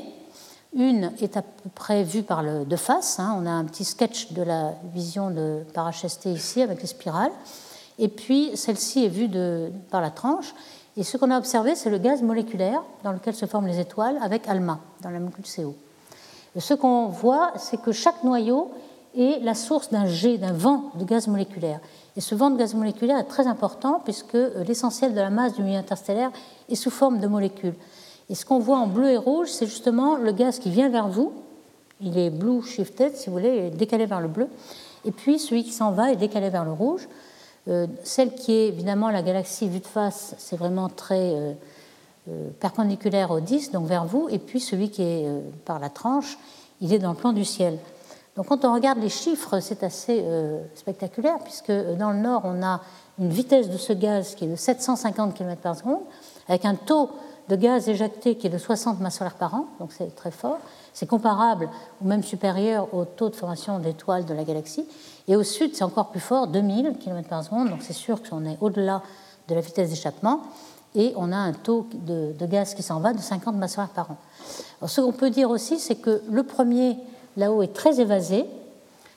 Une 0.75 1.13
est 1.21 1.37
à 1.37 1.43
peu 1.43 1.71
près 1.75 2.05
vue 2.05 2.23
par 2.23 2.43
le, 2.43 2.65
de 2.65 2.77
face. 2.77 3.19
Hein. 3.19 3.37
On 3.41 3.47
a 3.47 3.51
un 3.51 3.65
petit 3.65 3.85
sketch 3.85 4.33
de 4.33 4.43
la 4.43 4.75
vision 4.93 5.31
de 5.31 5.65
par 5.75 5.91
HST 5.91 6.27
ici 6.27 6.63
avec 6.63 6.81
les 6.81 6.87
spirales. 6.87 7.33
Et 7.99 8.09
puis 8.09 8.57
celle-ci 8.57 9.05
est 9.05 9.09
vue 9.09 9.29
de, 9.29 9.71
par 9.91 10.01
la 10.01 10.11
tranche. 10.11 10.55
Et 10.97 11.05
ce 11.05 11.17
qu'on 11.17 11.31
a 11.31 11.39
observé, 11.39 11.75
c'est 11.75 11.91
le 11.91 11.99
gaz 11.99 12.23
moléculaire 12.23 12.83
dans 13.03 13.13
lequel 13.13 13.35
se 13.35 13.47
forment 13.47 13.67
les 13.67 13.81
étoiles 13.81 14.19
avec 14.23 14.49
ALMA, 14.49 14.81
dans 15.01 15.11
la 15.11 15.21
molécule 15.21 15.45
CO. 15.45 15.75
Et 16.57 16.61
ce 16.61 16.75
qu'on 16.75 17.07
voit, 17.07 17.53
c'est 17.57 17.81
que 17.81 17.93
chaque 17.93 18.25
noyau 18.25 18.73
est 19.17 19.41
la 19.43 19.55
source 19.55 19.91
d'un 19.91 20.07
jet, 20.07 20.39
d'un 20.39 20.53
vent 20.53 20.93
de 20.95 21.05
gaz 21.05 21.27
moléculaire. 21.27 21.81
Et 22.17 22.21
ce 22.21 22.35
vent 22.35 22.51
de 22.51 22.59
gaz 22.59 22.75
moléculaire 22.75 23.19
est 23.19 23.29
très 23.29 23.47
important 23.47 24.01
puisque 24.05 24.35
euh, 24.35 24.65
l'essentiel 24.65 25.15
de 25.15 25.21
la 25.21 25.31
masse 25.31 25.55
du 25.55 25.63
milieu 25.63 25.79
interstellaire 25.79 26.31
est 26.69 26.75
sous 26.75 26.91
forme 26.91 27.21
de 27.21 27.27
molécules. 27.27 27.75
Et 28.29 28.35
ce 28.35 28.45
qu'on 28.45 28.59
voit 28.59 28.79
en 28.79 28.87
bleu 28.87 29.11
et 29.11 29.17
rouge, 29.17 29.49
c'est 29.49 29.67
justement 29.67 30.17
le 30.17 30.33
gaz 30.33 30.59
qui 30.59 30.71
vient 30.71 30.89
vers 30.89 31.09
vous. 31.09 31.33
Il 32.01 32.19
est 32.19 32.31
blue 32.31 32.63
shifted, 32.63 33.17
si 33.17 33.31
vous 33.31 33.37
voulez, 33.37 33.71
décalé 33.71 34.07
vers 34.07 34.21
le 34.21 34.29
bleu. 34.29 34.49
Et 35.05 35.13
puis 35.13 35.39
celui 35.39 35.65
qui 35.65 35.73
s'en 35.73 35.93
va 35.93 36.13
est 36.13 36.17
décalé 36.17 36.51
vers 36.51 36.65
le 36.65 36.73
rouge. 36.73 37.09
Euh, 37.69 37.87
celle 38.05 38.35
qui 38.35 38.53
est 38.53 38.69
évidemment 38.69 39.11
la 39.11 39.23
galaxie 39.23 39.69
vue 39.69 39.81
de 39.81 39.87
face, 39.87 40.35
c'est 40.39 40.57
vraiment 40.57 40.89
très 40.89 41.35
euh, 41.35 42.49
perpendiculaire 42.61 43.31
au 43.31 43.41
disque, 43.41 43.73
donc 43.73 43.87
vers 43.87 44.05
vous, 44.05 44.29
et 44.31 44.39
puis 44.39 44.61
celui 44.61 44.91
qui 44.91 45.03
est 45.03 45.27
par 45.65 45.79
la 45.79 45.89
tranche, 45.89 46.37
il 46.81 46.93
est 46.93 46.99
dans 46.99 47.11
le 47.11 47.17
plan 47.17 47.33
du 47.33 47.45
ciel. 47.45 47.79
Donc 48.39 48.47
quand 48.47 48.65
on 48.65 48.73
regarde 48.73 49.01
les 49.01 49.09
chiffres, 49.09 49.59
c'est 49.59 49.83
assez 49.83 50.25
spectaculaire, 50.77 51.41
puisque 51.43 51.73
dans 51.73 52.13
le 52.13 52.19
nord, 52.19 52.43
on 52.45 52.63
a 52.63 52.81
une 53.19 53.31
vitesse 53.31 53.69
de 53.69 53.77
ce 53.77 53.93
gaz 53.93 54.37
qui 54.37 54.45
est 54.45 54.49
de 54.49 54.55
750 54.55 55.35
km 55.35 55.61
par 55.61 55.75
seconde, 55.77 56.03
avec 56.47 56.65
un 56.65 56.77
taux 56.77 57.11
de 57.49 57.57
gaz 57.57 57.89
éjecté 57.89 58.37
qui 58.37 58.47
est 58.47 58.51
de 58.51 58.57
60 58.59 59.01
masses 59.01 59.19
solaires 59.19 59.35
par 59.35 59.55
an, 59.55 59.67
donc 59.81 59.91
c'est 59.91 60.15
très 60.15 60.31
fort. 60.31 60.59
C'est 60.93 61.07
comparable 61.07 61.69
ou 62.01 62.07
même 62.07 62.23
supérieur 62.23 62.95
au 62.95 63.05
taux 63.07 63.29
de 63.29 63.35
formation 63.35 63.81
d'étoiles 63.81 64.25
de 64.25 64.35
la 64.35 64.45
galaxie. 64.45 64.87
Et 65.27 65.35
au 65.35 65.43
sud, 65.43 65.75
c'est 65.75 65.83
encore 65.83 66.11
plus 66.11 66.21
fort, 66.21 66.47
2000 66.47 66.99
km 67.01 67.29
par 67.29 67.43
seconde, 67.43 67.71
donc 67.71 67.81
c'est 67.83 67.93
sûr 67.93 68.23
qu'on 68.23 68.45
est 68.45 68.57
au-delà 68.61 69.03
de 69.49 69.55
la 69.57 69.61
vitesse 69.61 69.91
d'échappement. 69.91 70.43
Et 70.95 71.13
on 71.17 71.33
a 71.33 71.37
un 71.37 71.55
taux 71.55 71.89
de, 71.93 72.47
gaz 72.47 72.75
qui 72.75 72.85
s'en 72.85 73.01
va 73.01 73.13
de 73.15 73.21
50 73.21 73.57
masses 73.57 73.75
solaires 73.75 73.91
par 73.91 74.13
an. 74.13 74.17
Ce 74.87 75.01
qu'on 75.01 75.11
peut 75.11 75.31
dire 75.31 75.51
aussi, 75.51 75.81
c'est 75.81 75.97
que 75.97 76.23
le 76.31 76.45
premier, 76.45 76.99
là-haut, 77.39 77.63
est 77.63 77.73
très 77.73 78.01
évasé. 78.01 78.45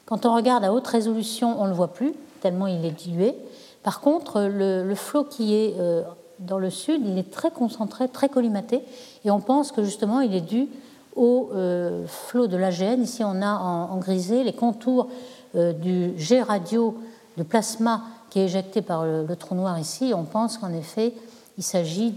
Quand 0.06 0.26
on 0.26 0.36
regarde 0.36 0.64
à 0.64 0.72
haute 0.72 0.88
résolution, 0.88 1.60
on 1.60 1.66
ne 1.66 1.70
le 1.70 1.76
voit 1.76 1.94
plus, 1.94 2.14
tellement 2.42 2.68
il 2.68 2.86
est 2.86 2.92
dilué. 2.92 3.36
Par 3.84 4.00
contre, 4.00 4.42
le, 4.42 4.94
flot 4.96 5.24
qui 5.24 5.56
est 5.56 5.76
euh, 5.80 6.04
dans 6.40 6.60
le 6.60 6.70
sud, 6.70 7.02
il 7.06 7.18
est 7.18 7.32
très 7.32 7.52
concentré, 7.52 8.08
très 8.08 8.30
collimaté, 8.30 8.84
et 9.26 9.32
on 9.32 9.40
pense 9.40 9.72
que 9.72 9.84
justement, 9.84 10.22
il 10.22 10.36
est 10.36 10.42
dû 10.42 10.68
au 11.16 11.50
euh, 11.54 12.06
flot 12.08 12.48
de 12.48 12.58
l'AGN. 12.58 13.02
Ici, 13.02 13.24
on 13.24 13.42
a 13.42 13.54
en, 13.54 13.98
grisé 13.98 14.44
les 14.44 14.54
contours 14.54 15.08
euh, 15.56 15.74
du 15.74 16.14
jet 16.18 16.42
radio 16.42 16.98
de 17.38 17.44
plasma 17.44 18.04
qui 18.30 18.40
est 18.40 18.46
éjecté 18.46 18.82
par 18.82 19.04
le, 19.04 19.36
trou 19.36 19.56
noir 19.56 19.78
ici. 19.80 20.14
On 20.16 20.24
pense 20.24 20.58
qu'en 20.58 20.72
effet, 20.72 21.14
il 21.58 21.64
s'agit 21.64 22.16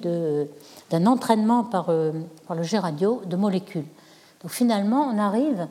d'un 0.91 1.07
entraînement 1.07 1.65
par, 1.65 1.91
par, 2.47 2.57
le 2.57 2.63
jet 2.63 2.79
radio 2.79 3.21
de 3.27 3.35
molécules. 3.35 3.87
Donc 4.43 4.53
finalement, 4.53 5.11
on 5.13 5.19
arrive, 5.19 5.67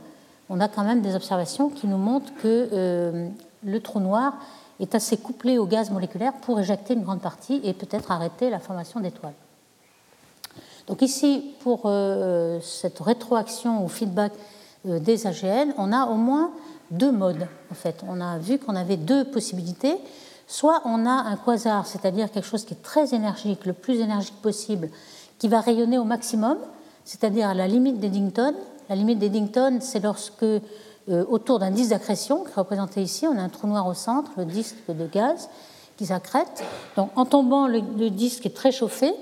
on 0.53 0.59
a 0.59 0.67
quand 0.67 0.83
même 0.83 1.01
des 1.01 1.15
observations 1.15 1.69
qui 1.69 1.87
nous 1.87 1.97
montrent 1.97 2.31
que 2.35 3.31
le 3.63 3.79
trou 3.81 3.99
noir 3.99 4.35
est 4.79 4.93
assez 4.93 5.17
couplé 5.17 5.57
au 5.57 5.65
gaz 5.65 5.89
moléculaire 5.89 6.33
pour 6.41 6.59
éjecter 6.59 6.93
une 6.93 7.01
grande 7.01 7.21
partie 7.21 7.59
et 7.63 7.73
peut-être 7.73 8.11
arrêter 8.11 8.51
la 8.51 8.59
formation 8.59 8.99
d'étoiles. 8.99 9.33
Donc 10.87 11.01
ici, 11.01 11.55
pour 11.61 11.83
euh, 11.85 12.59
cette 12.61 12.99
rétroaction 12.99 13.83
ou 13.83 13.87
feedback 13.87 14.33
euh, 14.85 14.99
des 14.99 15.25
AGN, 15.25 15.73
on 15.77 15.91
a 15.91 16.05
au 16.05 16.15
moins 16.15 16.51
deux 16.91 17.11
modes. 17.11 17.47
En 17.71 17.75
fait, 17.75 18.03
on 18.07 18.19
a 18.21 18.37
vu 18.37 18.59
qu'on 18.59 18.75
avait 18.75 18.97
deux 18.97 19.23
possibilités. 19.23 19.97
Soit 20.45 20.81
on 20.85 21.05
a 21.05 21.11
un 21.11 21.37
quasar, 21.37 21.87
c'est-à-dire 21.87 22.29
quelque 22.29 22.45
chose 22.45 22.65
qui 22.65 22.73
est 22.73 22.83
très 22.83 23.15
énergique, 23.15 23.65
le 23.65 23.73
plus 23.73 24.01
énergique 24.01 24.39
possible, 24.41 24.89
qui 25.39 25.47
va 25.47 25.61
rayonner 25.61 25.97
au 25.97 26.03
maximum, 26.03 26.57
c'est-à-dire 27.05 27.47
à 27.47 27.53
la 27.53 27.67
limite 27.67 27.99
d'Eddington. 27.99 28.53
La 28.89 28.95
limite 28.95 29.19
d'Eddington, 29.19 29.77
c'est 29.81 30.01
lorsque 30.01 30.43
euh, 30.43 30.61
autour 31.29 31.59
d'un 31.59 31.71
disque 31.71 31.91
d'accrétion, 31.91 32.43
qui 32.43 32.51
est 32.51 32.55
représenté 32.55 33.01
ici, 33.01 33.27
on 33.27 33.37
a 33.37 33.41
un 33.41 33.49
trou 33.49 33.67
noir 33.67 33.87
au 33.87 33.93
centre, 33.93 34.31
le 34.37 34.45
disque 34.45 34.75
de 34.89 35.07
gaz 35.07 35.49
qui 35.97 36.05
s'accrète. 36.05 36.63
Donc 36.95 37.09
en 37.15 37.25
tombant, 37.25 37.67
le 37.67 38.09
disque 38.09 38.45
est 38.45 38.55
très 38.55 38.71
chauffé, 38.71 39.13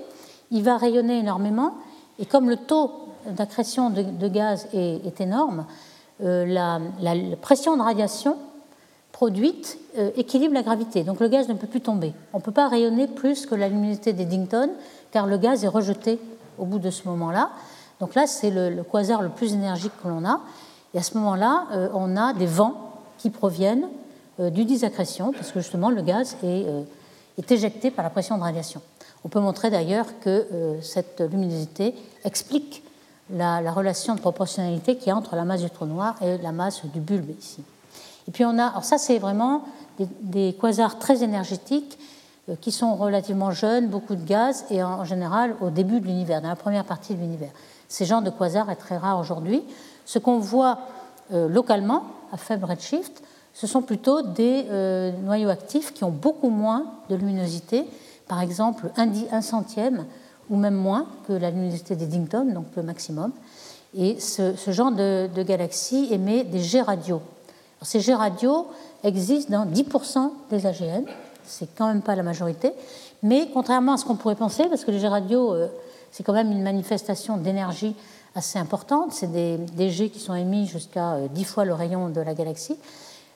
il 0.50 0.62
va 0.62 0.76
rayonner 0.76 1.18
énormément. 1.18 1.74
Et 2.18 2.26
comme 2.26 2.48
le 2.48 2.56
taux 2.56 2.90
d'accrétion 3.26 3.90
de, 3.90 4.28
gaz 4.28 4.68
est, 4.72 5.20
énorme, 5.20 5.66
euh, 6.22 6.46
la, 6.46 6.80
pression 7.40 7.76
de 7.76 7.82
radiation 7.82 8.36
produite 9.12 9.78
euh, 9.98 10.10
équilibre 10.16 10.54
la 10.54 10.62
gravité. 10.62 11.04
Donc 11.04 11.20
le 11.20 11.28
gaz 11.28 11.48
ne 11.48 11.54
peut 11.54 11.66
plus 11.66 11.80
tomber. 11.80 12.12
On 12.32 12.38
ne 12.38 12.42
peut 12.42 12.52
pas 12.52 12.68
rayonner 12.68 13.06
plus 13.06 13.46
que 13.46 13.54
la 13.54 13.68
luminosité 13.68 14.12
d'Eddington, 14.12 14.70
car 15.10 15.26
le 15.26 15.36
gaz 15.38 15.64
est 15.64 15.68
rejeté 15.68 16.18
au 16.58 16.64
bout 16.64 16.78
de 16.78 16.90
ce 16.90 17.08
moment-là. 17.08 17.50
Donc 18.02 18.14
là, 18.14 18.26
c'est 18.26 18.50
le, 18.50 18.82
quasar 18.82 19.22
le 19.22 19.30
plus 19.30 19.54
énergique 19.54 19.92
que 20.02 20.08
l'on 20.08 20.26
a. 20.26 20.40
Et 20.92 20.98
à 20.98 21.02
ce 21.02 21.16
moment-là, 21.16 21.68
euh, 21.72 21.88
on 21.94 22.18
a 22.18 22.34
des 22.34 22.44
vents 22.44 23.00
qui 23.16 23.30
proviennent 23.30 23.88
du 24.38 24.64
disaccrétion, 24.64 25.32
parce 25.32 25.52
que 25.52 25.60
justement, 25.60 25.88
le 25.88 26.02
gaz 26.02 26.36
est, 26.42 26.66
est 27.38 27.50
éjecté 27.50 27.90
par 27.90 28.02
la 28.04 28.10
pression 28.10 28.36
de 28.36 28.42
radiation. 28.42 28.80
On 29.24 29.28
peut 29.28 29.40
montrer 29.40 29.70
d'ailleurs 29.70 30.06
que 30.20 30.46
euh, 30.52 30.80
cette 30.82 31.20
luminosité 31.20 31.94
explique 32.24 32.82
la, 33.30 33.60
relation 33.72 34.14
de 34.14 34.20
proportionnalité 34.20 34.96
qui 34.96 35.08
y 35.08 35.12
a 35.12 35.16
entre 35.16 35.36
la 35.36 35.44
masse 35.44 35.62
du 35.62 35.70
trou 35.70 35.86
noir 35.86 36.16
et 36.22 36.38
la 36.38 36.52
masse 36.52 36.84
du 36.86 37.00
bulbe 37.00 37.30
ici. 37.38 37.62
Et 38.28 38.30
puis 38.30 38.44
on 38.44 38.58
a, 38.58 38.66
alors 38.66 38.84
ça 38.84 38.98
c'est 38.98 39.18
vraiment 39.18 39.64
des, 40.20 40.52
quasars 40.60 40.98
très 40.98 41.22
énergétiques 41.22 41.98
euh, 42.48 42.56
qui 42.60 42.72
sont 42.72 42.94
relativement 42.94 43.52
jeunes, 43.52 43.88
beaucoup 43.88 44.16
de 44.16 44.24
gaz 44.24 44.64
et 44.70 44.82
en, 44.82 45.04
général 45.04 45.54
au 45.60 45.70
début 45.70 46.00
de 46.00 46.06
l'univers, 46.06 46.42
dans 46.42 46.48
la 46.48 46.56
première 46.56 46.84
partie 46.84 47.14
de 47.14 47.20
l'univers. 47.20 47.52
Ces 47.92 48.06
genres 48.06 48.22
de 48.22 48.30
quasars 48.30 48.70
est 48.70 48.76
très 48.76 48.96
rare 48.96 49.20
aujourd'hui. 49.20 49.62
Ce 50.06 50.18
qu'on 50.18 50.38
voit 50.38 50.78
euh, 51.30 51.46
localement 51.46 52.04
à 52.32 52.38
faible 52.38 52.64
redshift, 52.64 53.22
ce 53.52 53.66
sont 53.66 53.82
plutôt 53.82 54.22
des 54.22 54.64
noyaux 55.22 55.50
actifs 55.50 55.92
qui 55.92 56.04
ont 56.04 56.10
beaucoup 56.10 56.48
moins 56.48 56.86
de 57.10 57.16
luminosité 57.16 57.84
par 58.26 58.40
exemple 58.40 58.90
un, 58.96 59.42
centième 59.42 60.06
ou 60.48 60.56
même 60.56 60.74
moins 60.74 61.06
que 61.28 61.34
la 61.34 61.50
luminosité 61.50 61.96
d'Eddington, 61.96 62.46
donc 62.54 62.64
le 62.76 62.82
maximum. 62.82 63.30
Et 63.94 64.18
ce, 64.20 64.54
genre 64.68 64.90
de, 64.90 65.28
galaxie 65.42 66.08
émet 66.10 66.42
des 66.42 66.60
jets 66.60 66.80
radio. 66.80 67.20
ces 67.82 68.00
jets 68.00 68.14
radio 68.14 68.68
existent 69.04 69.52
dans 69.52 69.70
10% 69.70 70.30
des 70.48 70.64
AGN, 70.64 71.04
c'est 71.44 71.68
quand 71.76 71.88
même 71.88 72.00
pas 72.00 72.14
la 72.14 72.22
majorité, 72.22 72.72
mais 73.22 73.50
contrairement 73.52 73.92
à 73.92 73.96
ce 73.98 74.06
qu'on 74.06 74.16
pourrait 74.16 74.34
penser, 74.34 74.64
parce 74.70 74.86
que 74.86 74.92
les 74.92 74.98
jets 74.98 75.08
radio, 75.08 75.52
euh, 75.52 75.66
c'est 76.12 76.22
quand 76.22 76.34
même 76.34 76.52
une 76.52 76.62
manifestation 76.62 77.38
d'énergie 77.38 77.96
assez 78.36 78.58
importante, 78.58 79.12
c'est 79.12 79.32
des, 79.32 79.90
jets 79.90 80.10
qui 80.10 80.20
sont 80.20 80.34
émis 80.34 80.66
jusqu'à 80.66 81.16
10 81.28 81.42
euh, 81.42 81.44
fois 81.44 81.64
le 81.64 81.74
rayon 81.74 82.08
de 82.08 82.20
la 82.20 82.34
galaxie, 82.34 82.78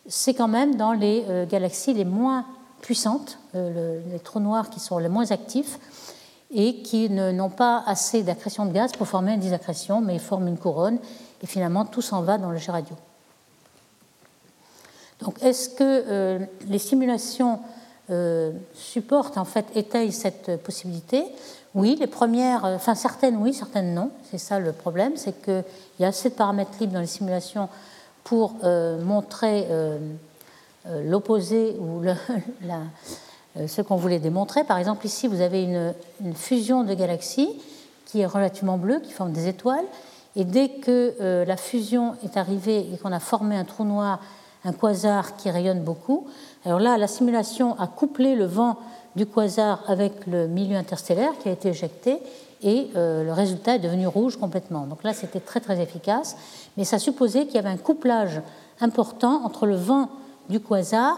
c'est 0.07 0.35
quand 0.35 0.49
même 0.49 0.77
dans 0.77 0.93
les 0.93 1.25
euh, 1.29 1.47
galaxies 1.47 1.93
les 1.95 2.05
moins 2.05 2.47
puissantes, 2.81 3.39
euh, 3.55 4.01
les 4.13 4.21
trous 4.21 4.41
noirs 4.41 4.71
qui 4.71 4.79
sont 4.79 4.99
les 4.99 5.09
moins 5.09 5.31
actifs. 5.33 5.79
et 6.53 6.77
qui 6.83 7.11
n'ont 7.11 7.51
pas 7.51 7.83
assez 7.87 8.23
d'accrétion 8.23 8.67
de 8.67 8.73
gaz 8.73 8.93
pour 8.93 9.09
former 9.09 9.33
une 9.35 9.41
disaccrétion, 9.41 10.01
mais 10.01 10.21
forment 10.21 10.47
une 10.47 10.59
couronne, 10.59 10.99
et 11.43 11.47
finalement 11.47 11.85
tout 11.85 12.03
s'en 12.03 12.23
va 12.23 12.39
dans 12.39 12.53
le 12.53 12.59
jet 12.59 12.71
radio. 12.71 12.95
Donc 15.21 15.43
est-ce 15.43 15.69
que 15.71 16.47
les 16.69 16.79
simulations 16.79 17.59
euh, 18.11 18.53
supportent, 18.75 19.39
en 19.39 19.45
fait, 19.45 19.67
étayent 19.75 20.13
cette 20.13 20.63
possibilité 20.63 21.25
Oui, 21.75 21.97
les 21.99 22.07
premières, 22.07 22.65
euh, 22.65 22.77
enfin 22.77 22.95
certaines 22.95 23.37
oui, 23.37 23.53
certaines 23.53 23.95
non. 23.95 24.11
C'est 24.31 24.39
ça 24.39 24.59
le 24.59 24.73
problème, 24.73 25.13
c'est 25.17 25.43
qu'il 25.43 25.65
y 26.01 26.05
a 26.05 26.09
assez 26.09 26.31
de 26.31 26.35
paramètres 26.35 26.73
libres 26.81 26.95
dans 26.95 27.01
les 27.01 27.07
simulations 27.07 27.69
pour 28.25 28.55
montrer 29.05 29.69
l'opposé 31.05 31.77
ou 31.79 32.03
euh, 33.59 33.69
ce 33.69 33.83
qu'on 33.83 33.97
voulait 33.97 34.19
démontrer. 34.19 34.65
Par 34.65 34.79
exemple, 34.79 35.07
ici, 35.07 35.29
vous 35.29 35.41
avez 35.41 35.63
une, 35.63 35.95
fusion 36.35 36.85
de 36.85 36.95
galaxies 36.95 37.51
qui 38.05 38.21
est 38.21 38.27
relativement 38.27 38.77
bleue, 38.77 39.01
qui 39.01 39.13
forme 39.13 39.33
des 39.33 39.49
étoiles. 39.49 39.85
Et 40.35 40.45
dès 40.45 40.69
que 40.69 41.15
euh, 41.21 41.45
la 41.45 41.57
fusion 41.57 42.15
est 42.23 42.37
arrivée 42.37 42.87
et 42.93 42.99
qu'on 42.99 43.13
a 43.13 43.21
formé 43.21 43.57
un 43.57 43.65
trou 43.65 43.85
noir, 43.85 44.21
un 44.65 44.73
quasar 44.73 45.37
qui 45.37 45.51
rayonne 45.51 45.81
beaucoup, 45.81 46.27
alors 46.67 46.81
là, 46.81 46.99
la 46.99 47.07
simulation 47.07 47.79
a 47.79 47.87
couplé 47.87 48.35
le 48.35 48.45
vent 48.45 48.77
du 49.15 49.25
quasar 49.25 49.85
avec 49.87 50.27
le 50.27 50.49
milieu 50.49 50.77
interstellaire 50.77 51.33
qui 51.41 51.49
a 51.49 51.53
été 51.53 51.69
éjecté 51.69 52.19
et 52.61 52.89
euh, 52.97 53.23
le 53.23 53.33
résultat 53.33 53.77
est 53.77 53.79
devenu 53.79 54.09
rouge 54.09 54.37
complètement. 54.37 54.87
Donc 54.87 55.05
là, 55.05 55.15
c'était 55.15 55.39
très 55.39 55.61
très 55.61 55.81
efficace, 55.81 56.37
mais 56.77 56.85
ça 56.85 56.99
supposait 56.99 57.47
qu'il 57.47 57.55
y 57.55 57.59
avait 57.59 57.69
un 57.69 57.77
couplage 57.77 58.41
important 58.81 59.43
entre 59.45 59.67
le 59.67 59.77
vent 59.77 60.11
du 60.49 60.59
quasar 60.59 61.17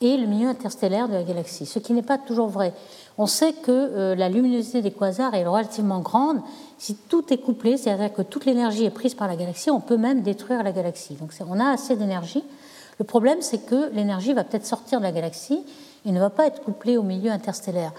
et 0.00 0.16
le 0.16 0.26
milieu 0.26 0.48
interstellaire 0.48 1.08
de 1.08 1.14
la 1.14 1.24
galaxie, 1.24 1.66
ce 1.66 1.80
qui 1.80 1.92
n'est 1.92 2.02
pas 2.02 2.18
toujours 2.18 2.48
vrai. 2.48 2.72
On 3.18 3.26
sait 3.26 3.54
que 3.54 3.72
euh, 3.72 4.14
la 4.14 4.28
luminosité 4.28 4.82
des 4.82 4.92
quasars 4.92 5.34
est 5.34 5.46
relativement 5.46 5.98
grande. 5.98 6.38
Si 6.78 6.94
tout 6.94 7.24
est 7.32 7.38
couplé, 7.38 7.76
c'est-à-dire 7.76 8.12
que 8.12 8.22
toute 8.22 8.44
l'énergie 8.44 8.84
est 8.84 8.90
prise 8.90 9.14
par 9.14 9.26
la 9.26 9.34
galaxie, 9.34 9.70
on 9.70 9.80
peut 9.80 9.96
même 9.96 10.22
détruire 10.22 10.62
la 10.62 10.70
galaxie. 10.70 11.14
Donc 11.14 11.30
on 11.48 11.58
a 11.58 11.70
assez 11.70 11.96
d'énergie. 11.96 12.44
Le 12.98 13.04
problème, 13.04 13.42
c'est 13.42 13.66
que 13.66 13.90
l'énergie 13.92 14.32
va 14.32 14.44
peut-être 14.44 14.66
sortir 14.66 14.98
de 14.98 15.04
la 15.04 15.12
galaxie 15.12 15.64
et 16.04 16.12
ne 16.12 16.20
va 16.20 16.30
pas 16.30 16.46
être 16.46 16.62
couplée 16.62 16.96
au 16.96 17.02
milieu 17.02 17.30
interstellaire. 17.30 17.92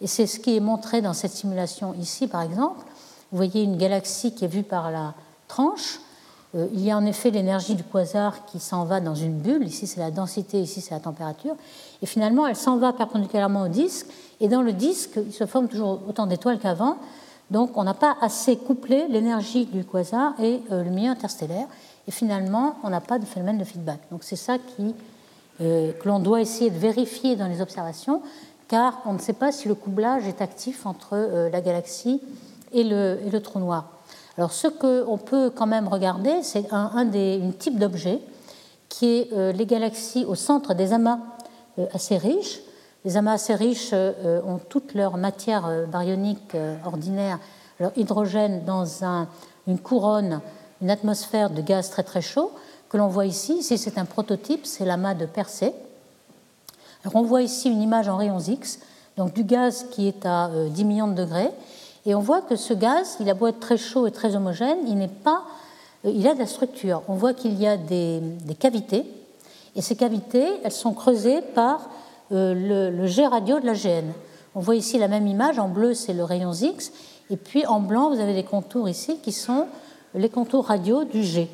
Et 0.00 0.06
c'est 0.06 0.26
ce 0.26 0.38
qui 0.38 0.56
est 0.56 0.60
montré 0.60 1.00
dans 1.00 1.12
cette 1.12 1.32
simulation 1.32 1.94
ici, 1.94 2.26
par 2.26 2.42
exemple. 2.42 2.84
Vous 3.30 3.36
voyez 3.36 3.62
une 3.62 3.76
galaxie 3.76 4.34
qui 4.34 4.44
est 4.44 4.48
vue 4.48 4.62
par 4.62 4.90
la 4.90 5.14
tranche. 5.48 6.00
Euh, 6.54 6.68
il 6.72 6.80
y 6.84 6.90
a 6.90 6.96
en 6.96 7.04
effet 7.04 7.30
l'énergie 7.30 7.74
du 7.74 7.82
quasar 7.82 8.44
qui 8.46 8.60
s'en 8.60 8.84
va 8.84 9.00
dans 9.00 9.14
une 9.14 9.38
bulle, 9.38 9.66
ici 9.66 9.86
c'est 9.86 10.00
la 10.00 10.10
densité, 10.10 10.60
ici 10.60 10.80
c'est 10.80 10.94
la 10.94 11.00
température, 11.00 11.56
et 12.02 12.06
finalement 12.06 12.46
elle 12.46 12.56
s'en 12.56 12.76
va 12.76 12.92
perpendiculairement 12.92 13.62
au 13.62 13.68
disque, 13.68 14.06
et 14.40 14.48
dans 14.48 14.62
le 14.62 14.72
disque 14.72 15.18
il 15.26 15.32
se 15.32 15.46
forme 15.46 15.68
toujours 15.68 16.00
autant 16.08 16.26
d'étoiles 16.26 16.58
qu'avant, 16.60 16.98
donc 17.50 17.76
on 17.76 17.84
n'a 17.84 17.94
pas 17.94 18.16
assez 18.20 18.56
couplé 18.56 19.06
l'énergie 19.08 19.66
du 19.66 19.84
quasar 19.84 20.34
et 20.40 20.62
euh, 20.70 20.84
le 20.84 20.90
milieu 20.90 21.10
interstellaire, 21.10 21.66
et 22.06 22.10
finalement 22.10 22.76
on 22.82 22.90
n'a 22.90 23.00
pas 23.00 23.18
de 23.18 23.24
phénomène 23.24 23.58
de 23.58 23.64
feedback. 23.64 24.00
Donc 24.10 24.24
c'est 24.24 24.36
ça 24.36 24.56
euh, 25.60 25.92
que 25.92 26.08
l'on 26.08 26.18
doit 26.18 26.40
essayer 26.40 26.70
de 26.70 26.78
vérifier 26.78 27.36
dans 27.36 27.46
les 27.46 27.60
observations, 27.60 28.22
car 28.68 29.02
on 29.06 29.12
ne 29.12 29.18
sait 29.18 29.32
pas 29.32 29.52
si 29.52 29.68
le 29.68 29.74
couplage 29.74 30.26
est 30.26 30.40
actif 30.40 30.86
entre 30.86 31.50
la 31.50 31.60
galaxie 31.60 32.20
et 32.74 32.84
le, 32.84 33.38
trou 33.38 33.60
noir. 33.60 33.90
Alors, 34.36 34.52
ce 34.52 34.66
qu'on 34.66 35.16
peut 35.16 35.50
quand 35.50 35.66
même 35.66 35.88
regarder, 35.88 36.42
c'est 36.42 36.72
un, 36.72 37.04
des 37.04 37.40
types 37.58 37.78
d'objet 37.78 38.20
qui 38.88 39.06
est 39.06 39.32
euh, 39.32 39.52
les 39.52 39.66
galaxies 39.66 40.24
au 40.24 40.34
centre 40.34 40.74
des 40.74 40.92
amas 40.92 41.18
euh, 41.78 41.86
assez 41.92 42.16
riches. 42.18 42.60
Les 43.04 43.16
amas 43.16 43.34
assez 43.34 43.54
riches 43.54 43.90
euh, 43.92 44.40
ont 44.44 44.58
toute 44.58 44.94
leur 44.94 45.16
matière 45.16 45.86
baryonique 45.88 46.56
ordinaire, 46.84 47.38
leur 47.78 47.92
hydrogène 47.96 48.64
dans 48.64 48.84
une 49.66 49.78
couronne, 49.78 50.40
une 50.84 50.90
atmosphère 50.90 51.48
de 51.48 51.62
gaz 51.62 51.88
très 51.88 52.02
très 52.02 52.20
chaud 52.20 52.52
que 52.90 52.98
l'on 52.98 53.08
voit 53.08 53.24
ici. 53.24 53.54
Ici, 53.54 53.78
c'est 53.78 53.96
un 53.96 54.04
prototype, 54.04 54.66
c'est 54.66 54.84
l'amas 54.84 55.14
de 55.14 55.24
Persée. 55.24 55.72
Alors, 57.02 57.16
on 57.16 57.22
voit 57.22 57.40
ici 57.40 57.70
une 57.70 57.80
image 57.80 58.06
en 58.06 58.18
rayons 58.18 58.38
X, 58.38 58.80
donc 59.16 59.32
du 59.32 59.44
gaz 59.44 59.86
qui 59.90 60.06
est 60.06 60.26
à 60.26 60.50
10 60.68 60.84
millions 60.84 61.08
de 61.08 61.14
degrés 61.14 61.50
et 62.06 62.14
on 62.14 62.20
voit 62.20 62.42
que 62.42 62.54
ce 62.54 62.74
gaz, 62.74 63.16
il 63.20 63.30
a 63.30 63.34
beau 63.34 63.46
être 63.46 63.60
très 63.60 63.78
chaud 63.78 64.06
et 64.06 64.10
très 64.10 64.36
homogène, 64.36 64.76
il 64.86 64.98
n'est 64.98 65.10
euh, 65.26 65.40
il 66.04 66.28
a 66.28 66.34
de 66.34 66.38
la 66.38 66.46
structure. 66.46 67.02
On 67.08 67.14
voit 67.14 67.32
qu'il 67.32 67.58
y 67.58 67.66
a 67.66 67.78
des, 67.78 68.20
cavités, 68.60 69.04
et 69.74 69.80
ces 69.80 69.96
cavités, 69.96 70.46
elles 70.62 70.72
sont 70.72 70.92
creusées 70.92 71.40
par 71.40 71.88
euh, 72.30 72.90
le, 72.90 73.06
jet 73.06 73.26
radio 73.26 73.58
de 73.58 73.64
la 73.64 73.72
GN. 73.72 74.12
On 74.54 74.60
voit 74.60 74.76
ici 74.76 74.98
la 74.98 75.08
même 75.08 75.26
image, 75.26 75.58
en 75.58 75.68
bleu 75.68 75.94
c'est 75.94 76.12
le 76.12 76.24
rayon 76.24 76.52
X, 76.52 76.92
et 77.30 77.38
puis 77.38 77.64
en 77.64 77.80
blanc 77.80 78.10
vous 78.10 78.20
avez 78.20 78.34
des 78.34 78.44
contours 78.44 78.86
ici 78.88 79.18
qui 79.22 79.32
sont 79.32 79.66
les 80.14 80.28
contours 80.28 80.66
radio 80.66 81.04
du 81.04 81.22
G. 81.22 81.48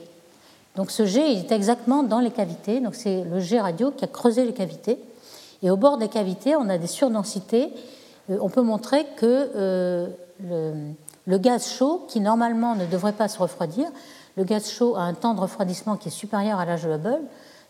Donc 0.77 0.91
ce 0.91 1.05
G 1.05 1.33
il 1.33 1.39
est 1.39 1.53
exactement 1.53 2.03
dans 2.03 2.21
les 2.21 2.31
cavités, 2.31 2.81
donc 2.81 2.95
c'est 2.95 3.25
le 3.25 3.41
G 3.41 3.59
radio 3.61 3.91
qui 3.91 4.05
a 4.05 4.09
creusé 4.09 4.45
les 4.45 4.53
cavités. 4.53 4.99
Et 5.63 5.71
au 5.71 5.77
bord 5.77 5.99
des 5.99 6.09
cavités, 6.09 6.57
on 6.57 6.69
a 6.69 6.79
des 6.79 6.87
surdensités. 6.87 7.71
Euh, 8.31 8.39
on 8.41 8.49
peut 8.49 8.63
montrer 8.63 9.05
que 9.17 10.09
le, 11.27 11.39
gaz 11.39 11.69
chaud, 11.69 12.05
qui 12.09 12.21
normalement 12.21 12.75
ne 12.75 12.87
devrait 12.87 13.13
pas 13.13 13.29
se 13.29 13.39
refroidir, 13.39 13.89
le 14.37 14.45
gaz 14.45 14.71
chaud 14.71 14.97
a 14.97 15.01
un 15.01 15.15
temps 15.15 15.35
de 15.35 15.41
refroidissement 15.41 15.97
qui 15.97 16.09
est 16.09 16.13
supérieur 16.13 16.59
à 16.59 16.65
l'âge 16.65 16.85
de 16.85 16.91
Hubble, 16.91 17.21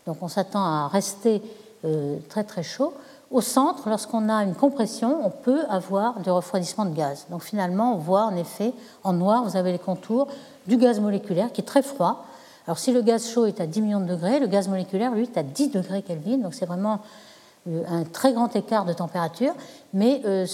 donc 0.05 0.17
on 0.21 0.27
s'attend 0.27 0.63
à 0.63 0.87
rester 0.87 1.41
euh, 1.83 2.17
très 2.29 2.43
très 2.43 2.63
chaud. 2.63 2.93
Au 3.31 3.39
centre, 3.39 3.87
lorsqu'on 3.89 4.27
a 4.27 4.43
une 4.43 4.55
compression, 4.55 5.25
on 5.25 5.29
peut 5.29 5.63
avoir 5.69 6.19
du 6.19 6.29
refroidissement 6.29 6.85
de 6.85 6.93
gaz. 6.93 7.27
Donc 7.29 7.43
finalement, 7.43 7.95
on 7.95 7.97
voit 7.97 8.25
en 8.25 8.35
effet, 8.35 8.73
en 9.03 9.13
noir, 9.13 9.45
vous 9.45 9.55
avez 9.55 9.71
les 9.71 9.79
contours 9.79 10.27
du 10.67 10.75
gaz 10.75 10.99
moléculaire 10.99 11.51
qui 11.53 11.61
est 11.61 11.65
très 11.65 11.81
froid. 11.81 12.25
Alors 12.67 12.77
si 12.77 12.91
le 12.91 13.01
gaz 13.01 13.29
chaud 13.29 13.45
est 13.45 13.61
à 13.61 13.67
10 13.67 13.81
millions 13.81 13.99
de 14.01 14.05
degrés, 14.05 14.39
le 14.39 14.47
gaz 14.47 14.67
moléculaire, 14.67 15.13
lui, 15.13 15.23
est 15.23 15.37
à 15.37 15.43
10 15.43 15.69
degrés 15.69 16.01
Kelvin, 16.01 16.37
donc 16.37 16.53
c'est 16.53 16.65
vraiment 16.65 16.99
euh, 17.69 17.83
un 17.87 18.03
très 18.03 18.33
grand 18.33 18.53
écart 18.55 18.83
de 18.85 18.93
température, 18.93 19.53
mais 19.93 20.21
euh, 20.25 20.45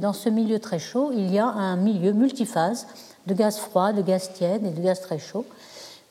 dans 0.00 0.12
ce 0.12 0.28
milieu 0.28 0.58
très 0.58 0.80
chaud, 0.80 1.10
il 1.14 1.32
y 1.32 1.38
a 1.38 1.46
un 1.46 1.76
milieu 1.76 2.12
multiphase 2.12 2.88
de 3.26 3.34
gaz 3.34 3.58
froid, 3.58 3.92
de 3.92 4.02
gaz 4.02 4.32
tiède 4.32 4.66
et 4.66 4.70
de 4.70 4.80
gaz 4.80 5.00
très 5.00 5.18
chaud. 5.18 5.44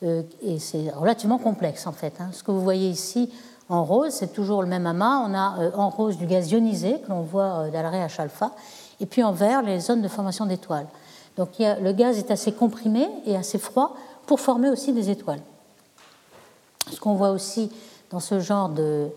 Euh, 0.02 0.22
et 0.42 0.58
c'est 0.58 0.90
relativement 0.90 1.38
complexe 1.38 1.86
en 1.86 1.92
fait. 1.92 2.14
Hein. 2.20 2.30
Ce 2.32 2.42
que 2.42 2.50
vous 2.50 2.62
voyez 2.62 2.88
ici 2.88 3.30
en 3.68 3.84
rose, 3.84 4.12
c'est 4.12 4.32
toujours 4.32 4.62
le 4.62 4.68
même 4.68 4.86
amas. 4.86 5.24
On 5.26 5.34
a 5.34 5.70
en 5.76 5.88
rose 5.88 6.16
du 6.16 6.26
gaz 6.26 6.50
ionisé 6.50 7.00
que 7.00 7.08
l'on 7.08 7.22
voit 7.22 7.70
dans 7.70 7.82
l'arrêt 7.82 8.06
H 8.06 8.20
alpha, 8.20 8.50
et 9.00 9.06
puis 9.06 9.22
en 9.22 9.32
vert 9.32 9.62
les 9.62 9.80
zones 9.80 10.02
de 10.02 10.08
formation 10.08 10.46
d'étoiles. 10.46 10.86
Donc 11.36 11.48
le 11.58 11.92
gaz 11.92 12.18
est 12.18 12.30
assez 12.30 12.52
comprimé 12.52 13.08
et 13.26 13.36
assez 13.36 13.58
froid 13.58 13.96
pour 14.26 14.40
former 14.40 14.70
aussi 14.70 14.92
des 14.92 15.10
étoiles. 15.10 15.40
Ce 16.92 17.00
qu'on 17.00 17.14
voit 17.14 17.30
aussi 17.30 17.70
dans 18.10 18.20
ce 18.20 18.38
genre 18.40 18.68
de, 18.68 19.08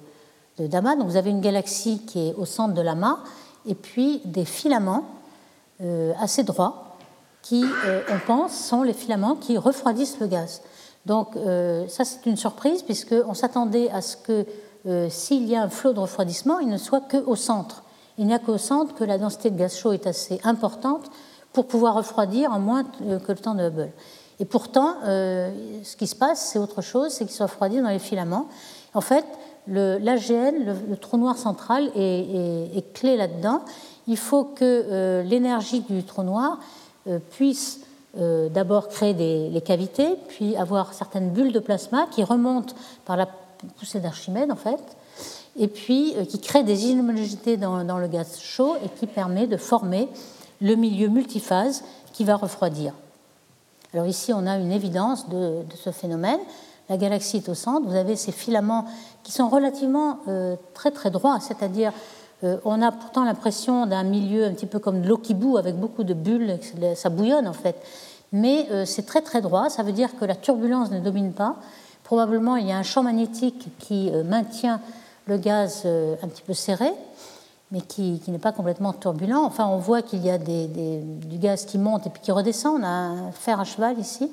de 0.57 0.67
Dama. 0.67 0.95
Donc 0.95 1.07
vous 1.07 1.17
avez 1.17 1.29
une 1.29 1.41
galaxie 1.41 1.99
qui 2.05 2.29
est 2.29 2.33
au 2.35 2.45
centre 2.45 2.73
de 2.73 2.81
l'amas 2.81 3.19
et 3.65 3.75
puis 3.75 4.21
des 4.25 4.45
filaments 4.45 5.05
euh, 5.81 6.13
assez 6.19 6.43
droits 6.43 6.95
qui, 7.41 7.63
euh, 7.85 8.01
on 8.09 8.19
pense, 8.25 8.53
sont 8.53 8.83
les 8.83 8.93
filaments 8.93 9.35
qui 9.35 9.57
refroidissent 9.57 10.19
le 10.19 10.27
gaz. 10.27 10.61
Donc 11.07 11.35
euh, 11.35 11.87
ça 11.87 12.03
c'est 12.05 12.25
une 12.25 12.37
surprise 12.37 12.83
puisqu'on 12.83 13.33
s'attendait 13.33 13.89
à 13.89 14.01
ce 14.01 14.17
que 14.17 14.45
s'il 15.09 15.49
y 15.49 15.55
a 15.55 15.63
un 15.63 15.67
flot 15.67 15.91
de 15.91 15.99
refroidissement, 15.99 16.59
il 16.59 16.69
ne 16.69 16.77
soit 16.77 17.01
qu'au 17.01 17.35
centre. 17.35 17.83
Il 18.17 18.25
n'y 18.25 18.33
a 18.33 18.39
qu'au 18.39 18.57
centre 18.57 18.95
que 18.95 19.03
la 19.03 19.17
densité 19.17 19.49
de 19.49 19.57
gaz 19.57 19.75
chaud 19.75 19.91
est 19.91 20.07
assez 20.07 20.39
importante 20.45 21.11
pour 21.51 21.67
pouvoir 21.67 21.95
refroidir 21.95 22.53
en 22.53 22.59
moins 22.61 22.85
que 22.85 23.31
le 23.31 23.37
temps 23.37 23.53
de 23.53 23.63
Hubble. 23.63 23.91
Et 24.39 24.45
pourtant, 24.45 24.95
ce 25.03 25.95
qui 25.97 26.07
se 26.07 26.15
passe, 26.15 26.51
c'est 26.53 26.57
autre 26.57 26.81
chose, 26.81 27.11
c'est 27.11 27.25
qu'il 27.25 27.35
se 27.35 27.43
refroidit 27.43 27.81
dans 27.81 27.89
les 27.89 27.99
filaments. 27.99 28.47
En 28.93 29.01
fait, 29.01 29.25
l'AGN, 29.67 30.75
le, 30.89 30.97
trou 30.97 31.17
noir 31.17 31.37
central, 31.37 31.91
est, 31.95 32.93
clé 32.93 33.17
là-dedans. 33.17 33.61
Il 34.07 34.17
faut 34.17 34.45
que 34.45 34.63
euh, 34.63 35.23
l'énergie 35.23 35.81
du 35.81 36.03
trou 36.03 36.23
noir 36.23 36.59
euh, 37.07 37.19
puisse 37.31 37.81
euh, 38.17 38.49
d'abord 38.49 38.87
créer 38.87 39.13
des, 39.13 39.49
les 39.49 39.61
cavités, 39.61 40.15
puis 40.27 40.55
avoir 40.55 40.93
certaines 40.93 41.29
bulles 41.31 41.51
de 41.51 41.59
plasma 41.59 42.07
qui 42.11 42.23
remontent 42.23 42.75
par 43.05 43.17
la 43.17 43.27
poussée 43.79 43.99
d'Archimède, 43.99 44.51
en 44.51 44.55
fait, 44.55 44.79
et 45.57 45.67
puis 45.67 46.13
qui 46.29 46.39
créent 46.39 46.63
des 46.63 46.85
inhomogénéités 46.85 47.57
dans, 47.57 47.97
le 47.97 48.07
gaz 48.07 48.39
chaud 48.39 48.75
et 48.85 48.89
qui 48.89 49.07
permet 49.07 49.47
de 49.47 49.57
former 49.57 50.07
le 50.61 50.75
milieu 50.75 51.07
multiphase 51.07 51.83
qui 52.13 52.23
va 52.23 52.35
refroidir. 52.35 52.93
Alors 53.93 54.05
ici, 54.05 54.31
on 54.33 54.45
a 54.45 54.57
une 54.57 54.71
évidence 54.71 55.27
de, 55.29 55.63
de 55.63 55.75
ce 55.75 55.91
phénomène 55.91 56.39
la 56.89 56.97
galaxie 56.97 57.37
est 57.37 57.49
au 57.49 57.53
centre, 57.53 57.87
vous 57.87 57.95
avez 57.95 58.15
ces 58.15 58.31
filaments 58.31 58.85
qui 59.23 59.31
sont 59.31 59.49
relativement 59.49 60.19
euh, 60.27 60.55
très 60.73 60.91
très 60.91 61.11
droits, 61.11 61.39
c'est-à-dire 61.39 61.91
euh, 62.43 62.57
on 62.65 62.81
a 62.81 62.91
pourtant 62.91 63.23
l'impression 63.23 63.85
d'un 63.85 64.03
milieu 64.03 64.45
un 64.45 64.51
petit 64.51 64.65
peu 64.65 64.79
comme 64.79 65.01
de 65.01 65.07
l'eau 65.07 65.17
qui 65.17 65.33
bout 65.33 65.57
avec 65.57 65.75
beaucoup 65.75 66.03
de 66.03 66.13
bulles, 66.13 66.59
ça 66.95 67.09
bouillonne 67.09 67.47
en 67.47 67.53
fait. 67.53 67.75
Mais 68.31 68.67
euh, 68.71 68.85
c'est 68.85 69.05
très 69.05 69.21
très 69.21 69.41
droit, 69.41 69.69
ça 69.69 69.83
veut 69.83 69.91
dire 69.91 70.17
que 70.19 70.25
la 70.25 70.35
turbulence 70.35 70.91
ne 70.91 70.99
domine 70.99 71.33
pas. 71.33 71.55
Probablement 72.03 72.55
il 72.55 72.67
y 72.67 72.71
a 72.71 72.77
un 72.77 72.83
champ 72.83 73.03
magnétique 73.03 73.67
qui 73.79 74.11
maintient 74.23 74.79
le 75.25 75.37
gaz 75.37 75.85
un 75.85 76.27
petit 76.27 76.41
peu 76.41 76.53
serré. 76.53 76.93
mais 77.71 77.81
qui, 77.81 78.21
n'est 78.29 78.37
pas 78.37 78.53
complètement 78.53 78.93
turbulent. 78.93 79.43
Enfin, 79.43 79.67
on 79.67 79.77
voit 79.77 80.01
qu'il 80.01 80.23
y 80.23 80.29
a 80.29 80.37
du 80.37 81.37
gaz 81.37 81.65
qui 81.65 81.77
monte 81.77 82.07
et 82.07 82.09
puis 82.09 82.21
qui 82.21 82.31
redescend. 82.31 82.79
On 82.79 82.83
a 82.83 82.87
un 82.87 83.31
fer 83.33 83.59
à 83.59 83.65
cheval 83.65 83.99
ici. 83.99 84.31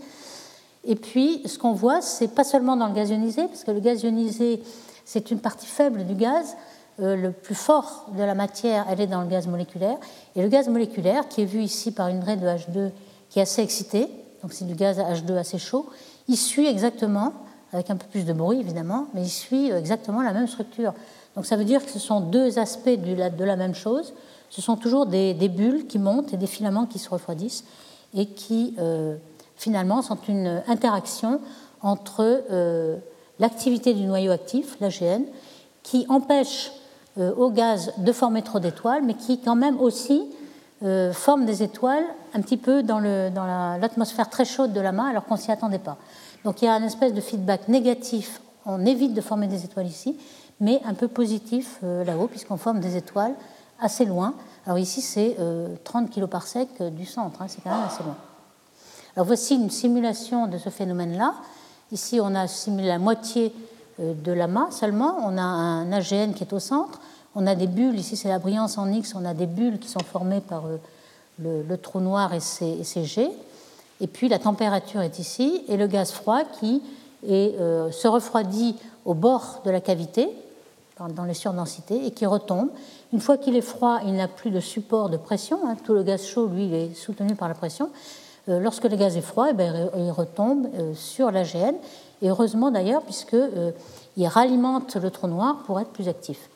Et 0.87 0.97
puis, 0.97 1.43
ce 1.47 1.59
qu'on 1.59 1.73
voit, 1.73 2.03
c'est 2.03 2.29
pas 2.29 2.45
seulement 2.45 2.77
dans 2.77 2.87
le 2.87 2.95
gaz 2.95 3.11
ionisé, 3.11 3.47
parce 3.49 3.65
que 3.65 3.71
le 3.71 3.81
gaz 3.81 4.03
ionisé, 4.03 4.63
c'est 5.05 5.31
une 5.31 5.41
partie 5.41 5.67
faible 5.67 6.05
du 6.05 6.15
gaz. 6.15 6.57
Euh, 7.01 7.17
le 7.17 7.33
plus 7.33 7.55
fort 7.55 8.07
de 8.17 8.23
la 8.23 8.35
matière, 8.35 8.87
elle 8.89 9.01
est 9.01 9.07
dans 9.07 9.23
le 9.23 9.27
gaz 9.27 9.47
moléculaire. 9.47 9.97
Et 10.37 10.43
le 10.43 10.49
gaz 10.49 10.69
moléculaire, 10.69 11.29
qui 11.29 11.43
est 11.43 11.47
vu 11.47 11.61
ici 11.61 11.91
par 11.91 12.09
une 12.09 12.23
raie 12.23 12.37
de 12.37 12.47
H2 12.47 12.91
qui 13.31 13.41
est 13.41 13.43
assez 13.43 13.63
excitée, 13.63 14.09
donc 14.43 14.53
c'est 14.53 14.65
du 14.65 14.75
gaz 14.75 14.99
H2 14.99 15.37
assez 15.37 15.59
chaud, 15.59 15.89
il 16.29 16.37
suit 16.37 16.67
exactement, 16.67 17.33
avec 17.73 17.91
un 17.91 17.97
peu 17.97 18.07
plus 18.07 18.25
de 18.25 18.33
bruit 18.33 18.61
évidemment, 18.61 19.09
mais 19.13 19.23
il 19.23 19.31
suit 19.31 19.71
exactement 19.71 20.23
la 20.23 20.33
même 20.33 20.47
structure. 20.47 20.95
Donc 21.35 21.47
ça 21.47 21.57
veut 21.57 21.65
dire 21.65 21.85
que 21.85 21.91
ce 21.91 21.99
sont 21.99 22.21
deux 22.21 22.59
aspects 22.59 22.89
de 22.89 23.45
la 23.45 23.57
même 23.57 23.75
chose. 23.75 24.15
Ce 24.51 24.63
sont 24.63 24.77
toujours 24.77 25.07
des, 25.07 25.35
bulles 25.49 25.87
qui 25.89 25.99
montent 25.99 26.33
et 26.33 26.37
des 26.37 26.47
filaments 26.47 26.87
qui 26.87 27.01
se 27.01 27.11
refroidissent 27.11 27.65
et 28.15 28.27
qui 28.27 28.75
euh, 28.79 29.17
finalement 29.57 30.01
sont 30.01 30.19
une 30.29 30.63
interaction 30.69 31.41
entre 31.83 32.45
euh, 32.51 32.97
l'activité 33.41 33.95
du 33.95 34.05
noyau 34.05 34.31
actif, 34.31 34.77
l'AGN, 34.81 35.25
qui 35.83 36.07
empêche 36.09 36.71
euh, 36.71 36.84
au 37.19 37.51
gaz 37.51 37.93
de 37.99 38.13
former 38.13 38.43
trop 38.43 38.59
d'étoiles, 38.59 39.03
mais 39.05 39.15
qui 39.15 39.41
quand 39.41 39.57
même 39.57 39.81
aussi 39.81 40.23
forme 41.13 41.47
des 41.47 41.63
étoiles 41.63 42.05
un 42.35 42.41
petit 42.41 42.57
peu 42.57 42.83
dans 42.83 43.01
l'atmosphère 43.01 44.29
très 44.29 44.45
chaude 44.45 44.73
de 44.73 44.81
la 44.81 44.93
main 44.93 45.07
alors 45.07 45.25
qu'on 45.25 45.37
s'y 45.37 45.53
attendait 45.53 45.79
pas. 45.79 45.97
Donc 46.45 46.61
il 46.61 46.67
y 46.67 46.69
a 46.69 46.77
une 46.77 46.85
espèce 46.85 47.15
de 47.15 47.21
feedback 47.21 47.69
négatif, 47.69 48.41
on 48.67 48.85
évite 48.85 49.15
de 49.15 49.21
former 49.21 49.47
des 49.47 49.65
étoiles 49.65 49.87
ici, 49.87 50.19
mais 50.61 50.81
un 50.85 50.95
peu 50.95 51.09
positif 51.09 51.79
euh, 51.83 52.05
là-haut, 52.05 52.27
puisqu'on 52.27 52.57
forme 52.57 52.81
des 52.81 52.97
étoiles 52.97 53.35
assez 53.81 54.05
loin. 54.05 54.35
Alors 54.67 54.79
ici, 54.79 55.01
c'est 55.01 55.37
30 55.85 56.11
kg 56.11 56.27
par 56.27 56.47
sec 56.47 56.69
du 56.81 57.05
centre, 57.05 57.43
hein, 57.43 57.47
c'est 57.49 57.63
quand 57.63 57.71
même 57.71 57.87
assez 57.87 58.03
loin. 58.03 58.17
Alors 59.17 59.27
voici 59.27 59.55
une 59.55 59.71
simulation 59.71 60.47
de 60.47 60.59
ce 60.59 60.71
phénomène-là. 60.71 61.35
Ici, 61.93 62.19
on 62.21 62.35
a 62.35 62.47
simulé 62.49 62.89
la 62.89 62.99
moitié 62.99 63.53
euh, 63.53 63.74
de 63.99 64.33
l'amas 64.33 64.71
seulement. 64.71 65.19
On 65.25 65.39
a 65.39 65.43
un 65.43 65.93
AGN 65.93 66.33
qui 66.33 66.45
est 66.45 66.53
au 66.53 66.59
centre. 66.59 67.01
On 67.35 67.47
a 67.47 67.55
des 67.55 67.67
bulles, 67.67 67.99
ici 67.99 68.17
c'est 68.17 68.29
la 68.29 68.39
brillance 68.39 68.79
en 68.79 68.91
X, 68.93 69.15
on 69.17 69.25
a 69.25 69.35
des 69.35 69.47
bulles 69.47 69.79
qui 69.79 69.89
sont 69.89 70.01
formées 70.01 70.41
par 70.41 70.67
euh, 70.67 70.79
le, 71.69 71.77
trou 71.77 72.01
noir 72.01 72.33
et 72.33 72.41
ses, 72.41 72.65
et 72.67 73.31
Et 74.01 74.07
puis 74.07 74.29
la 74.29 74.39
température 74.39 75.01
est 75.01 75.19
ici, 75.19 75.65
et 75.69 75.77
le 75.77 75.87
gaz 75.87 76.13
froid 76.13 76.43
qui 76.61 76.83
se 77.27 78.07
refroidit 78.07 78.77
au 79.05 79.15
bord 79.15 79.63
de 79.65 79.71
la 79.71 79.81
cavité, 79.81 80.29
dans 81.15 81.25
les 81.25 81.35
surdensités 81.35 82.07
et 82.07 82.11
qui 82.11 82.27
retombe. 82.27 82.69
Une 83.13 83.21
fois 83.21 83.37
qu'il 83.37 83.57
est 83.57 83.61
froid, 83.63 84.01
il 84.05 84.15
n'a 84.15 84.29
plus 84.29 84.51
de 84.51 84.61
support 84.61 85.09
de 85.09 85.17
pression. 85.17 85.59
Hein. 85.67 85.77
tout 85.85 85.93
le 85.93 86.03
gaz 86.03 86.25
chaud, 86.25 86.47
lui, 86.47 86.73
est 86.75 86.95
soutenu 86.95 87.35
par 87.35 87.49
la 87.49 87.55
pression. 87.55 87.91
Euh, 88.49 88.61
lorsque 88.61 88.85
le 88.85 88.97
gaz 88.97 89.17
est 89.17 89.23
froid, 89.23 89.49
eh 89.51 89.55
bien, 89.55 89.89
il 89.97 90.11
retombe 90.11 90.67
euh, 90.75 90.95
sur 90.95 91.31
l'AGN. 91.31 91.75
Et 92.23 92.29
heureusement 92.29 92.71
d'ailleurs, 92.71 93.03
puisqu'il 93.03 93.39
euh, 93.57 93.73
ralimente 94.29 94.97
le 94.97 95.11
trou 95.11 95.27
noir 95.27 95.59
pour 95.67 95.81
être 95.81 95.91
plus 95.91 96.09
actif. 96.09 96.51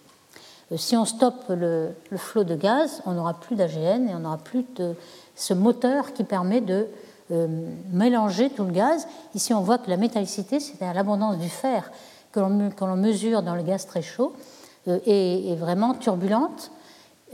si 0.76 0.96
on 0.96 1.04
stoppe 1.04 1.44
le, 1.48 1.90
flot 2.16 2.44
de 2.44 2.54
gaz, 2.54 3.02
on 3.06 3.12
n'aura 3.12 3.34
plus 3.34 3.56
d'AGN 3.56 4.08
et 4.08 4.14
on 4.14 4.20
n'aura 4.20 4.38
plus 4.38 4.64
ce 5.34 5.54
moteur 5.54 6.12
qui 6.12 6.24
permet 6.24 6.60
de 6.60 6.86
mélanger 7.92 8.50
tout 8.50 8.64
le 8.64 8.72
gaz. 8.72 9.06
Ici, 9.34 9.52
on 9.52 9.60
voit 9.60 9.78
que 9.78 9.90
la 9.90 9.98
métallicité, 9.98 10.60
c'est-à-dire 10.60 10.94
l'abondance 10.94 11.36
du 11.36 11.48
fer, 11.48 11.90
que 12.32 12.40
l'on 12.40 12.96
mesure 12.96 13.42
dans 13.42 13.54
le 13.54 13.62
gaz 13.62 13.86
très 13.86 14.02
chaud 14.02 14.32
euh, 14.88 14.98
est, 15.06 15.56
vraiment 15.56 15.94
turbulente. 15.94 16.70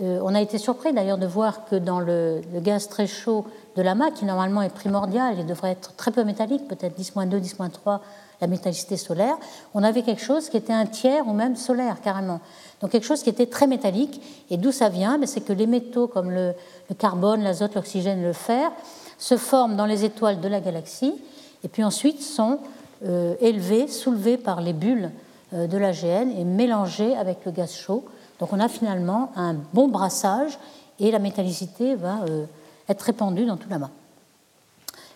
Euh, 0.03 0.19
on 0.23 0.35
a 0.35 0.41
été 0.41 0.59
surpris 0.59 0.93
d'ailleurs 0.93 1.19
de 1.19 1.27
voir 1.27 1.67
que 1.67 1.77
dans 1.77 2.01
le, 2.01 2.41
gaz 2.57 2.89
très 2.89 3.07
chaud 3.07 3.45
de 3.77 3.83
l'amas, 3.83 4.11
qui 4.11 4.25
normalement 4.25 4.63
est 4.63 4.75
primordial 4.75 5.39
et 5.39 5.45
devrait 5.45 5.71
être 5.71 5.95
très 5.95 6.11
peu 6.11 6.25
métallique, 6.25 6.67
peut-être 6.67 6.99
10-2, 6.99 7.41
10-3, 7.41 8.01
la 8.41 8.47
métallicité 8.49 8.97
solaire, 8.97 9.37
on 9.73 9.83
avait 9.85 10.03
quelque 10.03 10.23
chose 10.23 10.49
qui 10.49 10.57
était 10.57 10.73
un 10.73 10.87
tiers 10.87 11.27
ou 11.29 11.33
même 11.33 11.55
solaire 11.55 12.01
carrément. 12.03 12.41
Donc 12.81 12.91
quelque 12.91 13.07
chose 13.07 13.23
qui 13.23 13.31
était 13.31 13.47
très 13.47 13.67
métallique. 13.67 14.21
Et 14.51 14.57
d'où 14.57 14.73
ça 14.73 14.89
vient? 14.89 15.17
Ben, 15.19 15.27
C'est 15.27 15.41
que 15.41 15.53
les 15.53 15.67
métaux 15.67 16.09
comme 16.09 16.31
le, 16.31 16.55
carbone, 16.99 17.43
l'azote, 17.43 17.75
l'oxygène, 17.75 18.23
le 18.23 18.33
fer 18.33 18.71
se 19.17 19.37
forment 19.37 19.77
dans 19.77 19.87
les 19.87 20.05
étoiles 20.05 20.41
de 20.41 20.49
la 20.49 20.61
galaxie 20.61 21.15
et 21.63 21.69
puis 21.69 21.85
ensuite 21.85 22.21
sont 22.21 22.59
euh, 23.05 23.35
élevé, 23.41 23.87
soulevé 23.87 24.37
par 24.37 24.61
les 24.61 24.73
bulles 24.73 25.11
euh, 25.55 25.67
de 25.67 25.79
l'AGN 25.79 26.31
et 26.37 26.45
mélangé 26.45 27.17
avec 27.17 27.45
le 27.47 27.53
gaz 27.53 27.73
chaud. 27.73 28.05
Donc 28.39 28.53
on 28.53 28.61
a 28.61 28.69
finalement 28.69 29.33
un 29.37 29.55
bon 29.73 29.89
brassage 29.89 30.59
et 30.99 31.11
la 31.11 31.19
métallicité 31.19 31.95
va 31.95 32.23
euh, 32.29 32.47
être 32.89 33.03
répandue 33.03 33.47
dans 33.47 33.57
tout 33.57 33.69
l'amas. 33.69 33.91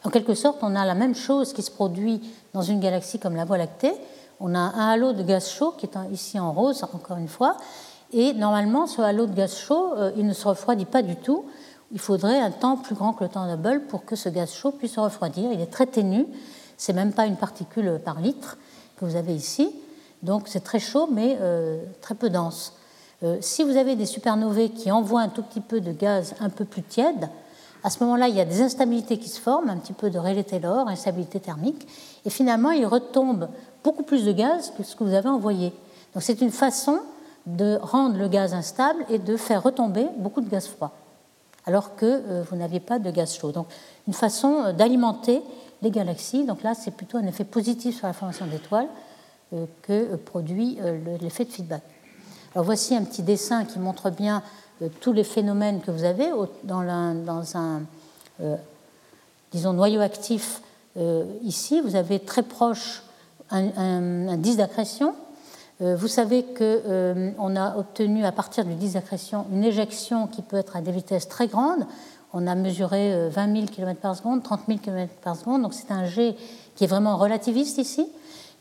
En 0.04 0.10
quelque 0.10 0.34
sorte, 0.34 0.58
on 0.62 0.76
a 0.76 0.84
la 0.84 0.94
même 0.94 1.14
chose 1.14 1.52
qui 1.52 1.62
se 1.62 1.70
produit 1.70 2.20
dans 2.54 2.62
une 2.62 2.80
galaxie 2.80 3.18
comme 3.18 3.36
la 3.36 3.44
Voie 3.44 3.58
lactée. 3.58 3.92
On 4.40 4.54
a 4.54 4.58
un 4.58 4.90
halo 4.90 5.12
de 5.12 5.22
gaz 5.22 5.48
chaud 5.48 5.74
qui 5.76 5.86
est 5.86 5.98
ici 6.12 6.38
en 6.38 6.52
rose, 6.52 6.84
encore 6.92 7.16
une 7.16 7.28
fois, 7.28 7.56
et 8.12 8.32
normalement, 8.32 8.86
ce 8.86 9.02
halo 9.02 9.26
de 9.26 9.34
gaz 9.34 9.56
chaud, 9.56 9.94
il 10.16 10.24
ne 10.24 10.32
se 10.32 10.46
refroidit 10.46 10.84
pas 10.84 11.02
du 11.02 11.16
tout. 11.16 11.44
Il 11.92 11.98
faudrait 11.98 12.40
un 12.40 12.52
temps 12.52 12.76
plus 12.76 12.94
grand 12.94 13.12
que 13.12 13.24
le 13.24 13.30
temps 13.30 13.46
d'Hubble 13.46 13.82
pour 13.88 14.04
que 14.04 14.14
ce 14.14 14.28
gaz 14.28 14.52
chaud 14.52 14.70
puisse 14.70 14.92
se 14.94 15.00
refroidir. 15.00 15.52
Il 15.52 15.60
est 15.60 15.66
très 15.66 15.86
ténu 15.86 16.26
c'est 16.78 16.92
même 16.92 17.12
pas 17.12 17.26
une 17.26 17.36
particule 17.36 18.00
par 18.02 18.20
litre 18.20 18.56
que 18.96 19.04
vous 19.04 19.16
avez 19.16 19.34
ici. 19.34 19.70
Donc 20.22 20.44
c'est 20.46 20.64
très 20.64 20.78
chaud, 20.78 21.08
mais 21.12 21.36
euh, 21.40 21.82
très 22.00 22.14
peu 22.14 22.30
dense. 22.30 22.72
Euh, 23.22 23.38
si 23.40 23.64
vous 23.64 23.76
avez 23.76 23.96
des 23.96 24.06
supernovae 24.06 24.68
qui 24.68 24.90
envoient 24.90 25.22
un 25.22 25.28
tout 25.28 25.42
petit 25.42 25.60
peu 25.60 25.80
de 25.80 25.92
gaz 25.92 26.34
un 26.40 26.50
peu 26.50 26.64
plus 26.64 26.82
tiède, 26.82 27.28
à 27.84 27.90
ce 27.90 28.02
moment-là, 28.02 28.28
il 28.28 28.34
y 28.34 28.40
a 28.40 28.44
des 28.44 28.60
instabilités 28.60 29.18
qui 29.18 29.28
se 29.28 29.40
forment, 29.40 29.70
un 29.70 29.76
petit 29.76 29.92
peu 29.92 30.10
de 30.10 30.18
Rayleigh-Taylor, 30.18 30.88
instabilité 30.88 31.38
thermique, 31.40 31.86
et 32.24 32.30
finalement, 32.30 32.70
il 32.70 32.86
retombe 32.86 33.48
beaucoup 33.84 34.02
plus 34.02 34.24
de 34.24 34.32
gaz 34.32 34.72
que 34.76 34.82
ce 34.82 34.96
que 34.96 35.04
vous 35.04 35.14
avez 35.14 35.28
envoyé. 35.28 35.72
Donc 36.14 36.22
c'est 36.22 36.40
une 36.40 36.50
façon 36.50 37.00
de 37.46 37.78
rendre 37.80 38.16
le 38.18 38.28
gaz 38.28 38.52
instable 38.54 39.04
et 39.08 39.18
de 39.18 39.36
faire 39.36 39.62
retomber 39.62 40.06
beaucoup 40.16 40.40
de 40.40 40.48
gaz 40.48 40.66
froid, 40.66 40.92
alors 41.66 41.96
que 41.96 42.06
euh, 42.06 42.44
vous 42.50 42.56
n'aviez 42.56 42.80
pas 42.80 42.98
de 42.98 43.10
gaz 43.10 43.34
chaud. 43.34 43.52
Donc 43.52 43.66
une 44.06 44.14
façon 44.14 44.72
d'alimenter 44.72 45.42
les 45.82 45.90
galaxies. 45.90 46.44
Donc 46.44 46.62
là, 46.62 46.74
c'est 46.74 46.90
plutôt 46.90 47.18
un 47.18 47.26
effet 47.26 47.44
positif 47.44 47.98
sur 47.98 48.06
la 48.06 48.12
formation 48.12 48.46
d'étoiles 48.46 48.88
euh, 49.52 49.66
que 49.82 49.92
euh, 49.92 50.16
produit 50.16 50.78
euh, 50.80 51.18
l'effet 51.20 51.44
de 51.44 51.50
feedback. 51.50 51.82
Voici 52.60 52.96
un 52.96 53.04
petit 53.04 53.22
dessin 53.22 53.64
qui 53.64 53.78
montre 53.78 54.10
bien 54.10 54.42
tous 55.00 55.12
les 55.12 55.22
phénomènes 55.22 55.80
que 55.80 55.92
vous 55.92 56.02
avez 56.02 56.26
dans, 56.64 57.56
un, 57.56 57.82
disons, 59.52 59.72
noyau 59.72 60.00
actif. 60.00 60.60
ici, 61.44 61.80
vous 61.80 61.94
avez 61.94 62.18
très 62.18 62.42
proche 62.42 63.04
un, 63.50 64.36
disque 64.38 64.58
d'accrétion. 64.58 65.14
Vous 65.80 66.08
savez 66.08 66.44
qu'on 66.44 67.56
a 67.56 67.76
obtenu 67.76 68.24
à 68.24 68.32
partir 68.32 68.64
du 68.64 68.74
disque 68.74 68.94
d'accrétion 68.94 69.46
une 69.52 69.62
éjection 69.62 70.26
qui 70.26 70.42
peut 70.42 70.56
être 70.56 70.76
à 70.76 70.80
des 70.80 70.90
vitesses 70.90 71.28
très 71.28 71.46
grandes. 71.46 71.86
On 72.32 72.48
a 72.48 72.56
mesuré 72.56 73.28
20 73.28 73.52
000 73.54 73.66
km 73.66 74.00
par 74.00 74.16
seconde, 74.16 74.42
30 74.42 74.62
000 74.66 74.80
km 74.80 75.12
par 75.22 75.36
seconde, 75.36 75.62
donc 75.62 75.74
c'est 75.74 75.92
un 75.92 76.06
jet 76.06 76.34
qui 76.74 76.84
est 76.84 76.88
vraiment 76.88 77.16
relativiste 77.16 77.78
ici. 77.78 78.08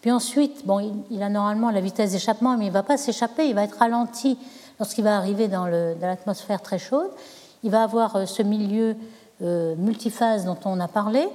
Puis 0.01 0.11
ensuite, 0.11 0.65
bon, 0.65 1.05
il, 1.09 1.23
a 1.23 1.29
normalement 1.29 1.71
la 1.71 1.81
vitesse 1.81 2.11
d'échappement, 2.11 2.57
mais 2.57 2.65
il 2.65 2.69
ne 2.69 2.73
va 2.73 2.83
pas 2.83 2.97
s'échapper, 2.97 3.47
il 3.47 3.55
va 3.55 3.63
être 3.63 3.77
ralenti 3.77 4.37
lorsqu'il 4.79 5.03
va 5.03 5.17
arriver 5.17 5.47
dans 5.47 5.65
l'atmosphère 5.65 6.61
très 6.61 6.79
chaude. 6.79 7.09
Il 7.63 7.71
va 7.71 7.83
avoir 7.83 8.15
euh, 8.15 8.25
ce 8.25 8.43
milieu 8.43 8.95
euh, 9.41 9.75
multiphase 9.75 10.45
dont 10.45 10.57
on 10.65 10.79
a 10.79 10.87
parlé, 10.87 11.27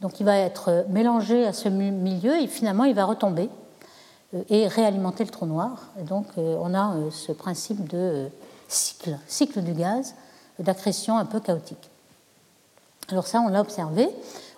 donc 0.00 0.20
il 0.20 0.24
va 0.24 0.38
être 0.38 0.68
euh, 0.68 0.82
mélangé 0.88 1.46
à 1.46 1.52
ce 1.52 1.68
milieu 1.68 2.36
et 2.36 2.46
finalement 2.46 2.84
il 2.84 2.94
va 2.94 3.04
retomber 3.04 3.50
et 4.50 4.68
réalimenter 4.68 5.24
le 5.24 5.30
trou 5.30 5.46
noir. 5.46 5.86
Et 5.98 6.04
donc 6.04 6.26
on 6.36 6.74
a 6.74 6.94
ce 7.10 7.32
principe 7.32 7.88
de 7.88 8.28
cycle, 8.68 9.16
cycle 9.26 9.62
du 9.62 9.72
gaz 9.72 10.14
d'accrétion 10.58 11.16
un 11.16 11.24
peu 11.24 11.40
chaotique. 11.40 11.90
Alors 13.10 13.26
ça, 13.26 13.40
on 13.40 13.48
l'a 13.48 13.62
observé. 13.62 14.08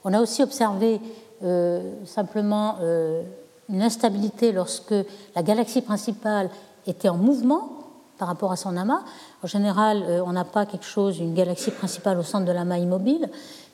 On 0.05 0.13
a 0.13 0.21
aussi 0.21 0.43
observé 0.43 1.01
euh, 1.43 1.95
simplement 2.05 2.77
euh, 2.81 3.23
une 3.71 3.83
instabilité 3.83 4.53
lorsque 4.53 4.95
la 5.35 5.43
galaxie 5.43 5.83
principale 5.83 6.51
était 6.87 7.09
en 7.09 7.17
mouvement 7.17 7.71
par 8.19 8.29
rapport 8.29 8.53
à 8.53 8.57
son 8.57 8.77
amas. 8.77 9.03
En 9.43 9.47
général, 9.47 10.03
euh, 10.07 10.23
on 10.27 10.33
n'a 10.33 10.45
pas 10.45 10.67
quelque 10.67 10.85
chose, 10.85 11.19
une 11.19 11.35
galaxie 11.35 11.71
principale 11.71 12.19
au 12.19 12.23
centre 12.23 12.45
de 12.45 12.53
l'amas 12.53 12.79
immobile, 12.79 13.31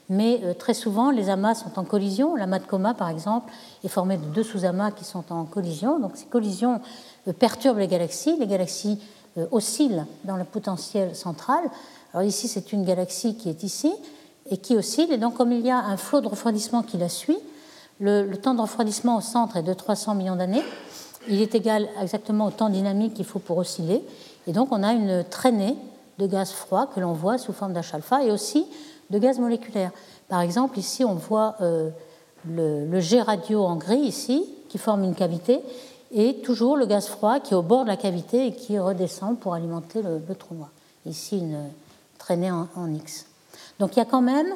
mais 0.09 0.55
très 0.55 0.75
souvent, 0.75 1.11
les 1.11 1.31
amas 1.31 1.57
sont 1.57 1.79
en 1.79 1.85
collision. 1.85 2.37
L'amas 2.37 2.61
de 2.61 2.67
coma, 2.67 2.95
par 2.95 3.09
exemple, 3.09 3.53
est 3.83 3.89
formé 3.89 4.17
de 4.19 4.25
deux 4.27 4.45
sous-amas 4.45 4.93
qui 4.93 5.05
sont 5.05 5.25
en 5.33 5.45
collision. 5.45 5.99
Donc 5.99 6.13
ces 6.15 6.27
collisions 6.27 6.81
perturbent 7.41 7.79
les 7.79 7.89
galaxies. 7.89 8.37
Les 8.39 8.47
galaxies 8.47 9.01
oscillent 9.51 10.05
dans 10.25 10.37
le 10.37 10.45
potentiel 10.45 11.17
central. 11.17 11.59
Alors 12.15 12.25
ici, 12.25 12.47
c'est 12.47 12.73
une 12.73 12.85
galaxie 12.85 13.37
qui 13.37 13.49
est 13.49 13.65
ici 13.65 13.93
et 14.49 14.59
qui 14.59 14.77
oscille. 14.77 15.13
Et 15.13 15.19
donc, 15.19 15.35
comme 15.35 15.53
il 15.53 15.67
y 15.67 15.71
a 15.71 15.79
un 15.79 15.97
flot 15.97 16.21
de 16.21 16.29
refroidissement 16.29 16.83
qui 16.83 16.99
la 16.99 17.09
suit, 17.09 17.39
le, 18.01 18.35
temps 18.35 18.55
de 18.55 18.61
refroidissement 18.61 19.17
au 19.17 19.21
centre 19.21 19.57
est 19.57 19.63
de 19.63 19.73
300 19.73 20.15
millions 20.15 20.37
d'années. 20.37 20.63
il 21.29 21.41
est 21.41 21.55
égal 21.55 21.89
exactement 22.01 22.47
au 22.47 22.51
temps 22.51 22.69
dynamique 22.69 23.15
qu'il 23.15 23.25
faut 23.25 23.39
pour 23.39 23.59
osciller. 23.59 24.05
Et 24.47 24.53
donc 24.53 24.69
on 24.71 24.83
a 24.83 24.93
une 24.93 25.25
traînée 25.25 25.77
de 26.19 26.27
gaz 26.27 26.51
froid 26.51 26.87
que 26.95 27.01
l'on 27.01 27.13
voit 27.13 27.39
sous 27.39 27.53
forme 27.53 27.73
d'H-alpha 27.73 28.25
et 28.25 28.31
aussi 28.31 28.67
de 29.11 29.19
gaz 29.19 29.39
moléculaire. 29.39 29.91
Par 30.29 30.41
exemple, 30.41 30.79
ici 30.79 31.05
on 31.05 31.15
voit 31.15 31.57
euh, 31.61 31.91
le, 32.49 33.01
jet 33.01 33.23
radio 33.23 33.65
en 33.65 33.77
gris 33.77 33.99
ici 33.99 34.45
qui 34.69 34.79
forme 34.79 35.05
une 35.05 35.15
cavité 35.15 35.61
et 36.13 36.37
toujours 36.45 36.77
le 36.77 36.87
gaz 36.87 37.07
froid 37.07 37.41
qui 37.41 37.55
est 37.55 37.57
au 37.57 37.63
bord 37.63 37.85
de 37.85 37.89
la 37.89 37.97
cavité 37.97 38.47
et 38.47 38.53
qui 38.53 38.79
redescend 38.79 39.39
pour 39.39 39.55
alimenter 39.55 40.03
le, 40.03 40.21
trou 40.35 40.55
noir. 40.55 40.71
Ici 41.05 41.39
une 41.39 41.71
traînée 42.19 42.51
en, 42.51 42.67
X. 42.95 43.27
Donc 43.79 43.97
il 43.97 43.99
y 43.99 44.03
a 44.03 44.07
quand 44.07 44.23
même 44.23 44.49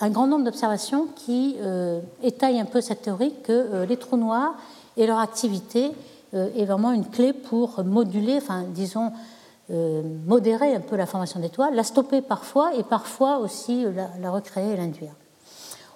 un 0.00 0.10
grand 0.10 0.26
nombre 0.26 0.44
d'observations 0.44 1.08
qui 1.14 1.56
euh, 1.60 2.00
étayent 2.22 2.60
un 2.60 2.64
peu 2.64 2.80
cette 2.80 3.02
théorie 3.02 3.34
que 3.42 3.84
les 3.84 3.96
trous 3.96 4.16
noirs 4.16 4.54
et 4.96 5.06
leur 5.06 5.18
activité 5.18 5.92
est 6.32 6.64
vraiment 6.64 6.90
une 6.90 7.08
clé 7.08 7.32
pour 7.32 7.84
moduler, 7.84 8.38
enfin 8.38 8.64
disons, 8.68 9.12
euh, 9.70 10.02
modérer 10.26 10.74
un 10.74 10.80
peu 10.80 10.94
la 10.94 11.06
formation 11.06 11.40
d'étoiles, 11.40 11.74
la 11.74 11.84
stopper 11.84 12.20
parfois 12.20 12.74
et 12.74 12.82
parfois 12.82 13.38
aussi 13.38 13.86
la, 14.20 14.30
recréer 14.30 14.74
et 14.74 14.76
l'induire. 14.76 15.12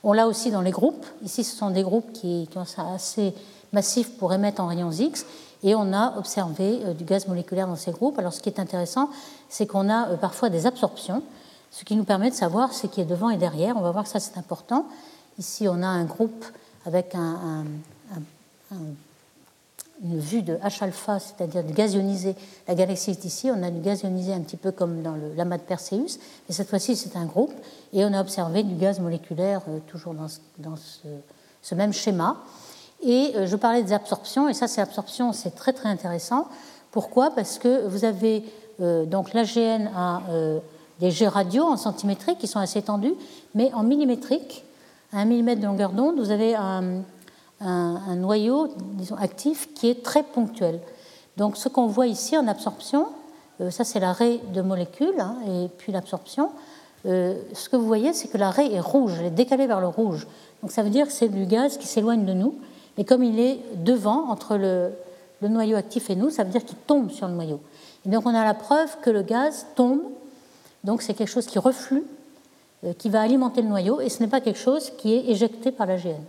On 0.03 0.15
l'a 0.15 0.27
aussi 0.27 0.51
dans 0.51 0.63
les 0.63 0.71
groupes. 0.71 1.05
Ici, 1.23 1.45
ce 1.45 1.55
sont 1.55 1.69
des 1.69 1.83
groupes 1.83 2.11
qui, 2.15 2.49
sont 2.65 2.95
assez 2.95 3.35
massifs 3.75 4.17
pour 4.17 4.33
émettre 4.33 4.63
en 4.63 4.69
rayons 4.69 4.91
X 4.91 5.27
et 5.63 5.75
on 5.75 5.93
a 5.93 6.17
observé 6.17 6.81
euh, 6.87 6.95
du 6.95 7.05
gaz 7.05 7.29
moléculaire 7.29 7.67
dans 7.67 7.77
ces 7.77 7.91
groupes. 7.91 8.19
Alors, 8.19 8.33
ce 8.33 8.41
qui 8.41 8.49
est 8.49 8.59
intéressant, 8.59 9.11
c'est 9.51 9.67
qu'on 9.67 9.91
a 9.91 10.09
euh, 10.09 10.17
parfois 10.17 10.49
des 10.49 10.65
absorptions, 10.65 11.23
ce 11.71 11.85
qui 11.85 11.97
nous 11.97 12.05
permet 12.05 12.31
de 12.31 12.35
savoir 12.35 12.73
ce 12.73 12.87
qui 12.87 13.01
est 13.01 13.05
devant 13.05 13.31
et 13.31 13.37
derrière. 13.37 13.77
On 13.77 13.81
va 13.81 13.91
voir 13.91 14.05
que 14.05 14.11
ça, 14.11 14.21
c'est 14.21 14.39
important. 14.39 14.87
Ici, 15.39 15.69
on 15.69 15.83
a 15.83 15.87
un 15.87 16.05
groupe 16.05 16.45
avec 16.85 17.15
un 17.15 17.65
une 20.03 20.19
vue 20.19 20.43
de 20.43 20.55
H-alpha, 20.57 21.19
c'est-à-dire 21.19 21.65
de 21.65 21.73
gaz 21.73 21.95
ionisé. 21.95 22.37
La 22.67 22.75
galaxie 22.75 23.11
est 23.11 23.25
ici, 23.25 23.51
on 23.51 23.63
a 23.63 23.71
du 23.71 23.81
gaz 23.81 24.03
ionisé 24.03 24.33
un 24.33 24.41
petit 24.41 24.57
peu 24.57 24.71
comme 24.71 25.03
dans 25.03 25.17
l'amas 25.37 25.59
de 25.59 25.63
Perseus, 25.63 26.19
mais 26.49 26.55
cette 26.55 26.69
fois-ci 26.69 26.97
c'est 26.97 27.17
un 27.17 27.25
groupe, 27.25 27.53
et 27.93 28.05
on 28.05 28.13
a 28.13 28.21
observé 28.21 28.63
du 28.63 28.75
gaz 28.75 29.01
moléculaire 29.01 29.63
euh, 29.69 29.79
toujours 29.87 30.15
dans, 30.15 30.29
ce, 30.77 31.75
même 31.75 31.93
schéma. 31.93 32.37
Et 33.03 33.33
euh, 33.35 33.47
je 33.47 33.57
parlais 33.57 33.83
des 33.83 33.93
absorptions, 33.93 34.49
et 34.49 34.55
ça 34.55 34.69
c'est 34.69 34.81
absorption, 34.81 35.33
c'est 35.33 35.55
très 35.55 35.73
très 35.73 35.89
intéressant. 35.89 36.49
Pourquoi? 36.91 37.31
Parce 37.33 37.59
que 37.59 37.87
vous 37.87 38.05
avez 38.05 38.45
euh, 38.81 39.05
donc 39.05 39.35
l'AGN 39.35 39.91
a 39.97 40.23
des 41.01 41.11
jets 41.11 41.29
radio 41.29 41.65
en 41.65 41.77
centimétrique 41.77 42.39
qui 42.39 42.47
sont 42.47 42.59
assez 42.59 42.83
tendus, 42.83 43.15
mais 43.55 43.73
en 43.75 43.83
millimétrique, 43.83 44.65
à 45.13 45.19
un 45.21 45.25
millimètre 45.25 45.61
de 45.61 45.67
longueur 45.67 45.93
d'onde, 45.93 46.19
vous 46.19 46.31
avez 46.31 46.55
un 46.55 47.03
un, 47.61 48.17
noyau 48.17 48.69
disons, 48.95 49.17
actif 49.17 49.73
qui 49.75 49.89
est 49.89 50.03
très 50.03 50.23
ponctuel. 50.23 50.81
Donc 51.37 51.57
ce 51.57 51.69
qu'on 51.69 51.87
voit 51.87 52.07
ici 52.07 52.37
en 52.37 52.47
absorption, 52.47 53.09
euh, 53.61 53.71
ça 53.71 53.85
c'est 53.85 54.01
l'arrêt 54.01 54.41
de 54.53 54.61
molécules, 54.61 55.19
hein, 55.19 55.37
et 55.47 55.69
puis 55.79 55.93
l'absorption, 55.93 56.51
euh, 57.07 57.35
ce 57.53 57.69
que 57.69 57.77
vous 57.77 57.87
voyez 57.87 58.13
c'est 58.13 58.29
que 58.29 58.39
l'arrêt 58.39 58.73
est 58.73 58.81
rouge, 58.81 59.13
elle 59.19 59.27
est 59.27 59.31
décalée 59.31 59.67
vers 59.67 59.81
le 59.81 59.89
rouge. 59.89 60.27
Donc 60.63 60.73
ça 60.73 60.83
veut 60.83 60.91
dire 60.91 61.07
que 61.07 61.13
c'est 61.13 61.29
du 61.29 61.47
gaz 61.47 61.79
qui 61.79 61.87
s'éloigne 61.87 62.25
de 62.25 62.33
nous, 62.33 62.55
mais 62.97 63.05
comme 63.05 63.23
il 63.23 63.39
est 63.39 63.61
devant, 63.77 64.29
entre 64.31 64.57
le, 64.57 64.91
le 65.41 65.49
noyau 65.49 65.77
actif 65.77 66.11
et 66.11 66.17
nous, 66.17 66.31
ça 66.31 66.45
veut 66.45 66.51
dire 66.51 66.65
qu'il 66.65 66.79
tombe 66.79 67.11
sur 67.11 67.29
le 67.29 67.35
noyau. 67.35 67.61
Et 68.07 68.09
donc 68.09 68.27
on 68.27 68.35
a 68.35 68.45
la 68.45 68.55
preuve 68.55 68.99
que 69.01 69.11
le 69.11 69.23
gaz 69.23 69.67
tombe, 69.75 70.01
donc 70.85 71.03
c'est 71.03 71.15
quelque 71.15 71.29
chose 71.29 71.47
qui 71.47 71.59
reflue, 71.59 72.05
euh, 72.85 72.93
qui 72.93 73.09
va 73.09 73.23
alimenter 73.23 73.63
le 73.63 73.69
noyau, 73.69 74.01
et 74.01 74.09
ce 74.09 74.23
n'est 74.23 74.29
pas 74.29 74.41
quelque 74.41 74.59
chose 74.59 74.93
qui 74.99 75.15
est 75.15 75.27
éjecté 75.31 75.73
par 75.73 75.87
l'AGN. 75.87 76.23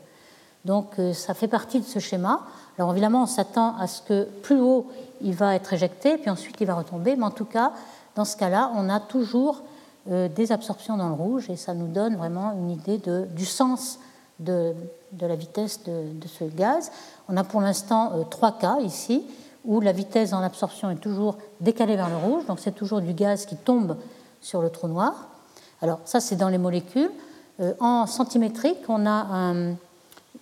Donc 0.65 0.87
euh, 0.97 1.13
ça 1.13 1.33
fait 1.33 1.47
partie 1.47 1.79
de 1.79 1.85
ce 1.85 1.99
schéma. 1.99 2.41
Alors 2.77 2.91
évidemment, 2.91 3.23
on 3.23 3.27
s'attend 3.27 3.75
à 3.77 3.87
ce 3.87 4.01
que 4.01 4.23
plus 4.23 4.59
haut, 4.59 4.87
il 5.21 5.33
va 5.35 5.55
être 5.55 5.73
éjecté, 5.73 6.17
puis 6.17 6.29
ensuite 6.29 6.55
il 6.59 6.67
va 6.67 6.75
retomber. 6.75 7.15
Mais 7.15 7.25
en 7.25 7.31
tout 7.31 7.45
cas, 7.45 7.73
dans 8.15 8.25
ce 8.25 8.35
cas-là, 8.35 8.71
on 8.75 8.89
a 8.89 8.99
toujours 8.99 9.61
euh, 10.09 10.27
des 10.27 10.51
absorptions 10.51 10.97
dans 10.97 11.09
le 11.09 11.13
rouge 11.13 11.49
et 11.49 11.55
ça 11.55 11.73
nous 11.73 11.87
donne 11.87 12.15
vraiment 12.15 12.53
une 12.53 12.71
idée 12.71 12.99
du 13.31 13.45
sens 13.45 13.99
de, 14.39 14.73
la 15.21 15.35
vitesse 15.35 15.83
de, 15.83 16.27
ce 16.27 16.45
gaz. 16.45 16.91
On 17.27 17.37
a 17.37 17.43
pour 17.43 17.61
l'instant 17.61 18.25
trois 18.29 18.53
cas 18.53 18.77
ici 18.79 19.23
où 19.65 19.81
la 19.81 19.91
vitesse 19.91 20.33
en 20.33 20.41
absorption 20.41 20.89
est 20.89 20.95
toujours 20.95 21.37
décalée 21.59 21.95
vers 21.95 22.09
le 22.09 22.15
rouge, 22.15 22.45
donc 22.47 22.59
c'est 22.59 22.71
toujours 22.71 23.01
du 23.01 23.13
gaz 23.13 23.45
qui 23.45 23.57
tombe 23.57 23.97
sur 24.41 24.61
le 24.61 24.69
trou 24.69 24.87
noir. 24.87 25.27
Alors 25.81 25.99
ça, 26.05 26.19
c'est 26.19 26.35
dans 26.35 26.49
les 26.49 26.57
molécules. 26.57 27.11
en 27.79 28.05
centimétrique, 28.07 28.79
on 28.87 29.05
a 29.05 29.27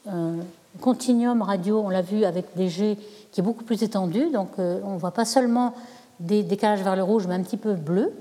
un 0.08 0.38
continuum 0.78 1.41
radio, 1.41 1.82
on 1.84 1.89
l'a 1.89 2.02
vu 2.02 2.24
avec 2.24 2.45
des 2.56 2.70
jets 2.70 2.98
qui 3.32 3.41
est 3.41 3.43
beaucoup 3.43 3.64
plus 3.64 3.84
étendu, 3.84 4.30
donc 4.32 4.52
euh, 4.60 4.80
on 4.84 4.93
ne 4.93 5.00
voit 5.00 5.12
pas 5.12 5.26
seulement 5.26 5.74
des 6.20 6.43
décalages 6.43 6.82
vers 6.82 6.95
le 6.95 7.04
rouge, 7.04 7.28
mais 7.28 7.36
un 7.36 7.43
petit 7.43 7.58
peu 7.58 7.74
bleu, 7.74 8.14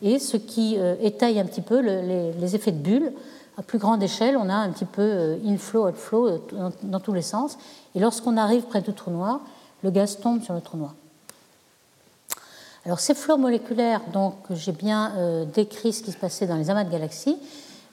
et 0.00 0.18
ce 0.18 0.36
qui 0.36 0.76
euh, 0.78 0.94
étaye 1.00 1.38
un 1.40 1.44
petit 1.44 1.60
peu 1.60 1.80
les, 1.80 2.54
effets 2.54 2.72
de 2.72 2.78
bulles. 2.78 3.12
À 3.58 3.62
plus 3.62 3.78
grande 3.78 4.02
échelle, 4.02 4.38
on 4.38 4.48
a 4.48 4.54
un 4.54 4.70
petit 4.70 4.86
peu 4.86 5.02
euh, 5.02 5.36
inflow, 5.46 5.86
outflow 5.86 6.40
dans 6.82 7.00
tous 7.00 7.12
les 7.12 7.22
sens, 7.22 7.58
et 7.94 8.00
lorsqu'on 8.00 8.36
arrive 8.36 8.62
près 8.62 8.80
du 8.80 8.92
trou 8.92 9.10
noir, 9.10 9.40
le 9.82 9.90
gaz 9.90 10.18
tombe 10.18 10.42
sur 10.42 10.54
le 10.54 10.60
trou 10.60 10.78
noir. 10.78 10.94
Alors 12.84 12.98
ces 12.98 13.14
flots 13.14 13.36
moléculaires, 13.36 14.00
donc 14.12 14.34
j'ai 14.50 14.72
bien 14.72 15.12
décrit 15.54 15.92
ce 15.92 16.02
qui 16.02 16.10
se 16.10 16.16
passait 16.16 16.46
dans 16.46 16.56
les 16.56 16.68
amas 16.68 16.84
de 16.84 16.90
galaxies. 16.90 17.38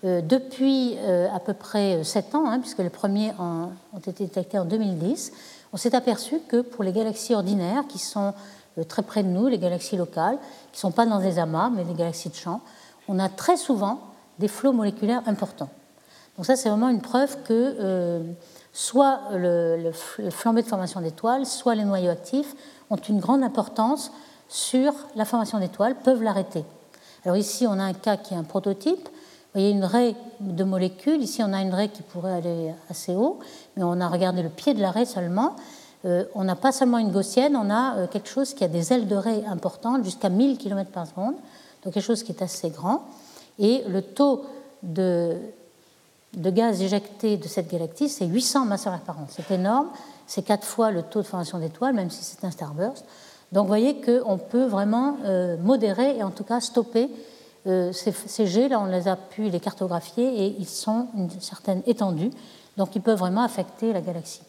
Euh, 0.05 0.21
depuis 0.21 0.95
euh, 0.99 1.27
à 1.33 1.41
peu 1.41 1.53
près 1.53 2.05
7 2.05 2.33
ans, 2.35 2.49
hein, 2.49 2.59
puisque 2.59 2.79
les 2.79 2.89
premiers 2.89 3.33
ont 3.37 3.71
été 3.97 4.23
détectés 4.23 4.57
en 4.57 4.63
2010, 4.63 5.33
on 5.73 5.77
s'est 5.77 5.93
aperçu 5.93 6.39
que 6.47 6.61
pour 6.61 6.85
les 6.85 6.93
galaxies 6.93 7.35
ordinaires, 7.35 7.83
qui 7.89 7.99
sont 7.99 8.33
euh, 8.77 8.85
très 8.85 9.01
près 9.01 9.23
de 9.23 9.27
nous, 9.27 9.47
les 9.47 9.57
galaxies 9.57 9.97
locales, 9.97 10.37
qui 10.71 10.77
ne 10.77 10.79
sont 10.79 10.91
pas 10.91 11.05
dans 11.05 11.19
des 11.19 11.37
amas, 11.37 11.69
mais 11.69 11.83
des 11.83 11.95
galaxies 11.95 12.29
de 12.29 12.35
champ, 12.35 12.61
on 13.09 13.19
a 13.19 13.27
très 13.27 13.57
souvent 13.57 13.99
des 14.37 14.47
flots 14.47 14.71
moléculaires 14.71 15.21
importants. 15.25 15.69
Donc 16.37 16.45
ça, 16.45 16.55
c'est 16.55 16.69
vraiment 16.69 16.87
une 16.87 17.01
preuve 17.01 17.35
que 17.43 18.23
soit 18.71 19.19
le, 19.33 19.91
le, 20.17 20.29
flambé 20.31 20.61
de 20.61 20.67
formation 20.67 21.01
d'étoiles, 21.01 21.45
soit 21.45 21.75
les 21.75 21.83
noyaux 21.83 22.11
actifs 22.11 22.55
ont 22.89 22.95
une 22.95 23.19
grande 23.19 23.43
importance 23.43 24.13
sur 24.49 24.93
la 25.15 25.25
formation 25.25 25.59
d'étoiles, 25.59 25.95
peuvent 25.95 26.23
l'arrêter. 26.23 26.65
Alors 27.23 27.37
ici, 27.37 27.65
on 27.67 27.73
a 27.73 27.83
un 27.83 27.93
cas 27.93 28.17
qui 28.17 28.33
est 28.33 28.37
un 28.37 28.43
prototype. 28.43 29.07
Vous 29.07 29.61
voyez 29.61 29.71
une 29.71 29.85
raie 29.85 30.15
de 30.39 30.63
molécules. 30.63 31.21
Ici, 31.21 31.41
on 31.43 31.53
a 31.53 31.61
une 31.61 31.73
raie 31.73 31.89
qui 31.89 32.01
pourrait 32.01 32.33
aller 32.33 32.73
assez 32.89 33.15
haut, 33.15 33.39
mais 33.77 33.83
on 33.83 34.01
a 34.01 34.07
regardé 34.07 34.43
le 34.43 34.49
pied 34.49 34.73
de 34.73 34.81
la 34.81 34.91
raie 34.91 35.05
seulement. 35.05 35.55
Euh, 36.05 36.23
on 36.33 36.43
n'a 36.43 36.55
pas 36.55 36.71
seulement 36.71 36.97
une 36.97 37.11
gaussienne, 37.11 37.55
on 37.57 37.69
a 37.69 37.97
euh, 37.97 38.07
quelque 38.07 38.29
chose 38.29 38.53
qui 38.53 38.63
a 38.63 38.69
des 38.69 38.93
ailes 38.93 39.07
de 39.07 39.15
raie 39.15 39.43
importantes, 39.45 40.03
jusqu'à 40.05 40.29
1000 40.29 40.57
km 40.57 40.89
par 40.91 41.05
seconde, 41.05 41.35
donc 41.83 41.93
quelque 41.93 41.99
chose 41.99 42.23
qui 42.23 42.31
est 42.31 42.41
assez 42.41 42.69
grand. 42.69 43.03
Et 43.57 43.83
le 43.85 44.01
taux 44.01 44.45
de, 44.81 45.35
de 46.33 46.49
gaz 46.49 46.81
éjecté 46.81 47.35
de 47.35 47.47
cette 47.49 47.69
galaxie, 47.69 48.07
c'est 48.07 48.25
800 48.25 48.65
masses 48.65 48.87
par 49.05 49.19
an. 49.19 49.27
C'est 49.29 49.51
énorme, 49.51 49.89
c'est 50.25 50.43
quatre 50.43 50.65
fois 50.65 50.91
le 50.91 51.03
taux 51.03 51.21
de 51.21 51.27
formation 51.27 51.59
d'étoiles, 51.59 51.93
même 51.93 52.09
si 52.09 52.23
c'est 52.23 52.45
un 52.45 52.51
starburst. 52.51 53.03
Donc 53.51 53.63
vous 53.63 53.69
voyez 53.69 53.99
qu'on 54.01 54.37
peut 54.37 54.65
vraiment 54.65 55.17
euh, 55.25 55.57
modérer 55.57 56.17
et 56.17 56.23
en 56.23 56.31
tout 56.31 56.43
cas 56.43 56.59
stopper 56.59 57.09
euh, 57.67 57.91
ces, 57.91 58.47
jets, 58.47 58.69
là, 58.69 58.79
on 58.79 58.85
les 58.85 59.07
a 59.07 59.15
pu 59.15 59.49
les 59.49 59.59
cartographier 59.59 60.45
et 60.45 60.55
ils 60.57 60.67
sont 60.67 61.07
une 61.15 61.29
certaine 61.41 61.81
étendue, 61.85 62.31
donc 62.77 62.95
ils 62.95 63.01
peuvent 63.01 63.19
vraiment 63.19 63.43
affecter 63.43 63.91
la 63.91 64.01
galaxie. 64.01 64.41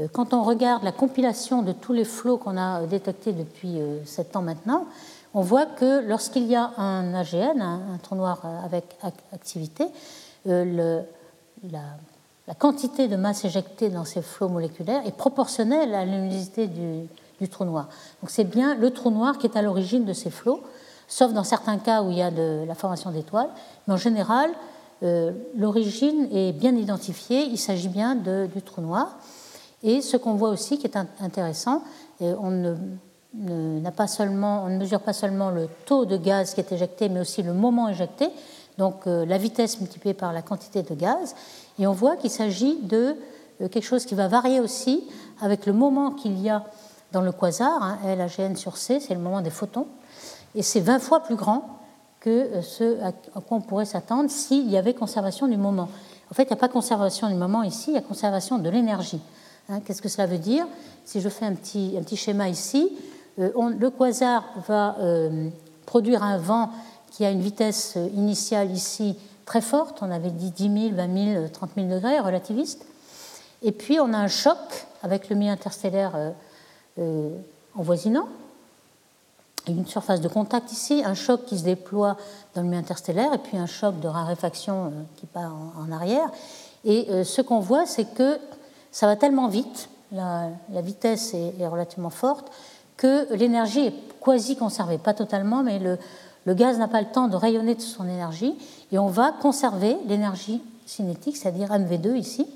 Euh, 0.00 0.08
quand 0.12 0.34
on 0.34 0.42
regarde 0.42 0.82
la 0.82 0.92
compilation 0.92 1.62
de 1.62 1.72
tous 1.72 1.92
les 1.92 2.04
flots 2.04 2.36
qu'on 2.36 2.56
a 2.56 2.84
détectés 2.86 3.32
depuis 3.32 3.78
7 4.04 4.34
euh, 4.34 4.38
ans 4.38 4.42
maintenant, 4.42 4.86
on 5.34 5.42
voit 5.42 5.66
que 5.66 6.00
lorsqu'il 6.06 6.46
y 6.46 6.56
a 6.56 6.72
un 6.76 7.14
AGN, 7.14 7.60
un, 7.60 7.98
trou 8.02 8.16
noir 8.16 8.42
avec 8.64 8.84
activité, 9.32 9.86
la, 10.44 11.04
quantité 12.58 13.06
de 13.06 13.14
masse 13.14 13.44
éjectée 13.44 13.90
dans 13.90 14.04
ces 14.04 14.22
flots 14.22 14.48
moléculaires 14.48 15.06
est 15.06 15.16
proportionnelle 15.16 15.94
à 15.94 16.04
la 16.04 16.12
luminosité 16.12 16.66
du, 16.66 17.06
du 17.40 17.48
trou 17.48 17.64
noir. 17.64 17.88
Donc 18.22 18.30
c'est 18.30 18.44
bien 18.44 18.74
le 18.74 18.90
trou 18.90 19.10
noir 19.10 19.38
qui 19.38 19.46
est 19.46 19.56
à 19.56 19.62
l'origine 19.62 20.04
de 20.04 20.12
ces 20.12 20.30
flots 20.30 20.60
sauf 21.10 21.32
dans 21.34 21.44
certains 21.44 21.76
cas 21.76 22.02
où 22.02 22.10
il 22.10 22.16
y 22.16 22.22
a 22.22 22.30
de 22.30 22.64
la 22.66 22.74
formation 22.74 23.10
d'étoiles. 23.10 23.50
Mais 23.86 23.94
en 23.94 23.98
général, 23.98 24.50
euh, 25.02 25.32
l'origine 25.56 26.28
est 26.32 26.52
bien 26.52 26.74
identifiée, 26.74 27.42
il 27.42 27.58
s'agit 27.58 27.88
bien 27.88 28.14
du 28.14 28.62
trou 28.62 28.80
noir. 28.80 29.18
Et 29.82 30.00
ce 30.00 30.16
qu'on 30.16 30.34
voit 30.34 30.50
aussi 30.50 30.78
qui 30.78 30.86
est 30.86 30.96
intéressant, 31.20 31.82
euh, 32.22 32.34
on 32.40 32.50
ne, 32.50 32.74
mesure 33.34 35.00
pas 35.00 35.12
seulement 35.12 35.50
le 35.50 35.68
taux 35.84 36.04
de 36.04 36.16
gaz 36.16 36.54
qui 36.54 36.60
est 36.60 36.72
éjecté, 36.72 37.08
mais 37.08 37.20
aussi 37.20 37.42
le 37.42 37.52
moment 37.52 37.88
éjecté, 37.88 38.28
donc 38.78 39.06
euh, 39.06 39.26
la 39.26 39.38
vitesse 39.38 39.80
multipliée 39.80 40.14
par 40.14 40.32
la 40.32 40.42
quantité 40.42 40.82
de 40.82 40.94
gaz. 40.94 41.34
Et 41.78 41.86
on 41.86 41.92
voit 41.92 42.16
qu'il 42.16 42.30
s'agit 42.30 42.78
de 42.82 43.16
quelque 43.58 43.84
chose 43.84 44.06
qui 44.06 44.14
va 44.14 44.26
varier 44.26 44.58
aussi 44.60 45.04
avec 45.42 45.66
le 45.66 45.74
moment 45.74 46.12
qu'il 46.12 46.40
y 46.40 46.48
a 46.48 46.64
dans 47.12 47.20
le 47.20 47.32
quasar, 47.32 47.82
hein, 47.82 48.54
sur 48.54 48.76
C, 48.76 49.00
c'est 49.00 49.14
le 49.14 49.20
moment 49.20 49.40
des 49.40 49.50
photons 49.50 49.86
et 50.54 50.62
c'est 50.62 50.80
20 50.80 50.98
fois 50.98 51.20
plus 51.20 51.36
grand 51.36 51.80
que 52.20 52.30
euh, 52.30 52.62
ce 52.62 53.02
à 53.02 53.12
quoi 53.40 53.58
on 53.58 53.60
pourrait 53.60 53.84
s'attendre 53.84 54.30
s'il 54.30 54.68
y 54.68 54.76
avait 54.76 54.94
conservation 54.94 55.48
du 55.48 55.56
moment. 55.56 55.88
En 56.30 56.34
fait, 56.34 56.44
il 56.44 56.48
n'y 56.48 56.52
a 56.52 56.56
pas 56.56 56.68
conservation 56.68 57.28
du 57.28 57.34
moment 57.34 57.62
ici, 57.62 57.90
il 57.90 57.94
y 57.94 57.98
a 57.98 58.02
conservation 58.02 58.58
de 58.58 58.68
l'énergie. 58.68 59.20
Hein, 59.68 59.80
qu'est-ce 59.80 60.02
que 60.02 60.08
cela 60.08 60.26
veut 60.26 60.38
dire? 60.38 60.66
Si 61.04 61.20
je 61.20 61.28
fais 61.28 61.46
un 61.46 61.54
petit, 61.54 62.16
schéma 62.16 62.48
ici, 62.48 62.96
le 63.36 63.88
quasar 63.88 64.44
va 64.68 64.96
produire 65.86 66.22
un 66.22 66.38
vent 66.38 66.70
qui 67.10 67.24
a 67.24 67.30
une 67.30 67.40
vitesse 67.40 67.96
initiale 68.14 68.70
ici 68.70 69.16
très 69.44 69.60
forte, 69.60 70.02
on 70.02 70.10
avait 70.10 70.30
dit 70.30 70.50
10 70.50 70.90
000, 70.90 70.94
20 70.94 71.34
000, 71.34 71.48
30 71.48 71.70
000 71.74 71.88
degrés, 71.88 72.20
relativiste. 72.20 72.86
Et 73.62 73.72
puis 73.72 73.98
on 73.98 74.12
a 74.12 74.18
un 74.18 74.28
choc 74.28 74.58
avec 75.02 75.28
le 75.30 75.36
milieu 75.36 75.50
interstellaire 75.50 76.12
voisinant, 77.74 78.28
une 79.68 79.86
surface 79.86 80.20
de 80.20 80.28
contact 80.28 80.72
ici, 80.72 81.02
un 81.04 81.14
choc 81.14 81.44
qui 81.44 81.58
se 81.58 81.64
déploie 81.64 82.16
dans 82.54 82.62
le 82.62 82.68
milieu 82.68 82.80
interstellaire 82.80 83.32
et 83.34 83.38
puis 83.38 83.56
un 83.56 83.66
choc 83.66 84.00
de 84.00 84.08
raréfaction 84.08 84.86
euh, 84.86 84.88
qui 85.16 85.26
part 85.26 85.52
en, 85.78 85.92
arrière. 85.92 86.30
Et 86.84 87.06
euh, 87.10 87.24
ce 87.24 87.42
qu'on 87.42 87.60
voit, 87.60 87.86
c'est 87.86 88.14
que 88.14 88.38
ça 88.90 89.06
va 89.06 89.16
tellement 89.16 89.48
vite, 89.48 89.88
la, 90.12 90.50
vitesse 90.70 91.34
est, 91.34 91.66
relativement 91.66 92.10
forte, 92.10 92.50
que 92.96 93.32
l'énergie 93.34 93.86
est 93.86 93.94
quasi 94.22 94.56
conservée, 94.56 94.98
pas 94.98 95.14
totalement, 95.14 95.62
mais 95.62 95.78
le, 95.78 95.98
le 96.46 96.54
gaz 96.54 96.78
n'a 96.78 96.88
pas 96.88 97.00
le 97.00 97.06
temps 97.06 97.28
de 97.28 97.36
rayonner 97.36 97.74
de 97.74 97.80
son 97.80 98.04
énergie 98.08 98.54
et 98.90 98.98
on 98.98 99.06
va 99.06 99.32
conserver 99.32 99.96
l'énergie 100.06 100.60
cinétique, 100.86 101.36
c'est-à-dire 101.36 101.68
MV2 101.68 102.16
ici. 102.16 102.46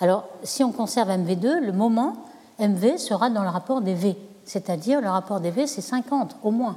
Alors, 0.00 0.24
si 0.42 0.64
on 0.64 0.72
conserve 0.72 1.10
MV2, 1.10 1.58
le 1.58 1.72
moment 1.72 2.16
MV 2.60 2.98
sera 2.98 3.30
dans 3.30 3.42
le 3.42 3.48
rapport 3.48 3.80
des 3.80 3.94
V 3.94 4.16
c'est-à-dire 4.50 5.00
le 5.00 5.08
rapport 5.08 5.40
des 5.40 5.50
V, 5.50 5.66
c'est 5.66 5.80
50 5.80 6.36
au 6.42 6.50
moins, 6.50 6.76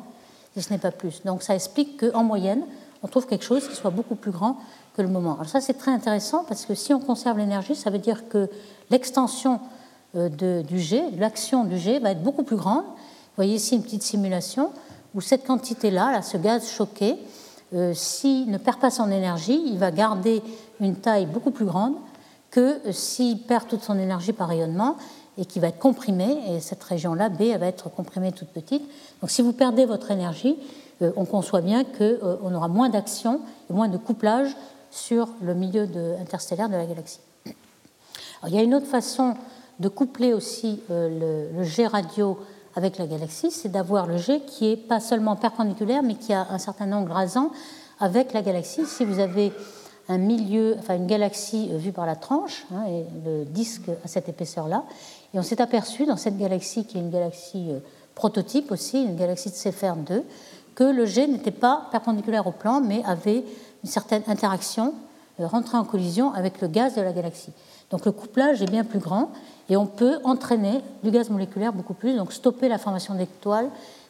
si 0.55 0.61
ce 0.61 0.71
n'est 0.71 0.79
pas 0.79 0.91
plus. 0.91 1.23
Donc 1.25 1.41
ça 1.41 1.55
explique 1.55 1.99
qu'en 1.99 2.23
moyenne, 2.23 2.63
on 3.01 3.07
trouve 3.07 3.25
quelque 3.25 3.43
chose 3.43 3.67
qui 3.67 3.75
soit 3.75 3.89
beaucoup 3.89 4.15
plus 4.15 4.31
grand 4.31 4.57
que 4.95 5.01
le 5.01 5.07
moment. 5.07 5.33
Alors 5.33 5.49
ça, 5.49 5.59
c'est 5.59 5.73
très 5.73 5.91
intéressant 5.91 6.43
parce 6.47 6.65
que 6.65 6.75
si 6.75 6.93
on 6.93 6.99
conserve 6.99 7.39
l'énergie, 7.39 7.75
ça 7.75 7.89
veut 7.89 7.97
dire 7.97 8.29
que 8.29 8.47
l'extension 8.91 9.59
euh, 10.15 10.29
du 10.61 10.79
G, 10.79 11.03
l'action 11.17 11.63
du 11.63 11.79
G 11.79 11.97
va 11.97 12.11
être 12.11 12.21
beaucoup 12.21 12.43
plus 12.43 12.57
grande. 12.57 12.83
Vous 12.83 13.37
voyez 13.37 13.55
ici 13.55 13.75
une 13.75 13.81
petite 13.81 14.03
simulation 14.03 14.69
où 15.15 15.21
cette 15.21 15.45
quantité-là, 15.45 16.11
là, 16.11 16.21
ce 16.21 16.37
gaz 16.37 16.69
choqué, 16.69 17.17
euh, 17.73 17.93
s'il 17.95 18.51
ne 18.51 18.57
perd 18.59 18.79
pas 18.79 18.91
son 18.91 19.09
énergie, 19.09 19.59
il 19.65 19.79
va 19.79 19.89
garder 19.89 20.43
une 20.79 20.95
taille 20.95 21.25
beaucoup 21.25 21.51
plus 21.51 21.65
grande 21.65 21.95
que 22.51 22.79
s'il 22.91 23.39
perd 23.39 23.67
toute 23.67 23.81
son 23.81 23.97
énergie 23.97 24.31
par 24.31 24.49
rayonnement 24.49 24.95
et 25.37 25.45
qui 25.45 25.59
va 25.59 25.67
être 25.67 25.79
comprimée, 25.79 26.37
et 26.49 26.59
cette 26.59 26.83
région-là, 26.83 27.29
B, 27.29 27.41
elle 27.41 27.59
va 27.59 27.67
être 27.67 27.89
comprimée 27.89 28.31
toute 28.31 28.49
petite. 28.49 28.83
Donc 29.21 29.31
si 29.31 29.41
vous 29.41 29.53
perdez 29.53 29.85
votre 29.85 30.11
énergie, 30.11 30.57
euh, 31.01 31.11
on 31.15 31.25
conçoit 31.25 31.61
bien 31.61 31.83
qu'on 31.83 32.03
euh, 32.03 32.53
aura 32.53 32.67
moins 32.67 32.89
d'action 32.89 33.41
et 33.69 33.73
moins 33.73 33.87
de 33.87 33.97
couplage 33.97 34.55
sur 34.91 35.29
le 35.41 35.55
milieu 35.55 35.87
interstellaire 36.21 36.69
de 36.69 36.75
la 36.75 36.85
galaxie. 36.85 37.19
il 38.47 38.53
y 38.53 38.59
a 38.59 38.61
une 38.61 38.75
autre 38.75 38.85
façon 38.85 39.33
de 39.79 39.89
coupler 39.89 40.33
aussi 40.33 40.81
euh, 40.91 41.49
le, 41.55 41.63
G 41.63 41.87
radio 41.87 42.37
avec 42.75 42.97
la 42.97 43.07
galaxie, 43.07 43.51
c'est 43.51 43.69
d'avoir 43.69 44.07
le 44.07 44.17
G 44.17 44.41
qui 44.41 44.71
est 44.71 44.77
pas 44.77 44.99
seulement 44.99 45.35
perpendiculaire, 45.35 46.03
mais 46.03 46.15
qui 46.15 46.33
a 46.33 46.47
un 46.49 46.57
certain 46.57 46.91
angle 46.91 47.11
rasant 47.11 47.51
avec 47.99 48.33
la 48.33 48.41
galaxie. 48.41 48.85
Si 48.85 49.05
vous 49.05 49.19
avez 49.19 49.51
un 50.09 50.17
milieu, 50.17 50.75
enfin 50.79 50.95
une 50.95 51.07
galaxie 51.07 51.69
vue 51.77 51.91
par 51.91 52.05
la 52.05 52.15
tranche, 52.15 52.65
hein, 52.73 52.83
et 52.87 53.05
le 53.25 53.45
disque 53.45 53.89
à 54.03 54.07
cette 54.07 54.27
épaisseur-là, 54.27 54.83
et 55.33 55.39
on 55.39 55.43
s'est 55.43 55.61
aperçu 55.61 56.05
dans 56.05 56.17
cette 56.17 56.37
galaxie, 56.37 56.85
qui 56.85 56.97
est 56.97 57.01
une 57.01 57.09
galaxie 57.09 57.67
euh, 57.69 57.79
prototype 58.15 58.71
aussi, 58.71 59.03
une 59.03 59.15
galaxie 59.15 59.49
de 59.49 59.55
Cepheid 59.55 60.03
2, 60.03 60.23
que 60.75 60.83
le 60.83 61.05
jet 61.05 61.27
n'était 61.27 61.51
pas 61.51 61.87
perpendiculaire 61.91 62.47
au 62.47 62.51
plan, 62.51 62.81
mais 62.81 63.03
avait 63.05 63.43
une 63.83 63.89
certaine 63.89 64.23
interaction, 64.27 64.93
euh, 65.39 65.47
rentrait 65.47 65.77
en 65.77 65.85
collision 65.85 66.33
avec 66.33 66.61
le 66.61 66.67
gaz 66.67 66.95
de 66.95 67.01
la 67.01 67.13
galaxie. 67.13 67.51
Donc 67.89 68.05
le 68.05 68.11
couplage 68.11 68.61
est 68.61 68.69
bien 68.69 68.83
plus 68.83 68.99
grand 68.99 69.29
et 69.69 69.77
on 69.77 69.85
peut 69.85 70.19
entraîner 70.23 70.81
du 71.03 71.11
gaz 71.11 71.29
moléculaire 71.29 71.73
beaucoup 71.73 71.93
plus, 71.93 72.15
donc 72.15 72.33
stopper 72.33 72.67
la 72.67 72.77
formation 72.77 73.15
d'étoiles 73.15 73.69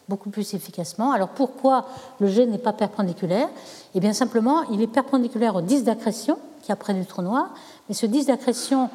beaucoup 0.09 0.29
plus 0.29 0.53
efficacement. 0.53 1.11
Alors 1.11 1.29
pourquoi 1.29 1.87
le 2.19 2.27
jet 2.27 2.45
n'est 2.45 2.57
pas 2.57 2.73
perpendiculaire? 2.73 3.47
Eh 3.95 3.99
bien 3.99 4.13
simplement, 4.13 4.63
il 4.71 4.81
est 4.81 4.87
perpendiculaire 4.87 5.55
au 5.55 5.61
disque 5.61 5.85
d'accrétion 5.85 6.37
qui 6.61 6.71
a 6.71 6.75
près 6.75 6.93
du 6.93 7.05
trou 7.05 7.21
noir, 7.21 7.49
mais 7.87 7.95
ce 7.95 8.05
disque 8.05 8.27
d'accrétion 8.27 8.89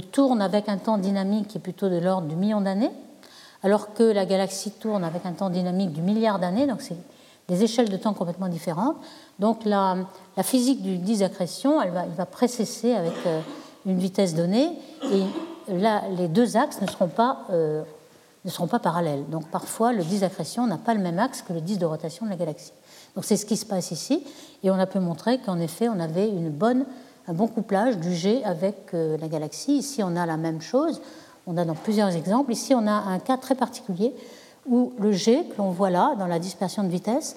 tourne 0.00 0.40
avec 0.40 0.68
un 0.68 0.78
temps 0.78 0.98
dynamique 0.98 1.48
qui 1.48 1.58
est 1.58 1.60
plutôt 1.60 1.88
de 1.88 1.98
l'ordre 1.98 2.28
du 2.28 2.36
million 2.36 2.60
d'années, 2.60 2.90
alors 3.62 3.94
que 3.94 4.02
la 4.02 4.26
galaxie 4.26 4.72
tourne 4.72 5.04
avec 5.04 5.24
un 5.26 5.32
temps 5.32 5.50
dynamique 5.50 5.92
du 5.92 6.02
milliard 6.02 6.38
d'années, 6.38 6.66
donc 6.66 6.80
c'est 6.80 6.96
des 7.48 7.62
échelles 7.62 7.88
de 7.88 7.96
temps 7.96 8.14
complètement 8.14 8.48
différentes. 8.48 8.96
Donc 9.38 9.64
la, 9.64 9.96
physique 10.42 10.82
du 10.82 10.98
disque 10.98 11.20
d'accrétion, 11.20 11.80
elle 11.82 11.90
va, 11.90 12.04
elle 12.04 12.12
va 12.12 12.26
précesser 12.26 12.94
avec 12.94 13.14
euh, 13.26 13.40
une 13.86 13.98
vitesse 13.98 14.34
donnée, 14.34 14.70
et 15.12 15.24
là, 15.68 16.02
les 16.16 16.28
deux 16.28 16.56
axes 16.56 16.80
ne 16.80 16.86
seront 16.86 17.08
pas, 17.08 17.40
euh, 17.50 17.82
ne 18.44 18.50
seront 18.50 18.68
pas 18.68 18.78
parallèles. 18.78 19.28
Donc 19.28 19.48
parfois, 19.48 19.92
le 19.92 20.02
disque 20.02 20.22
d'accrétion 20.22 20.66
n'a 20.66 20.78
pas 20.78 20.94
le 20.94 21.00
même 21.00 21.18
axe 21.18 21.42
que 21.42 21.52
le 21.52 21.60
disque 21.60 21.80
de 21.80 21.86
rotation 21.86 22.24
de 22.26 22.30
la 22.30 22.36
galaxie. 22.36 22.72
Donc 23.14 23.24
c'est 23.24 23.36
ce 23.36 23.46
qui 23.46 23.56
se 23.56 23.66
passe 23.66 23.90
ici, 23.90 24.24
et 24.62 24.70
on 24.70 24.78
a 24.78 24.86
pu 24.86 24.98
montrer 24.98 25.38
qu'en 25.38 25.58
effet, 25.58 25.88
on 25.88 26.00
avait 26.00 26.28
une 26.28 26.50
bonne 26.50 26.84
un 27.28 27.32
bon 27.32 27.46
couplage 27.46 27.98
du 27.98 28.14
G 28.14 28.42
avec 28.44 28.94
euh, 28.94 29.16
la 29.18 29.28
galaxie. 29.28 29.74
Ici, 29.74 30.02
on 30.02 30.16
a 30.16 30.26
la 30.26 30.36
même 30.36 30.60
chose. 30.60 31.00
On 31.46 31.56
a 31.56 31.64
dans 31.64 31.74
plusieurs 31.74 32.14
exemples. 32.14 32.52
Ici, 32.52 32.74
on 32.74 32.86
a 32.86 32.92
un 32.92 33.18
cas 33.18 33.36
très 33.36 33.54
particulier 33.54 34.12
où 34.66 34.92
le 34.98 35.12
G, 35.12 35.44
que 35.44 35.58
l'on 35.58 35.70
voit 35.70 35.90
là 35.90 36.14
dans 36.18 36.26
la 36.26 36.38
dispersion 36.38 36.82
de 36.84 36.88
vitesse, 36.88 37.36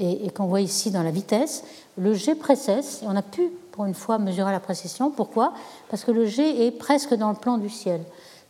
et, 0.00 0.28
qu'on 0.30 0.46
voit 0.46 0.60
ici 0.60 0.90
dans 0.90 1.02
la 1.02 1.10
vitesse, 1.10 1.64
le 1.96 2.14
G 2.14 2.34
précesse, 2.34 3.02
on 3.06 3.14
a 3.14 3.22
pu 3.22 3.48
pour 3.70 3.84
une 3.84 3.94
fois 3.94 4.18
mesurer 4.18 4.50
la 4.50 4.60
précession. 4.60 5.10
Pourquoi? 5.10 5.52
Parce 5.88 6.04
que 6.04 6.10
le 6.10 6.26
G 6.26 6.66
est 6.66 6.72
presque 6.72 7.14
dans 7.14 7.30
le 7.30 7.36
plan 7.36 7.58
du 7.58 7.70
ciel. 7.70 8.00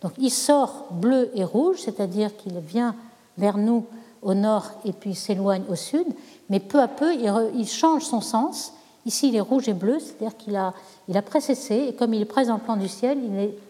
Donc 0.01 0.13
il 0.19 0.31
sort 0.31 0.87
bleu 0.91 1.31
et 1.35 1.45
rouge, 1.45 1.79
c'est-à-dire 1.85 2.35
qu'il 2.37 2.59
vient 2.59 2.95
vers 3.37 3.59
nous 3.59 3.85
au 4.23 4.35
nord 4.35 4.71
et 4.85 4.93
puis 4.93 5.15
s'éloigne 5.15 5.65
au 5.69 5.75
sud, 5.75 6.07
mais 6.49 6.61
peu 6.61 6.81
à 6.81 6.89
peu 6.89 7.13
il 7.15 7.69
change 7.69 8.05
son 8.05 8.23
sens 8.23 8.73
Ici, 9.07 9.29
il 9.29 9.37
est 9.37 9.41
rouge 9.41 9.69
et 9.69 9.75
bleu, 9.75 9.99
c'est-à-dire 9.99 10.37
qu'il 10.37 10.57
a, 10.57 10.73
il 11.09 11.17
a 11.17 11.23
précessé, 11.23 11.75
et 11.89 11.95
comme 11.95 12.15
il 12.15 12.23
est 12.23 12.27
présent 12.27 12.59
plan 12.59 12.77
du 12.77 12.89
ciel, 12.89 13.19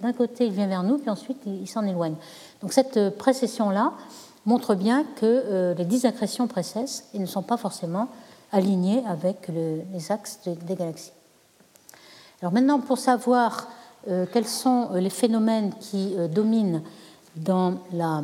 d'un 0.01 0.12
côté, 0.12 0.47
il 0.47 0.53
vient 0.53 0.68
vers 0.68 0.85
nous, 0.85 0.99
puis 0.99 1.11
ensuite, 1.11 1.39
il, 1.47 1.66
s'en 1.66 1.85
éloigne. 1.85 2.14
Donc 2.62 2.72
cette 2.72 2.97
euh, 2.97 3.11
précession-là 3.11 3.93
montre 4.47 4.76
bien 4.76 5.05
que 5.16 5.24
euh, 5.24 5.74
les 5.74 5.85
dix 5.85 6.05
accrétions 6.05 6.47
précessent 6.47 7.09
et 7.14 7.18
ne 7.18 7.26
sont 7.26 7.43
pas 7.43 7.57
forcément 7.57 8.09
alignées 8.53 9.03
avec 9.09 9.49
les 9.49 10.12
axes 10.12 10.39
des 10.45 10.74
galaxies. 10.76 11.11
Alors 12.41 12.53
maintenant, 12.53 12.78
pour 12.78 12.99
savoir 12.99 13.68
euh, 14.07 14.26
quels 14.32 14.47
sont 14.47 14.91
les 14.93 15.11
phénomènes 15.11 15.72
qui 15.80 16.14
dominent 16.30 16.82
dans 17.35 17.78
la... 17.93 18.22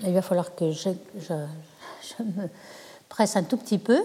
il 0.00 0.12
va 0.12 0.22
falloir 0.22 0.56
que 0.56 0.72
je 0.72 0.88
me 2.18 2.48
presse 3.08 3.36
un 3.36 3.44
tout 3.44 3.58
petit 3.58 3.78
peu. 3.78 4.02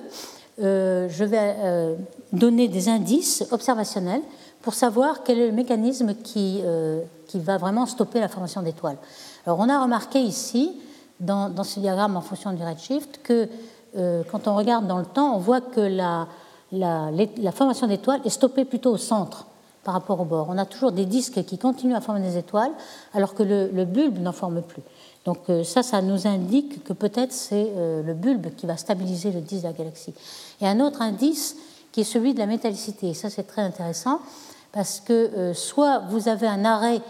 Euh, 0.62 1.10
je 1.10 1.24
vais 1.24 1.56
euh, 1.58 1.96
donner 2.32 2.68
des 2.68 2.88
indices 2.88 3.44
observationnels 3.52 4.22
pour 4.62 4.76
savoir 4.76 5.24
quel 5.24 5.40
est 5.40 5.48
le 5.48 5.54
mécanisme 5.54 6.14
qui, 6.14 6.62
euh, 6.64 7.02
qui 7.28 7.40
va 7.40 7.58
vraiment 7.58 7.86
stopper 7.88 8.20
la 8.20 8.28
formation 8.28 8.62
d'étoiles. 8.62 8.98
Alors 9.46 9.60
on 9.60 9.68
a 9.68 9.82
remarqué 9.82 10.20
ici, 10.20 10.80
dans, 11.20 11.64
ce 11.64 11.80
diagramme 11.80 12.18
en 12.18 12.22
fonction 12.22 12.54
du 12.54 12.64
redshift, 12.64 13.22
que 13.24 13.48
quand 14.32 14.48
on 14.48 14.56
regarde 14.56 14.88
dans 14.88 14.98
le 14.98 15.06
temps, 15.06 15.36
on 15.36 15.38
voit 15.38 15.62
que 15.62 15.80
la, 15.80 16.28
la, 16.72 17.52
formation 17.52 17.86
d'étoiles 17.86 18.22
est 18.26 18.30
stoppée 18.30 18.66
plutôt 18.66 18.92
au 18.92 18.98
centre 18.98 19.46
par 19.84 19.94
rapport 19.94 20.20
au 20.20 20.26
bord. 20.26 20.48
On 20.50 20.58
a 20.58 20.66
toujours 20.66 20.92
des 20.92 21.06
disques 21.06 21.44
qui 21.46 21.60
continuent 21.60 21.96
à 21.96 22.02
former 22.02 22.22
des 22.22 22.38
étoiles, 22.38 22.72
alors 23.14 23.36
que 23.36 23.44
le 23.44 23.86
bulbe 23.86 24.18
n'en 24.20 24.32
forme 24.32 24.64
plus. 24.64 24.82
Donc 25.26 25.50
euh, 25.50 25.64
ça, 25.64 25.84
ça 25.84 26.02
nous 26.02 26.28
indique 26.28 26.84
que 26.84 26.94
peut-être 26.94 27.32
c'est 27.32 27.72
euh, 27.76 28.04
le 28.04 28.14
bulbe 28.14 28.48
qui 28.56 28.66
va 28.66 28.76
stabiliser 28.76 29.32
le 29.32 29.42
disque 29.42 29.64
de 29.64 29.68
la 29.68 29.74
galaxie. 29.74 30.14
Et 30.60 30.68
un 30.68 30.80
autre 30.80 31.02
indice 31.02 31.56
qui 31.92 32.02
est 32.02 32.06
celui 32.06 32.34
de 32.34 32.40
la 32.40 32.46
métallicité. 32.46 33.10
Et 33.10 33.14
ça, 33.14 33.30
c'est 33.30 33.44
très 33.44 33.62
intéressant 33.62 34.20
parce 34.72 35.00
que 35.00 35.14
euh, 35.14 35.54
soit 35.54 36.00
vous 36.10 36.28
avez 36.28 36.48
un 36.48 36.66
arrêt 36.66 37.02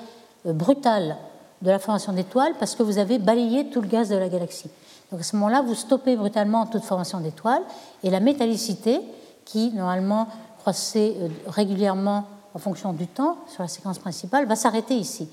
brutal 0.45 1.15
de 1.61 1.69
la 1.69 1.79
formation 1.79 2.11
d'étoiles 2.11 2.53
parce 2.59 2.75
que 2.75 2.83
vous 2.83 2.97
avez 2.97 3.17
balayé 3.17 3.69
tout 3.69 3.81
le 3.81 3.87
gaz 3.87 4.09
de 4.09 4.15
la 4.15 4.27
galaxie. 4.27 4.69
Donc 5.09 5.21
à 5.21 5.23
ce 5.23 5.35
moment-là, 5.37 5.61
vous 5.61 5.75
stoppez 5.75 6.17
brutalement 6.17 6.65
toute 6.65 6.83
formation 6.83 7.19
d'étoiles 7.21 7.61
et 8.03 8.09
la 8.09 8.19
métallicité, 8.19 8.99
qui 9.45 9.71
normalement 9.71 10.27
croissait 10.59 11.15
régulièrement 11.47 12.25
en 12.53 12.59
fonction 12.59 12.91
du 12.91 13.07
temps 13.07 13.37
sur 13.47 13.61
la 13.61 13.69
séquence 13.69 13.99
principale, 13.99 14.45
va 14.47 14.57
s'arrêter 14.57 14.95
ici. 14.95 15.29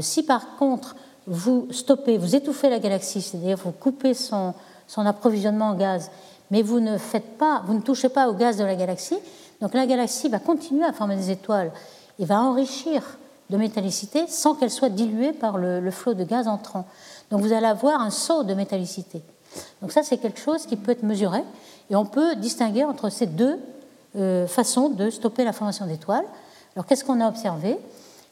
Si 0.00 0.22
par 0.22 0.56
contre 0.56 0.94
vous 1.26 1.68
stoppez, 1.70 2.18
vous 2.18 2.36
étouffez 2.36 2.68
la 2.70 2.78
galaxie, 2.78 3.22
c'est-à-dire 3.22 3.56
vous 3.56 3.72
coupez 3.72 4.14
son, 4.14 4.54
approvisionnement 4.96 5.70
en 5.70 5.74
gaz, 5.74 6.10
mais 6.50 6.62
vous 6.62 6.80
ne 6.80 7.80
touchez 7.80 8.08
pas 8.08 8.28
au 8.28 8.34
gaz 8.34 8.56
de 8.56 8.64
la 8.64 8.76
galaxie, 8.76 9.18
donc 9.60 9.74
la 9.74 9.86
galaxie 9.86 10.28
va 10.28 10.38
continuer 10.38 10.84
à 10.84 10.92
former 10.92 11.16
des 11.16 11.30
étoiles 11.30 11.72
et 12.18 12.24
va 12.24 12.40
enrichir 12.40 13.02
de 13.50 13.56
métallicité 13.56 14.26
sans 14.28 14.54
qu'elle 14.54 14.70
soit 14.70 14.88
diluée 14.88 15.32
par 15.32 15.58
le, 15.58 15.90
flot 15.90 16.14
de 16.14 16.24
gaz 16.24 16.48
entrant. 16.48 16.86
Donc 17.30 17.40
vous 17.40 17.52
allez 17.52 17.66
avoir 17.66 18.00
un 18.00 18.10
saut 18.10 18.42
de 18.42 18.54
métallicité. 18.54 19.22
Donc 19.80 19.92
ça, 19.92 20.02
c'est 20.02 20.18
quelque 20.18 20.40
chose 20.40 20.66
qui 20.66 20.76
peut 20.76 20.92
être 20.92 21.02
mesuré 21.02 21.42
et 21.90 21.96
on 21.96 22.06
peut 22.06 22.34
distinguer 22.36 22.84
entre 22.84 23.10
ces 23.10 23.26
deux 23.26 23.58
euh, 24.16 24.46
façons 24.46 24.88
de 24.88 25.10
stopper 25.10 25.44
la 25.44 25.52
formation 25.52 25.86
d'étoiles. 25.86 26.24
Alors 26.74 26.86
qu'est-ce 26.86 27.04
qu'on 27.04 27.20
a 27.20 27.28
observé? 27.28 27.78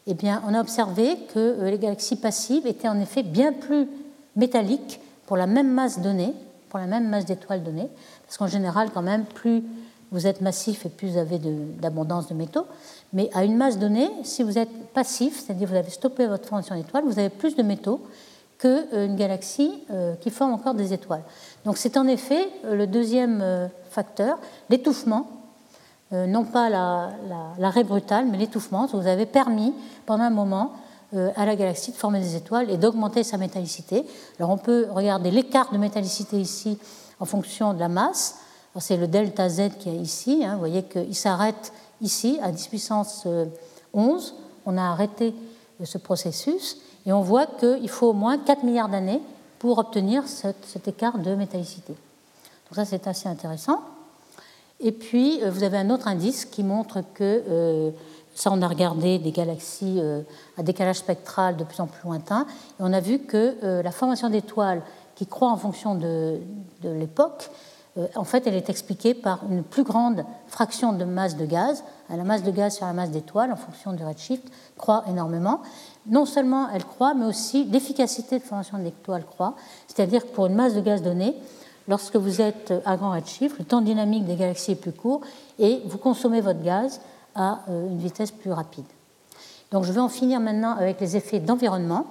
Eh 0.07 0.13
bien, 0.13 0.41
on 0.47 0.53
a 0.53 0.59
observé 0.59 1.17
que 1.33 1.63
les 1.63 1.77
galaxies 1.77 2.17
passives 2.17 2.67
étaient 2.67 2.89
en 2.89 2.99
effet 2.99 3.23
bien 3.23 3.53
plus 3.53 3.87
métalliques 4.35 4.99
pour 5.27 5.37
la 5.37 5.47
même 5.47 5.71
masse 5.71 5.99
donnée, 5.99 6.33
pour 6.69 6.79
la 6.79 6.87
même 6.87 7.07
masse 7.07 7.25
d'étoiles 7.25 7.63
donnée, 7.63 7.87
parce 8.25 8.37
qu'en 8.37 8.47
général, 8.47 8.89
quand 8.93 9.01
même, 9.01 9.25
plus 9.25 9.63
vous 10.13 10.27
êtes 10.27 10.41
massif 10.41 10.85
et 10.85 10.89
plus 10.89 11.09
vous 11.09 11.17
avez 11.17 11.39
d'abondance 11.39 12.27
de, 12.27 12.35
métaux. 12.35 12.65
Mais 13.13 13.29
à 13.33 13.43
une 13.43 13.57
masse 13.57 13.79
donnée, 13.79 14.09
si 14.23 14.43
vous 14.43 14.59
êtes 14.59 14.69
passif, 14.93 15.39
c'est-à-dire 15.43 15.67
vous 15.67 15.75
avez 15.75 15.89
stoppé 15.89 16.27
votre 16.27 16.47
formation 16.47 16.75
d'étoiles, 16.75 17.03
vous 17.05 17.17
avez 17.17 17.29
plus 17.29 17.55
de 17.55 17.63
métaux 17.63 17.99
qu'une 18.59 18.85
euh, 18.93 19.15
galaxie 19.15 19.71
euh, 19.89 20.13
qui 20.15 20.29
forme 20.29 20.53
encore 20.53 20.75
des 20.75 20.93
étoiles. 20.93 21.23
Donc 21.65 21.77
c'est 21.77 21.97
en 21.97 22.07
effet 22.07 22.47
euh, 22.65 22.75
le 22.75 22.85
deuxième 22.85 23.69
facteur, 23.89 24.37
l'étouffement, 24.69 25.27
non 26.13 26.45
pas 26.45 26.69
l'arrêt 26.69 27.83
brutal, 27.83 28.27
mais 28.29 28.37
l'étouffement. 28.37 28.85
Vous 28.87 29.07
avez 29.07 29.25
permis 29.25 29.73
pendant 30.05 30.23
un 30.23 30.29
moment 30.29 30.73
à 31.35 31.45
la 31.45 31.55
galaxie 31.55 31.91
de 31.91 31.95
former 31.95 32.19
des 32.19 32.35
étoiles 32.35 32.69
et 32.69 32.77
d'augmenter 32.77 33.23
sa 33.23 33.37
métallicité. 33.37 34.05
Alors 34.39 34.51
on 34.51 34.57
peut 34.57 34.87
regarder 34.89 35.31
l'écart 35.31 35.71
de 35.71 35.77
métallicité 35.77 36.39
ici 36.39 36.77
en 37.19 37.25
fonction 37.25 37.73
de 37.73 37.79
la 37.79 37.89
masse. 37.89 38.35
C'est 38.79 38.97
le 38.97 39.07
delta 39.07 39.49
Z 39.49 39.77
qui 39.79 39.89
est 39.89 39.95
ici. 39.95 40.43
Hein. 40.43 40.53
Vous 40.53 40.59
voyez 40.59 40.83
qu'il 40.83 41.15
s'arrête 41.15 41.71
ici 42.01 42.39
à 42.41 42.51
10 42.51 42.67
puissance 42.67 43.27
11. 43.93 44.35
On 44.65 44.77
a 44.77 44.83
arrêté 44.83 45.35
ce 45.83 45.97
processus 45.97 46.77
et 47.05 47.13
on 47.13 47.21
voit 47.21 47.45
qu'il 47.45 47.89
faut 47.89 48.07
au 48.07 48.13
moins 48.13 48.37
4 48.37 48.63
milliards 48.63 48.89
d'années 48.89 49.21
pour 49.59 49.77
obtenir 49.77 50.27
cet, 50.27 50.87
écart 50.87 51.17
de 51.17 51.35
métallicité. 51.35 51.93
Donc 51.93 52.75
ça, 52.75 52.85
c'est 52.85 53.07
assez 53.07 53.29
intéressant. 53.29 53.79
Et 54.79 54.91
puis, 54.91 55.41
euh, 55.41 55.49
vous 55.49 55.63
avez 55.63 55.77
un 55.77 55.89
autre 55.89 56.07
indice 56.07 56.45
qui 56.45 56.63
montre 56.63 57.01
que, 57.13 57.43
euh, 57.49 57.91
ça 58.35 58.49
on 58.51 58.61
a 58.61 58.67
regardé 58.67 59.19
des 59.19 59.31
galaxies 59.31 59.99
euh, 59.99 60.21
à 60.57 60.63
décalage 60.63 60.97
spectral 60.97 61.55
de 61.55 61.63
plus 61.63 61.79
en 61.79 61.87
plus 61.87 62.03
lointain, 62.03 62.47
et 62.79 62.81
on 62.81 62.91
a 62.91 62.99
vu 62.99 63.19
que 63.19 63.55
la 63.81 63.91
formation 63.91 64.29
d'étoiles 64.29 64.81
qui 65.15 65.27
croît 65.27 65.51
en 65.51 65.57
fonction 65.57 65.95
de, 65.95 66.39
l'époque, 66.83 67.49
en 68.15 68.23
fait, 68.23 68.47
elle 68.47 68.55
est 68.55 68.71
expliquée 68.71 69.13
par 69.13 69.41
une 69.51 69.61
plus 69.61 69.83
grande 69.83 70.25
fraction 70.47 70.93
de 70.93 71.05
masse 71.05 71.37
de 71.37 71.45
gaz. 71.45 71.83
La 72.09 72.23
masse 72.23 72.41
de 72.41 72.49
gaz 72.49 72.77
sur 72.77 72.87
la 72.87 72.93
masse 72.93 73.11
d'étoiles, 73.11 73.51
en 73.51 73.55
fonction 73.55 73.93
du 73.93 74.03
redshift, 74.03 74.43
croît 74.77 75.03
énormément 75.07 75.61
non 76.07 76.25
seulement 76.25 76.67
elle 76.73 76.83
croît, 76.83 77.13
mais 77.13 77.25
aussi 77.25 77.65
l'efficacité 77.65 78.39
de 78.39 78.43
formation 78.43 78.77
de 78.77 78.83
l'étoile 78.83 79.23
croît. 79.25 79.55
C'est-à-dire 79.87 80.23
que 80.23 80.31
pour 80.31 80.47
une 80.47 80.55
masse 80.55 80.73
de 80.73 80.81
gaz 80.81 81.01
donnée, 81.01 81.35
lorsque 81.87 82.15
vous 82.15 82.41
êtes 82.41 82.73
à 82.85 82.95
grand 82.97 83.11
redshift, 83.11 83.57
le 83.59 83.65
temps 83.65 83.81
dynamique 83.81 84.25
des 84.25 84.35
galaxies 84.35 84.71
est 84.71 84.75
plus 84.75 84.91
court 84.91 85.21
et 85.59 85.81
vous 85.85 85.97
consommez 85.97 86.41
votre 86.41 86.61
gaz 86.61 87.01
à 87.35 87.59
euh, 87.69 87.87
une 87.87 87.97
vitesse 87.97 88.31
plus 88.31 88.51
rapide. 88.51 88.85
Donc 89.71 89.85
je 89.85 89.91
vais 89.91 89.99
en 89.99 90.09
finir 90.09 90.39
maintenant 90.39 90.75
avec 90.77 90.99
les 91.01 91.17
effets 91.17 91.39
d'environnement. 91.39 92.05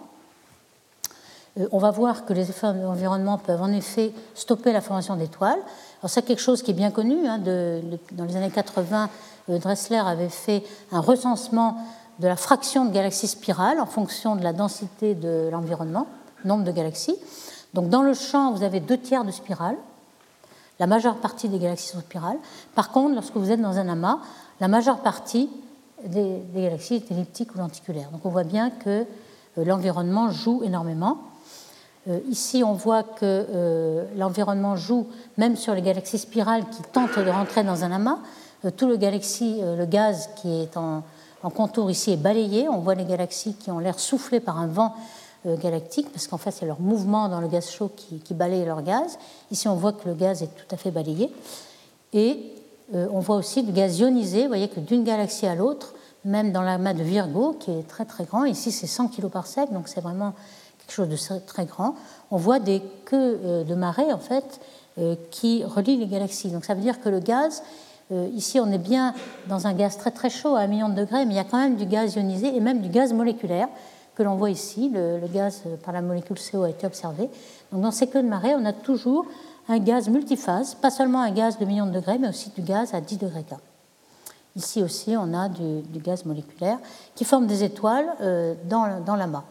Euh, 1.59 1.69
on 1.71 1.79
va 1.79 1.91
voir 1.91 2.25
que 2.25 2.33
les 2.33 2.51
effets 2.51 2.73
d'environnement 2.73 3.39
peuvent 3.39 3.63
en 3.63 3.73
effet 3.73 4.13
stopper 4.35 4.73
la 4.73 4.81
formation 4.81 5.17
d'étoiles. 5.17 5.61
C'est 6.07 6.25
quelque 6.25 6.43
chose 6.43 6.63
qui 6.63 6.73
est 6.73 6.75
bien 6.75 6.91
connu. 6.91 7.27
Hein, 7.27 7.39
dans 7.39 8.25
les 8.25 8.37
années 8.37 8.51
80, 8.51 9.09
euh, 9.49 9.59
Dressler 9.59 9.99
avait 9.99 10.29
fait 10.29 10.65
un 10.91 11.01
recensement 11.01 11.77
de 12.19 12.29
la 12.29 12.37
fraction 12.37 12.85
de 12.85 12.93
galaxies 12.93 13.29
spirales 13.29 13.81
en 13.81 13.87
fonction 13.87 14.37
de 14.37 14.43
la 14.43 14.53
densité 14.53 15.15
de 15.15 15.49
l'environnement, 15.51 16.07
nombre 16.45 16.65
de 16.65 16.73
galaxies. 16.73 17.17
Donc 17.75 17.89
dans 17.89 18.03
le 18.03 18.15
champ, 18.15 18.53
vous 18.53 18.63
avez 18.63 18.81
deux 18.81 18.99
tiers 18.99 19.25
de 19.25 19.31
spirales. 19.31 19.77
La 20.79 20.87
majeure 20.87 21.17
partie 21.17 21.49
des 21.49 21.59
galaxies 21.59 21.89
sont 21.89 22.01
spirales. 22.01 22.39
Par 22.75 22.91
contre, 22.91 23.15
lorsque 23.15 23.37
vous 23.37 23.51
êtes 23.51 23.61
dans 23.61 23.79
un 23.79 23.89
amas, 23.89 24.19
la 24.61 24.69
majeure 24.69 24.99
partie 24.99 25.49
des, 26.05 26.43
galaxies 26.55 26.97
est 26.97 27.11
elliptique 27.11 27.55
ou 27.55 27.59
lenticulaire. 27.59 28.11
Donc 28.11 28.25
on 28.25 28.31
voit 28.31 28.45
bien 28.45 28.71
que 28.71 29.05
euh, 29.59 29.65
l'environnement 29.65 30.31
joue 30.31 30.63
énormément. 30.65 31.19
Euh, 32.09 32.19
ici, 32.29 32.65
on 32.65 32.73
voit 32.73 33.05
que 33.05 33.21
euh, 33.23 34.05
l'environnement 34.17 34.77
joue 34.77 35.07
même 35.39 35.57
sur 35.57 35.75
les 35.75 35.83
galaxies 35.83 36.19
spirales 36.19 36.65
qui 36.69 36.83
tentent 36.93 37.19
de 37.19 37.31
rentrer 37.31 37.63
dans 37.63 37.85
un 37.85 37.93
amas. 37.93 38.19
tout 38.77 38.89
le, 38.89 38.97
gaz 38.97 40.31
qui 40.37 40.63
est 40.63 40.77
en, 40.77 41.05
en 41.43 41.51
contour 41.51 41.91
ici 41.91 42.13
est 42.13 42.17
balayé. 42.17 42.69
On 42.69 42.79
voit 42.79 42.95
les 42.95 43.05
galaxies 43.05 43.55
qui 43.55 43.71
ont 43.71 43.79
l'air 43.79 43.99
soufflées 43.99 44.41
par 44.41 44.59
un 44.59 44.67
vent 44.67 44.95
galactique, 45.45 46.11
parce 46.13 46.27
qu'en 46.27 46.39
fait, 46.39 46.51
c'est 46.51 46.67
leur 46.67 46.81
mouvement 46.81 47.29
dans 47.29 47.41
le 47.41 47.49
gaz 47.49 47.71
chaud 47.71 47.91
qui, 47.97 48.35
balaye 48.35 48.65
leur 48.65 48.83
gaz. 48.83 49.19
Ici, 49.51 49.69
on 49.69 49.75
voit 49.75 49.93
que 49.93 50.09
le 50.09 50.15
gaz 50.15 50.43
est 50.43 50.49
tout 50.55 50.73
à 50.73 50.77
fait 50.77 50.91
balayé. 50.91 51.33
Et 52.13 52.53
euh, 52.95 53.09
on 53.13 53.21
voit 53.21 53.37
aussi 53.37 53.63
du 53.63 53.73
gaz 53.73 53.99
ionisé. 53.99 54.43
Vous 54.43 54.49
voyez 54.49 54.69
que 54.69 54.81
d'une 54.81 55.05
galaxie 55.05 55.47
à 55.47 55.55
l'autre, 55.55 55.95
même 56.25 56.53
dans 56.53 56.63
l'amas 56.63 56.95
de 56.95 57.03
Virgo, 57.03 57.57
qui 57.59 57.71
est 57.71 57.89
très 57.89 58.05
très 58.05 58.25
grand, 58.25 58.45
ici 58.45 58.71
c'est 58.71 58.87
100 58.87 59.09
kg 59.09 59.27
par 59.29 59.47
sec, 59.47 59.73
donc 59.73 59.89
c'est 59.89 60.01
vraiment 60.01 60.35
quelque 60.79 60.93
chose 60.93 61.09
de 61.09 61.39
très 61.41 61.65
grand, 61.65 61.97
on 62.31 62.37
voit 62.37 62.61
des 62.61 62.81
queues 63.05 63.41
euh, 63.45 63.65
de 63.65 63.75
marée 63.75 64.13
en 64.13 64.19
fait 64.19 64.61
qui 65.31 65.65
relient 65.65 65.97
les 65.97 66.07
galaxies. 66.07 66.51
Donc 66.51 66.67
ça 66.67 66.75
veut 66.75 66.83
dire 66.83 67.01
que 67.01 67.09
le 67.09 67.19
gaz 67.19 67.63
euh, 68.13 68.29
ici, 68.35 68.61
on 68.61 68.71
est 68.71 68.79
bien 68.79 69.15
dans 69.49 69.67
un 69.67 69.73
gaz 69.73 69.97
très 69.97 70.11
très 70.11 70.29
chaud 70.29 70.55
à 70.55 70.61
un 70.61 70.67
million 70.67 70.89
de 70.89 70.95
degrés, 70.95 71.25
mais 71.25 71.35
il 71.35 71.37
y 71.37 71.41
a 71.41 71.45
quand 71.45 71.59
même 71.59 71.77
du 71.77 71.87
gaz 71.87 72.15
ionisé 72.15 72.55
et 72.55 72.61
même 72.61 72.81
du 72.81 72.89
gaz 72.89 73.13
moléculaire 73.13 73.69
que 74.15 74.23
l'on 74.23 74.37
voit 74.37 74.51
ici. 74.51 74.91
Le, 74.93 75.21
gaz 75.33 75.63
par 75.85 75.93
la 75.93 76.03
molécule 76.03 76.39
CO 76.39 76.63
a 76.63 76.71
été 76.71 76.87
observé. 76.87 77.29
Dans 77.73 77.91
ces 77.91 78.07
queues 78.07 78.23
de 78.23 78.29
marée, 78.29 78.55
on 78.55 78.65
a 78.65 78.73
toujours 78.73 79.27
un 79.69 79.79
gaz 79.79 80.09
multiphase, 80.09 80.75
pas 80.75 80.91
seulement 80.91 81.21
un 81.21 81.31
gaz 81.31 81.59
de 81.59 81.65
millions 81.65 81.87
de 81.87 81.93
degrés, 81.93 82.19
mais 82.19 82.29
aussi 82.29 82.51
du 82.51 82.63
gaz 82.63 82.95
à 82.95 83.01
10 83.01 83.19
degrés 83.19 83.45
K. 83.45 83.55
Ici 84.55 84.83
aussi, 84.83 85.17
on 85.17 85.33
a 85.33 85.49
du, 85.49 85.99
gaz 86.01 86.27
moléculaire 86.27 86.79
qui 87.15 87.25
forme 87.25 87.47
des 87.47 87.65
étoiles 87.65 88.07
euh, 88.21 88.55
dans, 88.69 89.03
dans 89.05 89.17
l'amas. 89.17 89.45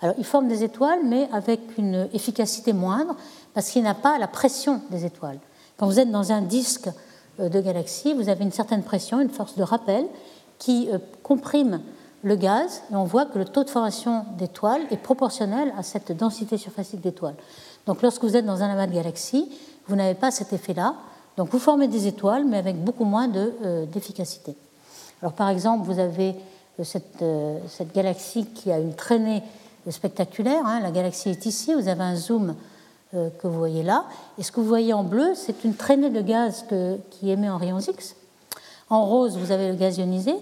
Alors, 0.00 0.16
il 0.18 0.24
forme 0.24 0.48
des 0.48 0.64
étoiles, 0.64 1.00
mais 1.04 1.28
avec 1.32 1.60
une 1.78 2.08
efficacité 2.12 2.72
moindre, 2.72 3.14
parce 3.54 3.70
qu'il 3.70 3.84
n'a 3.84 3.94
pas 3.94 4.18
la 4.18 4.26
pression 4.26 4.80
des 4.90 5.04
étoiles. 5.04 5.38
Quand 5.76 5.86
vous 5.86 6.00
êtes 6.00 6.10
dans 6.10 6.32
un 6.32 6.42
disque 6.42 6.88
euh, 7.38 7.48
de 7.48 7.60
galaxies, 7.60 8.14
vous 8.14 8.28
avez 8.28 8.44
une 8.44 8.52
certaine 8.52 8.82
pression, 8.82 9.20
une 9.20 9.30
force 9.30 9.56
de 9.56 9.62
rappel 9.62 10.04
qui 10.58 10.88
euh, 10.92 10.98
comprime 11.22 11.80
le 12.22 12.36
gaz 12.36 12.82
et 12.90 12.94
on 12.94 13.04
voit 13.04 13.26
que 13.26 13.38
le 13.38 13.44
taux 13.44 13.64
de 13.64 13.70
formation 13.70 14.24
d'étoiles 14.38 14.82
est 14.90 14.96
proportionnel 14.96 15.72
à 15.76 15.82
cette 15.82 16.12
densité 16.16 16.56
surfacique 16.56 17.00
d'étoiles. 17.00 17.34
Donc 17.86 18.02
lorsque 18.02 18.22
vous 18.22 18.36
êtes 18.36 18.46
dans 18.46 18.62
un 18.62 18.70
amas 18.70 18.86
de 18.86 18.94
galaxies, 18.94 19.50
vous 19.88 19.96
n'avez 19.96 20.14
pas 20.14 20.30
cet 20.30 20.52
effet-là. 20.52 20.94
Donc 21.36 21.50
vous 21.50 21.58
formez 21.58 21.88
des 21.88 22.06
étoiles, 22.06 22.44
mais 22.44 22.58
avec 22.58 22.76
beaucoup 22.82 23.04
moins 23.04 23.28
euh, 23.34 23.86
d'efficacité. 23.86 24.54
Alors 25.20 25.32
par 25.32 25.48
exemple, 25.48 25.84
vous 25.84 25.98
avez 25.98 26.36
cette, 26.82 27.24
cette, 27.68 27.94
galaxie 27.94 28.46
qui 28.46 28.70
a 28.70 28.78
une 28.78 28.94
traînée 28.94 29.42
spectaculaire. 29.88 30.64
Hein. 30.64 30.80
la 30.80 30.90
galaxie 30.90 31.30
est 31.30 31.46
ici, 31.46 31.74
vous 31.74 31.88
avez 31.88 32.02
un 32.02 32.16
zoom 32.16 32.54
euh, 33.14 33.28
que 33.38 33.46
vous 33.46 33.58
voyez 33.58 33.82
là. 33.82 34.06
Et 34.38 34.42
ce 34.42 34.52
que 34.52 34.60
vous 34.60 34.66
voyez 34.66 34.92
en 34.92 35.04
bleu, 35.04 35.32
c'est 35.34 35.64
une 35.64 35.74
traînée 35.74 36.10
de 36.10 36.20
gaz 36.20 36.64
qui 37.10 37.30
émet 37.30 37.50
en 37.50 37.58
rayons 37.58 37.80
X. 37.80 38.16
En 38.88 39.04
rose, 39.04 39.36
vous 39.36 39.50
avez 39.52 39.68
le 39.68 39.74
gaz 39.74 39.98
ionisé. 39.98 40.34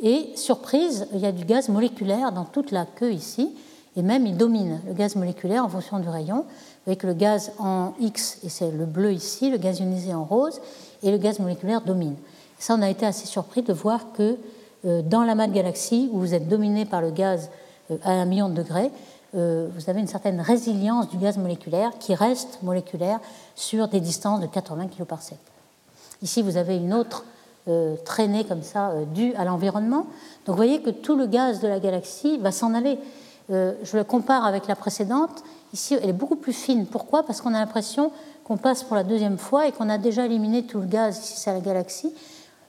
Et 0.00 0.30
surprise, 0.36 1.06
il 1.12 1.20
y 1.20 1.26
a 1.26 1.32
du 1.32 1.44
gaz 1.44 1.68
moléculaire 1.68 2.32
dans 2.32 2.44
toute 2.44 2.70
la 2.70 2.84
queue 2.84 3.12
ici. 3.12 3.54
Et 3.96 4.02
même, 4.02 4.26
il 4.26 4.36
domine 4.36 4.80
le 4.86 4.92
gaz 4.92 5.14
moléculaire 5.14 5.64
en 5.64 5.68
fonction 5.68 6.00
du 6.00 6.08
rayon. 6.08 6.38
Vous 6.38 6.44
voyez 6.86 6.96
que 6.96 7.06
le 7.06 7.14
gaz 7.14 7.52
en 7.58 7.92
X, 8.00 8.38
et 8.42 8.48
c'est 8.48 8.70
le 8.70 8.86
bleu 8.86 9.12
ici, 9.12 9.50
le 9.50 9.56
gaz 9.56 9.78
ionisé 9.78 10.12
en 10.12 10.24
rose, 10.24 10.60
et 11.02 11.10
le 11.10 11.18
gaz 11.18 11.38
moléculaire 11.38 11.80
domine. 11.80 12.16
Ça, 12.58 12.74
on 12.74 12.82
a 12.82 12.90
été 12.90 13.06
assez 13.06 13.26
surpris 13.26 13.62
de 13.62 13.72
voir 13.72 14.12
que 14.12 14.36
euh, 14.84 15.02
dans 15.02 15.22
l'amas 15.22 15.46
de 15.46 15.52
galaxies, 15.52 16.08
où 16.12 16.18
vous 16.18 16.34
êtes 16.34 16.48
dominé 16.48 16.84
par 16.84 17.00
le 17.00 17.10
gaz 17.10 17.50
euh, 17.90 17.96
à 18.02 18.10
un 18.10 18.24
million 18.24 18.48
de 18.48 18.54
degrés, 18.54 18.90
euh, 19.34 19.68
vous 19.74 19.90
avez 19.90 20.00
une 20.00 20.06
certaine 20.06 20.40
résilience 20.40 21.08
du 21.08 21.16
gaz 21.16 21.38
moléculaire 21.38 21.92
qui 21.98 22.14
reste 22.14 22.62
moléculaire 22.62 23.20
sur 23.54 23.88
des 23.88 24.00
distances 24.00 24.40
de 24.40 24.46
80 24.46 24.88
kg 24.88 25.04
par 25.04 25.22
sec. 25.22 25.38
Ici, 26.22 26.42
vous 26.42 26.56
avez 26.56 26.76
une 26.76 26.94
autre 26.94 27.24
euh, 27.68 27.96
traînée 28.04 28.44
comme 28.44 28.62
ça 28.62 28.90
euh, 28.90 29.04
due 29.04 29.34
à 29.34 29.44
l'environnement. 29.44 30.06
Donc 30.46 30.48
vous 30.48 30.56
voyez 30.56 30.82
que 30.82 30.90
tout 30.90 31.16
le 31.16 31.26
gaz 31.26 31.60
de 31.60 31.68
la 31.68 31.80
galaxie 31.80 32.38
va 32.38 32.52
s'en 32.52 32.74
aller. 32.74 32.98
je 33.48 33.96
le 33.96 34.04
compare 34.04 34.44
avec 34.44 34.66
la 34.66 34.76
précédente. 34.76 35.42
Ici, 35.72 35.96
elle 36.00 36.08
est 36.08 36.14
beaucoup 36.14 36.36
plus 36.36 36.52
fine. 36.52 36.86
Pourquoi? 36.86 37.24
Parce 37.24 37.40
qu'on 37.40 37.54
a 37.54 37.58
l'impression 37.58 38.10
qu'on 38.44 38.56
passe 38.56 38.82
pour 38.82 38.96
la 38.96 39.04
deuxième 39.04 39.38
fois 39.38 39.66
et 39.66 39.72
qu'on 39.72 39.88
a 39.88 39.98
déjà 39.98 40.24
éliminé 40.26 40.64
tout 40.64 40.80
le 40.80 40.86
gaz. 40.86 41.18
Ici, 41.18 41.34
c'est 41.36 41.52
la 41.52 41.60
galaxie, 41.60 42.14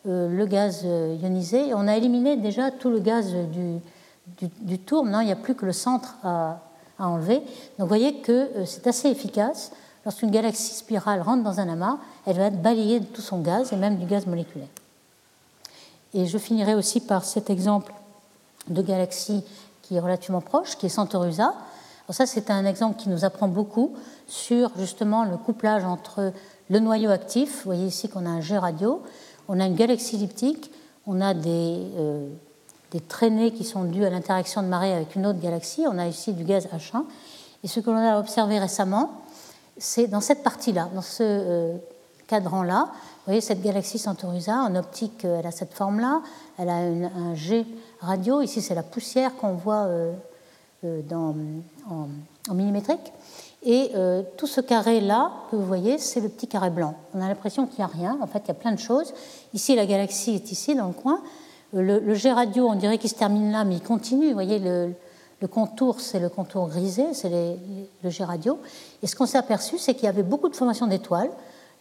le 0.05 0.45
gaz 0.45 0.83
ionisé. 0.83 1.69
Et 1.69 1.73
on 1.73 1.87
a 1.87 1.95
éliminé 1.95 2.35
déjà 2.35 2.71
tout 2.71 2.89
le 2.89 2.99
gaz 2.99 3.33
du, 3.51 3.79
du, 4.61 4.79
tour. 4.79 5.05
Non, 5.05 5.21
il 5.21 5.25
n'y 5.25 5.31
a 5.31 5.37
plus 5.37 5.55
que 5.55 5.65
le 5.65 5.71
centre 5.71 6.15
à, 6.23 6.59
enlever. 6.99 7.39
Donc 7.39 7.45
vous 7.79 7.87
voyez 7.87 8.21
que 8.21 8.31
euh, 8.31 8.65
c'est 8.65 8.87
assez 8.87 9.09
efficace. 9.09 9.71
Lorsqu'une 10.05 10.31
galaxie 10.31 10.75
spirale 10.75 11.21
rentre 11.21 11.43
dans 11.43 11.59
un 11.59 11.67
amas, 11.67 11.97
elle 12.25 12.37
va 12.37 12.45
être 12.45 12.61
balayée 12.61 12.99
de 12.99 13.05
tout 13.05 13.21
son 13.21 13.41
gaz 13.41 13.73
et 13.73 13.75
même 13.75 13.97
du 13.97 14.05
gaz 14.05 14.25
moléculaire. 14.27 14.67
Et 16.15 16.25
je 16.25 16.37
finirai 16.37 16.75
aussi 16.75 17.01
par 17.01 17.25
cet 17.25 17.49
exemple 17.49 17.93
de 18.69 18.81
galaxie 18.81 19.43
qui 19.81 19.97
est 19.97 19.99
relativement 19.99 20.41
proche, 20.41 20.77
qui 20.77 20.85
est 20.85 20.89
Centaurus 20.89 21.39
A. 21.39 21.53
ça, 22.09 22.25
c'est 22.25 22.49
un 22.49 22.65
exemple 22.65 22.97
qui 22.97 23.09
nous 23.09 23.25
apprend 23.25 23.49
beaucoup 23.49 23.93
sur 24.25 24.71
justement 24.77 25.25
le 25.25 25.35
couplage 25.35 25.83
entre 25.83 26.31
le 26.69 26.79
noyau 26.79 27.11
actif. 27.11 27.57
Vous 27.57 27.65
voyez 27.65 27.85
ici 27.85 28.07
qu'on 28.07 28.25
a 28.25 28.29
un 28.29 28.39
G 28.39 28.57
radio, 28.57 29.03
on 29.49 29.59
a 29.59 29.65
une 29.65 29.75
galaxie 29.75 30.15
elliptique, 30.15 30.71
on 31.05 31.19
a 31.19 31.33
des, 31.33 31.83
euh, 31.97 32.29
des 32.91 33.01
traînées 33.01 33.51
qui 33.51 33.65
sont 33.65 33.83
dues 33.83 34.05
à 34.05 34.09
l'interaction 34.09 34.63
de 34.63 34.67
marée 34.67 34.93
avec 34.93 35.15
une 35.15 35.25
autre 35.25 35.39
galaxie. 35.39 35.83
On 35.85 35.99
a 35.99 36.07
ici 36.07 36.31
du 36.31 36.45
gaz 36.45 36.67
H1. 36.67 37.03
Et 37.63 37.67
ce 37.67 37.81
que 37.81 37.89
l'on 37.89 37.97
a 37.97 38.19
observé 38.19 38.57
récemment, 38.57 39.11
c'est 39.77 40.07
dans 40.07 40.21
cette 40.21 40.43
partie-là, 40.43 40.89
dans 40.95 41.01
ce 41.01 41.23
euh, 41.23 41.77
cadran-là. 42.27 42.89
Vous 42.91 43.31
voyez 43.31 43.41
cette 43.41 43.61
galaxie 43.61 43.97
Centaurisa, 43.97 44.57
en 44.57 44.75
optique, 44.75 45.25
euh, 45.25 45.39
elle 45.39 45.47
a 45.47 45.51
cette 45.51 45.73
forme-là. 45.73 46.21
Elle 46.57 46.69
a 46.69 46.75
un 46.75 47.35
G 47.35 47.65
radio. 47.99 48.41
Ici, 48.41 48.61
c'est 48.61 48.75
la 48.75 48.83
poussière 48.83 49.35
qu'on 49.35 49.53
voit 49.53 49.85
euh, 49.85 50.13
dans, 50.83 51.35
en, 51.89 52.07
en, 52.49 52.53
millimétrique. 52.53 53.11
Et 53.67 53.93
tout 54.37 54.45
ce 54.45 54.61
carré-là 54.61 55.31
que 55.49 55.55
vous 55.55 55.65
voyez, 55.65 55.97
c'est 55.97 56.19
le 56.19 56.29
petit 56.29 56.47
carré 56.47 56.69
blanc. 56.69 56.93
On 57.15 57.21
a 57.21 57.27
l'impression 57.27 57.65
qu'il 57.65 57.79
n'y 57.79 57.83
a 57.83 57.87
rien. 57.87 58.15
En 58.21 58.27
fait, 58.27 58.41
il 58.45 58.49
y 58.49 58.51
a 58.51 58.53
plein 58.53 58.71
de 58.71 58.79
choses. 58.79 59.11
Ici, 59.55 59.75
la 59.75 59.87
galaxie 59.87 60.35
est 60.35 60.51
ici, 60.51 60.75
dans 60.75 60.85
le 60.85 60.93
coin. 60.93 61.19
Le, 61.73 61.97
le 61.97 62.13
G 62.13 62.31
radio, 62.31 62.67
on 62.67 62.75
dirait 62.75 62.99
qu'il 62.99 63.09
se 63.09 63.15
termine 63.15 63.51
là, 63.51 63.63
mais 63.63 63.77
il 63.77 63.81
continue. 63.81 64.27
Vous 64.27 64.33
voyez, 64.35 64.59
le, 64.59 64.93
le 65.41 65.47
contour, 65.47 65.99
c'est 65.99 66.19
le 66.19 66.29
contour 66.29 66.69
grisé, 66.69 67.13
c'est 67.13 67.29
le 67.29 68.09
G 68.09 68.23
radio. 68.23 68.59
Et 69.03 69.07
ce 69.07 69.15
qu'on 69.15 69.25
s'est 69.25 69.37
aperçu, 69.37 69.77
c'est 69.77 69.93
qu'il 69.93 70.05
y 70.05 70.07
avait 70.07 70.23
beaucoup 70.23 70.49
de 70.49 70.55
formations 70.55 70.87
d'étoiles. 70.87 71.31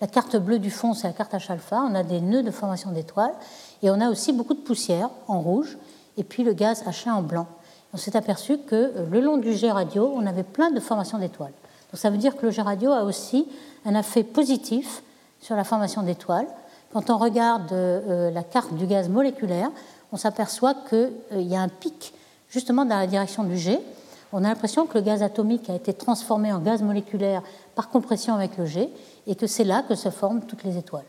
La 0.01 0.07
carte 0.07 0.37
bleue 0.37 0.59
du 0.59 0.71
fond, 0.71 0.93
c'est 0.95 1.07
la 1.07 1.13
carte 1.13 1.33
H-alpha. 1.33 1.83
On 1.89 1.95
a 1.95 2.03
des 2.03 2.21
nœuds 2.21 2.43
de 2.43 2.51
formation 2.51 2.91
d'étoiles. 2.91 3.35
Et 3.83 3.91
on 3.91 4.01
a 4.01 4.11
aussi 4.11 4.33
beaucoup 4.33 4.55
de 4.55 4.61
poussière 4.61 5.11
en 5.29 5.41
rouge, 5.41 5.77
et 6.17 6.25
puis 6.25 6.43
le 6.43 6.53
gaz 6.53 6.83
H1 6.85 7.11
en 7.11 7.23
blanc. 7.23 7.47
On 7.93 7.97
s'est 7.97 8.17
aperçu 8.17 8.59
que 8.59 8.75
euh, 8.75 9.07
le 9.11 9.21
long 9.21 9.37
du 9.37 9.53
G 9.53 9.71
radio, 9.71 10.13
on 10.15 10.27
avait 10.27 10.43
plein 10.43 10.71
de 10.71 10.81
formations 10.81 11.19
d'étoiles. 11.19 11.53
Donc 11.93 12.01
ça 12.01 12.11
veut 12.11 12.17
dire 12.17 12.37
que 12.37 12.47
le 12.47 12.51
G 12.51 12.61
radio 12.63 12.91
a 12.91 13.05
aussi 13.05 13.47
un 13.85 13.95
effet 13.95 14.25
positif 14.25 15.03
sur 15.41 15.55
la 15.55 15.65
formation 15.65 16.03
d'étoiles. 16.03 16.47
Quand 16.93 17.11
on 17.11 17.19
regarde 17.19 17.73
euh, 17.73 18.31
la 18.31 18.43
carte 18.43 18.75
du 18.75 18.87
gaz 18.87 19.09
moléculaire, 19.09 19.71
on 20.13 20.17
s'aperçoit 20.17 20.75
qu'il 20.89 21.13
euh, 21.33 21.41
y 21.41 21.55
a 21.55 21.61
un 21.61 21.69
pic 21.69 22.15
justement 22.49 22.85
dans 22.85 22.99
la 22.99 23.07
direction 23.07 23.45
du 23.45 23.59
G. 23.59 23.79
On 24.33 24.39
a 24.39 24.49
l'impression 24.49 24.87
que 24.87 24.99
le 24.99 25.05
gaz 25.05 25.23
atomique 25.23 25.71
a 25.71 25.75
été 25.75 25.93
transformé 25.93 26.53
en 26.53 26.59
gaz 26.59 26.83
moléculaire 26.83 27.43
par 27.75 27.91
compression 27.91 28.35
avec 28.35 28.57
le 28.57 28.67
G 28.67 28.91
et 29.27 29.35
que 29.35 29.47
c'est 29.47 29.65
là 29.65 29.83
que 29.83 29.95
se 29.95 30.11
forment 30.11 30.43
toutes 30.43 30.65
les 30.65 30.77
étoiles. 30.77 31.05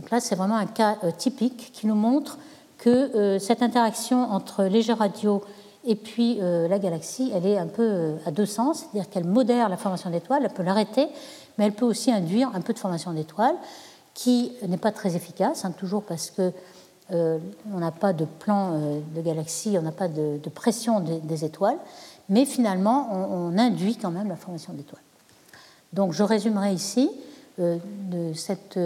Donc 0.00 0.10
là, 0.10 0.18
c'est 0.18 0.34
vraiment 0.34 0.56
un 0.56 0.66
cas 0.66 0.96
euh, 1.04 1.10
typique 1.10 1.72
qui 1.74 1.86
nous 1.86 1.94
montre 1.94 2.38
que 2.78 2.88
euh, 2.88 3.38
cette 3.38 3.62
interaction 3.62 4.32
entre 4.32 4.64
les 4.64 4.80
radio 4.94 5.44
et 5.84 5.94
puis 5.94 6.38
euh, 6.40 6.68
la 6.68 6.78
galaxie, 6.78 7.30
elle 7.34 7.44
est 7.44 7.58
un 7.58 7.66
peu 7.66 8.14
à 8.24 8.30
deux 8.30 8.46
sens, 8.46 8.78
c'est-à-dire 8.78 9.10
qu'elle 9.10 9.26
modère 9.26 9.68
la 9.68 9.76
formation 9.76 10.08
d'étoiles, 10.08 10.42
elle 10.42 10.54
peut 10.54 10.62
l'arrêter, 10.62 11.06
mais 11.58 11.66
elle 11.66 11.74
peut 11.74 11.84
aussi 11.84 12.10
induire 12.10 12.50
un 12.54 12.62
peu 12.62 12.72
de 12.72 12.78
formation 12.78 13.12
d'étoiles, 13.12 13.56
qui 14.14 14.52
n'est 14.66 14.78
pas 14.78 14.90
très 14.90 15.16
efficace, 15.16 15.66
hein, 15.66 15.72
toujours 15.72 16.02
parce 16.02 16.30
que 16.30 16.52
on 17.12 17.78
n'a 17.78 17.90
pas 17.90 18.12
de 18.12 18.24
plan 18.24 18.70
de 18.70 19.20
galaxie, 19.20 19.76
on 19.76 19.82
n'a 19.82 19.90
pas 19.90 20.06
de, 20.06 20.38
pression 20.54 21.00
des, 21.00 21.44
étoiles, 21.44 21.78
mais 22.28 22.44
finalement, 22.44 23.08
on, 23.10 23.58
induit 23.58 23.96
quand 23.96 24.12
même 24.12 24.28
la 24.28 24.36
formation 24.36 24.72
d'étoiles. 24.72 25.02
Donc, 25.92 26.12
je 26.12 26.22
résumerai 26.22 26.72
ici 26.72 27.10
de 27.60 28.32
cette 28.34 28.78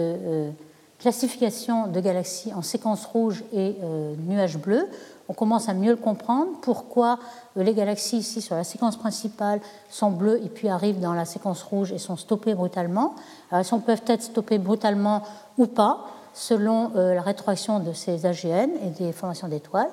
classification 0.99 1.87
de 1.87 1.99
galaxies 1.99 2.53
en 2.53 2.61
séquences 2.61 3.05
rouges 3.05 3.43
et 3.53 3.75
nuages 4.27 4.57
bleus. 4.57 4.87
On 5.27 5.33
commence 5.33 5.69
à 5.69 5.73
mieux 5.73 5.91
le 5.91 5.97
comprendre. 5.97 6.49
Pourquoi 6.61 7.17
les 7.55 7.73
galaxies 7.73 8.17
ici 8.17 8.41
sur 8.41 8.55
la 8.55 8.63
séquence 8.63 8.95
principale 8.95 9.59
sont 9.89 10.11
bleues 10.11 10.39
et 10.43 10.49
puis 10.49 10.69
arrivent 10.69 10.99
dans 10.99 11.13
la 11.13 11.25
séquence 11.25 11.63
rouge 11.63 11.91
et 11.91 11.97
sont 11.97 12.15
stoppées 12.15 12.53
brutalement? 12.53 13.15
Alors, 13.51 13.65
elles 13.71 13.81
peuvent 13.81 14.03
être 14.07 14.21
stoppées 14.21 14.59
brutalement 14.59 15.23
ou 15.57 15.65
pas 15.65 16.05
selon 16.33 16.91
euh, 16.95 17.15
la 17.15 17.21
rétroaction 17.21 17.79
de 17.79 17.93
ces 17.93 18.25
AGN 18.25 18.69
et 18.83 18.89
des 18.99 19.11
formations 19.13 19.47
d'étoiles? 19.47 19.89